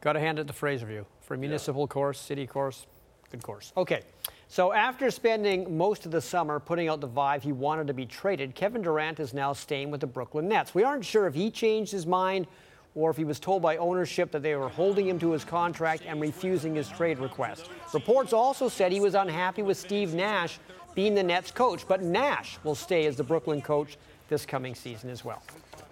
Got 0.00 0.14
to 0.14 0.20
hand 0.20 0.38
it 0.38 0.46
to 0.46 0.52
Fraserview 0.52 1.04
for 1.20 1.34
a 1.34 1.38
municipal 1.38 1.82
yeah. 1.82 1.88
course, 1.88 2.18
city 2.18 2.46
course, 2.46 2.86
good 3.30 3.42
course. 3.42 3.72
Okay, 3.76 4.02
so 4.48 4.72
after 4.72 5.10
spending 5.10 5.76
most 5.76 6.06
of 6.06 6.10
the 6.10 6.20
summer 6.20 6.58
putting 6.58 6.88
out 6.88 7.00
the 7.00 7.08
vibe 7.08 7.42
he 7.42 7.52
wanted 7.52 7.86
to 7.86 7.94
be 7.94 8.06
traded, 8.06 8.54
Kevin 8.54 8.82
Durant 8.82 9.20
is 9.20 9.32
now 9.32 9.52
staying 9.52 9.90
with 9.90 10.00
the 10.00 10.06
Brooklyn 10.06 10.48
Nets. 10.48 10.74
We 10.74 10.82
aren't 10.82 11.04
sure 11.04 11.26
if 11.28 11.34
he 11.34 11.50
changed 11.50 11.92
his 11.92 12.06
mind 12.06 12.48
or 12.96 13.10
if 13.10 13.16
he 13.16 13.24
was 13.24 13.38
told 13.38 13.62
by 13.62 13.76
ownership 13.76 14.32
that 14.32 14.42
they 14.42 14.56
were 14.56 14.68
holding 14.68 15.06
him 15.06 15.18
to 15.20 15.30
his 15.30 15.44
contract 15.44 16.02
and 16.06 16.20
refusing 16.20 16.74
his 16.74 16.88
trade 16.88 17.18
request. 17.18 17.68
Reports 17.94 18.32
also 18.32 18.68
said 18.68 18.90
he 18.90 19.00
was 19.00 19.14
unhappy 19.14 19.62
with 19.62 19.78
Steve 19.78 20.14
Nash 20.14 20.58
being 20.94 21.14
the 21.14 21.22
Nets 21.22 21.50
coach, 21.50 21.86
but 21.86 22.02
Nash 22.02 22.58
will 22.64 22.74
stay 22.74 23.06
as 23.06 23.16
the 23.16 23.24
Brooklyn 23.24 23.60
coach 23.60 23.96
this 24.28 24.46
coming 24.46 24.74
season 24.74 25.10
as 25.10 25.24
well. 25.24 25.42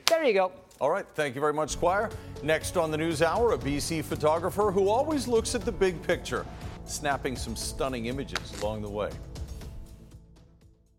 There 0.07 0.25
you 0.25 0.33
go. 0.33 0.53
All 0.81 0.91
right, 0.91 1.07
thank 1.15 1.35
you 1.35 1.41
very 1.41 1.53
much, 1.53 1.71
Squire. 1.71 2.09
Next 2.43 2.77
on 2.77 2.91
the 2.91 2.97
News 2.97 3.21
Hour, 3.21 3.53
a 3.53 3.59
BC 3.59 4.05
photographer 4.05 4.71
who 4.71 4.89
always 4.89 5.27
looks 5.27 5.55
at 5.55 5.65
the 5.65 5.73
big 5.73 6.01
picture, 6.03 6.47
snapping 6.85 7.37
some 7.37 7.57
stunning 7.57 8.07
images 8.07 8.61
along 8.63 8.83
the 8.83 8.91
way. 8.91 9.11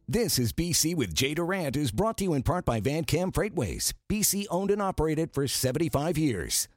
This 0.08 0.40
is 0.40 0.52
BC 0.54 0.96
with 0.96 1.14
Jay 1.14 1.36
Durant 1.36 1.78
is 1.78 1.92
brought 1.92 2.18
to 2.18 2.24
you 2.24 2.34
in 2.34 2.42
part 2.42 2.66
by 2.66 2.80
Van-Kam 2.80 3.32
Freightways. 3.32 3.94
BC 4.12 4.48
owned 4.50 4.72
and 4.72 4.82
operated 4.82 5.32
for 5.34 5.48
75 5.48 6.18
years. 6.18 6.68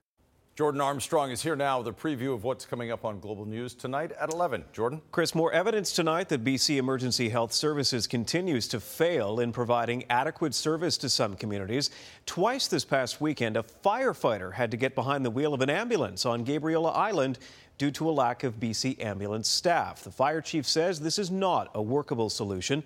Jordan 0.54 0.82
Armstrong 0.82 1.30
is 1.30 1.40
here 1.40 1.56
now 1.56 1.78
with 1.78 1.88
a 1.88 1.92
preview 1.92 2.34
of 2.34 2.44
what's 2.44 2.66
coming 2.66 2.90
up 2.90 3.06
on 3.06 3.20
Global 3.20 3.46
News 3.46 3.74
tonight 3.74 4.12
at 4.20 4.30
11. 4.30 4.66
Jordan? 4.70 5.00
Chris, 5.10 5.34
more 5.34 5.50
evidence 5.50 5.92
tonight 5.92 6.28
that 6.28 6.44
BC 6.44 6.76
Emergency 6.76 7.30
Health 7.30 7.54
Services 7.54 8.06
continues 8.06 8.68
to 8.68 8.78
fail 8.78 9.40
in 9.40 9.50
providing 9.50 10.04
adequate 10.10 10.54
service 10.54 10.98
to 10.98 11.08
some 11.08 11.36
communities. 11.36 11.88
Twice 12.26 12.68
this 12.68 12.84
past 12.84 13.18
weekend, 13.18 13.56
a 13.56 13.62
firefighter 13.62 14.52
had 14.52 14.70
to 14.72 14.76
get 14.76 14.94
behind 14.94 15.24
the 15.24 15.30
wheel 15.30 15.54
of 15.54 15.62
an 15.62 15.70
ambulance 15.70 16.26
on 16.26 16.44
Gabriola 16.44 16.94
Island 16.94 17.38
due 17.78 17.90
to 17.92 18.10
a 18.10 18.12
lack 18.12 18.44
of 18.44 18.60
BC 18.60 19.02
ambulance 19.02 19.48
staff. 19.48 20.04
The 20.04 20.10
fire 20.10 20.42
chief 20.42 20.68
says 20.68 21.00
this 21.00 21.18
is 21.18 21.30
not 21.30 21.70
a 21.74 21.80
workable 21.80 22.28
solution 22.28 22.82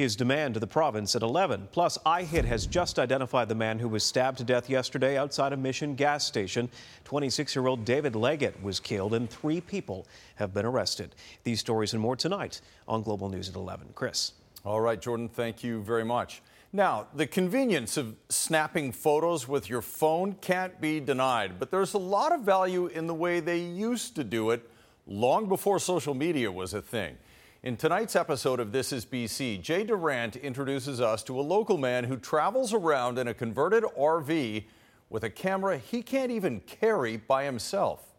his 0.00 0.16
demand 0.16 0.54
to 0.54 0.60
the 0.60 0.66
province 0.66 1.14
at 1.14 1.20
11. 1.20 1.68
Plus, 1.72 1.98
IHIT 2.06 2.46
has 2.46 2.66
just 2.66 2.98
identified 2.98 3.50
the 3.50 3.54
man 3.54 3.78
who 3.78 3.86
was 3.86 4.02
stabbed 4.02 4.38
to 4.38 4.44
death 4.44 4.70
yesterday 4.70 5.18
outside 5.18 5.52
a 5.52 5.56
Mission 5.58 5.94
gas 5.94 6.26
station. 6.26 6.70
26 7.04 7.54
year 7.54 7.66
old 7.66 7.84
David 7.84 8.16
Leggett 8.16 8.62
was 8.62 8.80
killed, 8.80 9.12
and 9.12 9.28
three 9.28 9.60
people 9.60 10.06
have 10.36 10.54
been 10.54 10.64
arrested. 10.64 11.14
These 11.44 11.60
stories 11.60 11.92
and 11.92 12.00
more 12.00 12.16
tonight 12.16 12.62
on 12.88 13.02
Global 13.02 13.28
News 13.28 13.50
at 13.50 13.56
11. 13.56 13.90
Chris. 13.94 14.32
All 14.64 14.80
right, 14.80 14.98
Jordan, 14.98 15.28
thank 15.28 15.62
you 15.62 15.82
very 15.82 16.04
much. 16.04 16.40
Now, 16.72 17.08
the 17.14 17.26
convenience 17.26 17.98
of 17.98 18.16
snapping 18.30 18.92
photos 18.92 19.46
with 19.46 19.68
your 19.68 19.82
phone 19.82 20.32
can't 20.40 20.80
be 20.80 21.00
denied, 21.00 21.58
but 21.58 21.70
there's 21.70 21.92
a 21.92 21.98
lot 21.98 22.32
of 22.32 22.40
value 22.40 22.86
in 22.86 23.06
the 23.06 23.14
way 23.14 23.40
they 23.40 23.58
used 23.58 24.16
to 24.16 24.24
do 24.24 24.48
it 24.48 24.66
long 25.06 25.46
before 25.46 25.78
social 25.78 26.14
media 26.14 26.50
was 26.50 26.72
a 26.72 26.80
thing. 26.80 27.18
In 27.62 27.76
tonight's 27.76 28.16
episode 28.16 28.58
of 28.58 28.72
This 28.72 28.90
is 28.90 29.04
BC, 29.04 29.60
Jay 29.60 29.84
Durant 29.84 30.34
introduces 30.34 30.98
us 30.98 31.22
to 31.24 31.38
a 31.38 31.42
local 31.42 31.76
man 31.76 32.04
who 32.04 32.16
travels 32.16 32.72
around 32.72 33.18
in 33.18 33.28
a 33.28 33.34
converted 33.34 33.84
RV 33.98 34.64
with 35.10 35.24
a 35.24 35.28
camera 35.28 35.76
he 35.76 36.00
can't 36.00 36.30
even 36.30 36.60
carry 36.60 37.18
by 37.18 37.44
himself. 37.44 38.14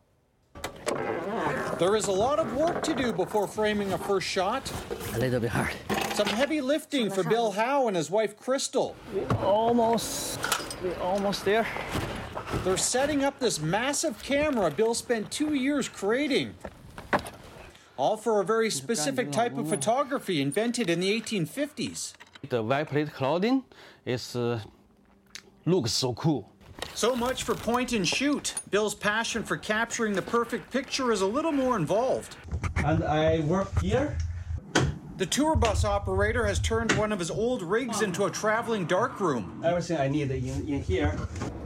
There 1.79 1.95
is 1.95 2.05
a 2.05 2.11
lot 2.11 2.37
of 2.37 2.55
work 2.55 2.83
to 2.83 2.93
do 2.93 3.11
before 3.11 3.47
framing 3.47 3.93
a 3.93 3.97
first 3.97 4.27
shot. 4.27 4.71
A 5.15 5.17
little 5.17 5.39
bit 5.39 5.49
hard. 5.49 5.73
Some 6.13 6.27
heavy 6.27 6.61
lifting 6.61 7.09
for 7.09 7.23
Bill 7.23 7.49
Howe 7.49 7.87
and 7.87 7.97
his 7.97 8.11
wife 8.11 8.37
Crystal. 8.37 8.95
We're 9.11 9.37
almost, 9.37 10.39
we're 10.83 10.99
almost 10.99 11.45
there. 11.45 11.65
They're 12.63 12.77
setting 12.77 13.23
up 13.23 13.39
this 13.39 13.59
massive 13.59 14.21
camera 14.21 14.69
Bill 14.69 14.93
spent 14.93 15.31
two 15.31 15.55
years 15.55 15.89
creating 15.89 16.53
all 18.01 18.17
for 18.17 18.41
a 18.41 18.43
very 18.43 18.69
specific 18.81 19.31
type 19.31 19.55
of 19.57 19.69
photography 19.69 20.41
invented 20.41 20.89
in 20.89 20.99
the 20.99 21.21
1850s. 21.21 22.13
The 22.49 22.63
wet 22.63 22.89
plate 22.89 23.13
collodion 23.13 23.63
is 24.05 24.35
uh, 24.35 24.61
looks 25.65 25.91
so 25.91 26.13
cool. 26.13 26.49
So 26.95 27.15
much 27.15 27.43
for 27.43 27.53
point 27.53 27.93
and 27.93 28.07
shoot. 28.07 28.55
Bill's 28.71 28.95
passion 28.95 29.43
for 29.43 29.55
capturing 29.55 30.13
the 30.13 30.21
perfect 30.23 30.71
picture 30.71 31.11
is 31.11 31.21
a 31.21 31.27
little 31.27 31.51
more 31.51 31.75
involved. 31.77 32.35
And 32.77 33.03
I 33.03 33.41
work 33.41 33.79
here. 33.79 34.17
The 35.17 35.27
tour 35.27 35.55
bus 35.55 35.85
operator 35.85 36.43
has 36.47 36.57
turned 36.57 36.91
one 36.93 37.11
of 37.11 37.19
his 37.19 37.29
old 37.29 37.61
rigs 37.61 38.01
into 38.01 38.25
a 38.25 38.31
traveling 38.31 38.87
darkroom. 38.87 39.61
Everything 39.63 39.97
I 39.97 40.07
need 40.07 40.31
in, 40.31 40.67
in 40.67 40.81
here. 40.81 41.15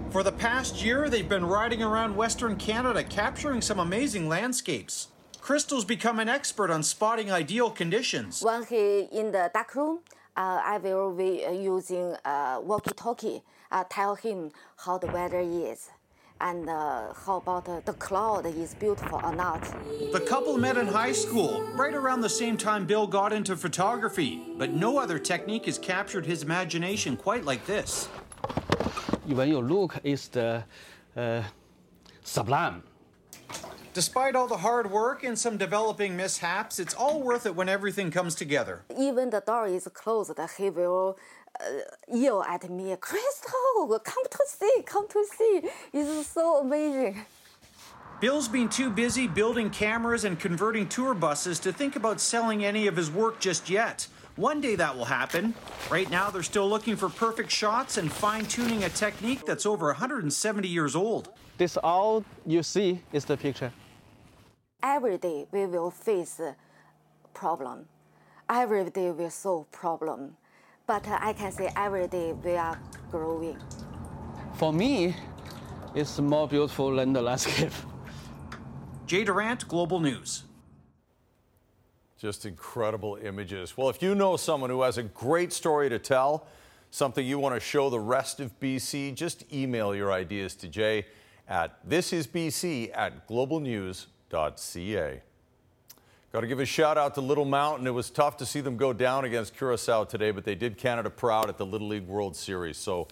For 0.09 0.21
the 0.21 0.33
past 0.33 0.83
year, 0.83 1.09
they've 1.09 1.29
been 1.29 1.45
riding 1.45 1.81
around 1.81 2.17
Western 2.17 2.57
Canada 2.57 3.05
capturing 3.05 3.61
some 3.61 3.79
amazing 3.79 4.27
landscapes. 4.27 5.07
Crystal's 5.45 5.85
become 5.85 6.17
an 6.17 6.27
expert 6.27 6.71
on 6.71 6.81
spotting 6.81 7.31
ideal 7.31 7.69
conditions. 7.69 8.41
When 8.41 8.65
he 8.65 9.01
in 9.11 9.31
the 9.31 9.51
dark 9.53 9.75
room, 9.75 9.99
uh, 10.35 10.59
I 10.65 10.79
will 10.79 11.13
be 11.15 11.45
using 11.53 12.15
a 12.25 12.59
walkie-talkie, 12.59 13.43
uh, 13.71 13.83
tell 13.87 14.15
him 14.15 14.49
how 14.75 14.97
the 14.97 15.05
weather 15.05 15.41
is 15.41 15.91
and 16.41 16.67
uh, 16.67 17.13
how 17.13 17.37
about 17.37 17.69
uh, 17.69 17.79
the 17.85 17.93
cloud 17.93 18.47
is 18.47 18.73
beautiful 18.73 19.21
or 19.23 19.35
not. 19.35 19.61
The 20.11 20.19
couple 20.19 20.57
met 20.57 20.77
in 20.77 20.87
high 20.87 21.11
school, 21.11 21.61
right 21.75 21.93
around 21.93 22.21
the 22.21 22.35
same 22.43 22.57
time 22.57 22.87
Bill 22.87 23.05
got 23.05 23.31
into 23.31 23.55
photography, 23.55 24.41
but 24.57 24.71
no 24.71 24.97
other 24.97 25.19
technique 25.19 25.67
has 25.67 25.77
captured 25.77 26.25
his 26.25 26.41
imagination 26.41 27.15
quite 27.15 27.45
like 27.45 27.67
this. 27.67 28.07
When 29.27 29.47
you 29.49 29.59
look, 29.59 29.95
it's 30.03 30.27
the 30.27 30.63
uh, 31.15 31.43
sublime. 32.23 32.81
Despite 33.95 34.35
all 34.35 34.47
the 34.47 34.57
hard 34.57 34.91
work 34.91 35.23
and 35.23 35.39
some 35.39 35.55
developing 35.55 36.17
mishaps, 36.17 36.79
it's 36.79 36.93
all 36.93 37.21
worth 37.21 37.45
it 37.45 37.55
when 37.55 37.69
everything 37.69 38.11
comes 38.11 38.35
together. 38.35 38.83
Even 38.99 39.29
the 39.29 39.39
door 39.39 39.67
is 39.67 39.87
closed, 39.93 40.37
he 40.57 40.69
will 40.69 41.17
uh, 41.61 41.65
yell 42.13 42.43
at 42.43 42.69
me, 42.69 42.93
Crystal, 42.99 43.97
come 44.03 44.23
to 44.29 44.39
see, 44.45 44.83
come 44.85 45.07
to 45.07 45.25
see. 45.37 45.61
It's 45.93 46.27
so 46.27 46.59
amazing. 46.59 47.25
Bill's 48.19 48.49
been 48.49 48.67
too 48.67 48.89
busy 48.89 49.27
building 49.29 49.69
cameras 49.69 50.25
and 50.25 50.37
converting 50.37 50.89
tour 50.89 51.13
buses 51.13 51.57
to 51.59 51.71
think 51.71 51.95
about 51.95 52.19
selling 52.19 52.65
any 52.65 52.87
of 52.87 52.97
his 52.97 53.09
work 53.09 53.39
just 53.39 53.69
yet. 53.69 54.09
One 54.35 54.59
day 54.59 54.75
that 54.75 54.97
will 54.97 55.05
happen. 55.05 55.53
Right 55.89 56.09
now, 56.09 56.29
they're 56.29 56.43
still 56.43 56.67
looking 56.67 56.97
for 56.97 57.07
perfect 57.07 57.49
shots 57.49 57.95
and 57.95 58.11
fine 58.11 58.45
tuning 58.45 58.83
a 58.83 58.89
technique 58.89 59.45
that's 59.45 59.65
over 59.65 59.85
170 59.85 60.67
years 60.67 60.97
old. 60.97 61.29
This 61.57 61.77
all 61.77 62.25
you 62.45 62.61
see 62.61 62.99
is 63.13 63.23
the 63.23 63.37
picture 63.37 63.71
every 64.85 65.17
day 65.17 65.47
we 65.51 65.65
will 65.65 65.89
face 65.89 66.39
problem. 67.33 67.85
Every 68.47 68.87
day 68.91 69.09
we 69.11 69.29
solve 69.29 69.71
problem. 69.71 70.37
But 70.85 71.07
I 71.07 71.33
can 71.33 71.51
say 71.51 71.71
every 71.75 72.07
day 72.07 72.33
we 72.33 72.55
are 72.55 72.79
growing. 73.09 73.57
For 74.53 74.71
me, 74.71 75.15
it's 75.95 76.19
more 76.19 76.47
beautiful 76.47 76.95
than 76.95 77.13
the 77.13 77.21
landscape. 77.21 77.73
Jay 79.07 79.23
Durant, 79.23 79.67
Global 79.67 79.99
News. 79.99 80.43
Just 82.19 82.45
incredible 82.45 83.17
images. 83.21 83.75
Well, 83.75 83.89
if 83.89 84.01
you 84.01 84.13
know 84.13 84.37
someone 84.37 84.69
who 84.69 84.83
has 84.83 84.99
a 84.99 85.03
great 85.03 85.51
story 85.51 85.89
to 85.89 85.97
tell, 85.97 86.47
something 86.91 87.25
you 87.25 87.39
want 87.39 87.55
to 87.55 87.59
show 87.59 87.89
the 87.89 87.99
rest 87.99 88.39
of 88.39 88.57
BC, 88.59 89.15
just 89.15 89.51
email 89.51 89.95
your 89.95 90.11
ideas 90.11 90.55
to 90.57 90.67
Jay 90.67 91.07
at 91.47 91.87
thisisbc 91.89 92.91
at 92.95 93.27
globalnews.ca. 94.29 95.21
Got 96.31 96.41
to 96.41 96.47
give 96.47 96.59
a 96.59 96.65
shout 96.65 96.97
out 96.97 97.15
to 97.15 97.21
Little 97.21 97.45
Mountain. 97.45 97.87
It 97.87 97.91
was 97.91 98.09
tough 98.09 98.37
to 98.37 98.45
see 98.45 98.59
them 98.59 98.75
go 98.75 98.91
down 98.91 99.23
against 99.23 99.55
Curacao 99.55 100.03
today, 100.03 100.31
but 100.31 100.43
they 100.43 100.55
did 100.55 100.77
Canada 100.77 101.09
proud 101.09 101.47
at 101.47 101.57
the 101.57 101.65
Little 101.65 101.87
League 101.87 102.07
World 102.07 102.35
Series. 102.35 102.77
So, 102.77 103.07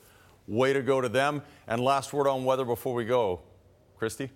way 0.45 0.73
to 0.73 0.81
go 0.81 0.99
to 0.99 1.07
them. 1.07 1.41
And 1.67 1.81
last 1.81 2.11
word 2.11 2.27
on 2.27 2.43
weather 2.43 2.65
before 2.65 2.93
we 2.93 3.05
go, 3.05 3.39
Christy. 3.97 4.29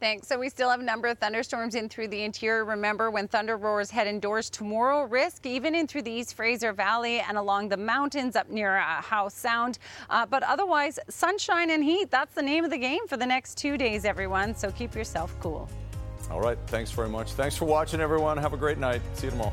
Thanks. 0.00 0.28
So 0.28 0.38
we 0.38 0.48
still 0.48 0.70
have 0.70 0.80
a 0.80 0.84
number 0.84 1.08
of 1.08 1.18
thunderstorms 1.18 1.74
in 1.74 1.88
through 1.88 2.08
the 2.08 2.22
interior. 2.22 2.64
Remember, 2.64 3.10
when 3.10 3.26
thunder 3.26 3.56
roars 3.56 3.90
head 3.90 4.06
indoors 4.06 4.48
tomorrow, 4.48 5.04
risk 5.04 5.44
even 5.44 5.74
in 5.74 5.86
through 5.86 6.02
the 6.02 6.10
East 6.10 6.34
Fraser 6.34 6.72
Valley 6.72 7.20
and 7.20 7.36
along 7.36 7.68
the 7.68 7.76
mountains 7.76 8.36
up 8.36 8.48
near 8.48 8.76
uh, 8.76 9.02
Howe 9.02 9.28
Sound. 9.28 9.78
Uh, 10.08 10.24
but 10.24 10.42
otherwise, 10.44 10.98
sunshine 11.08 11.70
and 11.70 11.82
heat. 11.82 12.10
That's 12.10 12.34
the 12.34 12.42
name 12.42 12.64
of 12.64 12.70
the 12.70 12.78
game 12.78 13.06
for 13.08 13.16
the 13.16 13.26
next 13.26 13.58
two 13.58 13.76
days, 13.76 14.04
everyone. 14.04 14.54
So 14.54 14.70
keep 14.70 14.94
yourself 14.94 15.34
cool. 15.40 15.68
All 16.30 16.40
right. 16.40 16.58
Thanks 16.66 16.90
very 16.90 17.08
much. 17.08 17.32
Thanks 17.32 17.56
for 17.56 17.64
watching, 17.64 18.00
everyone. 18.00 18.36
Have 18.36 18.52
a 18.52 18.58
great 18.58 18.78
night. 18.78 19.00
See 19.14 19.26
you 19.26 19.30
tomorrow. 19.32 19.52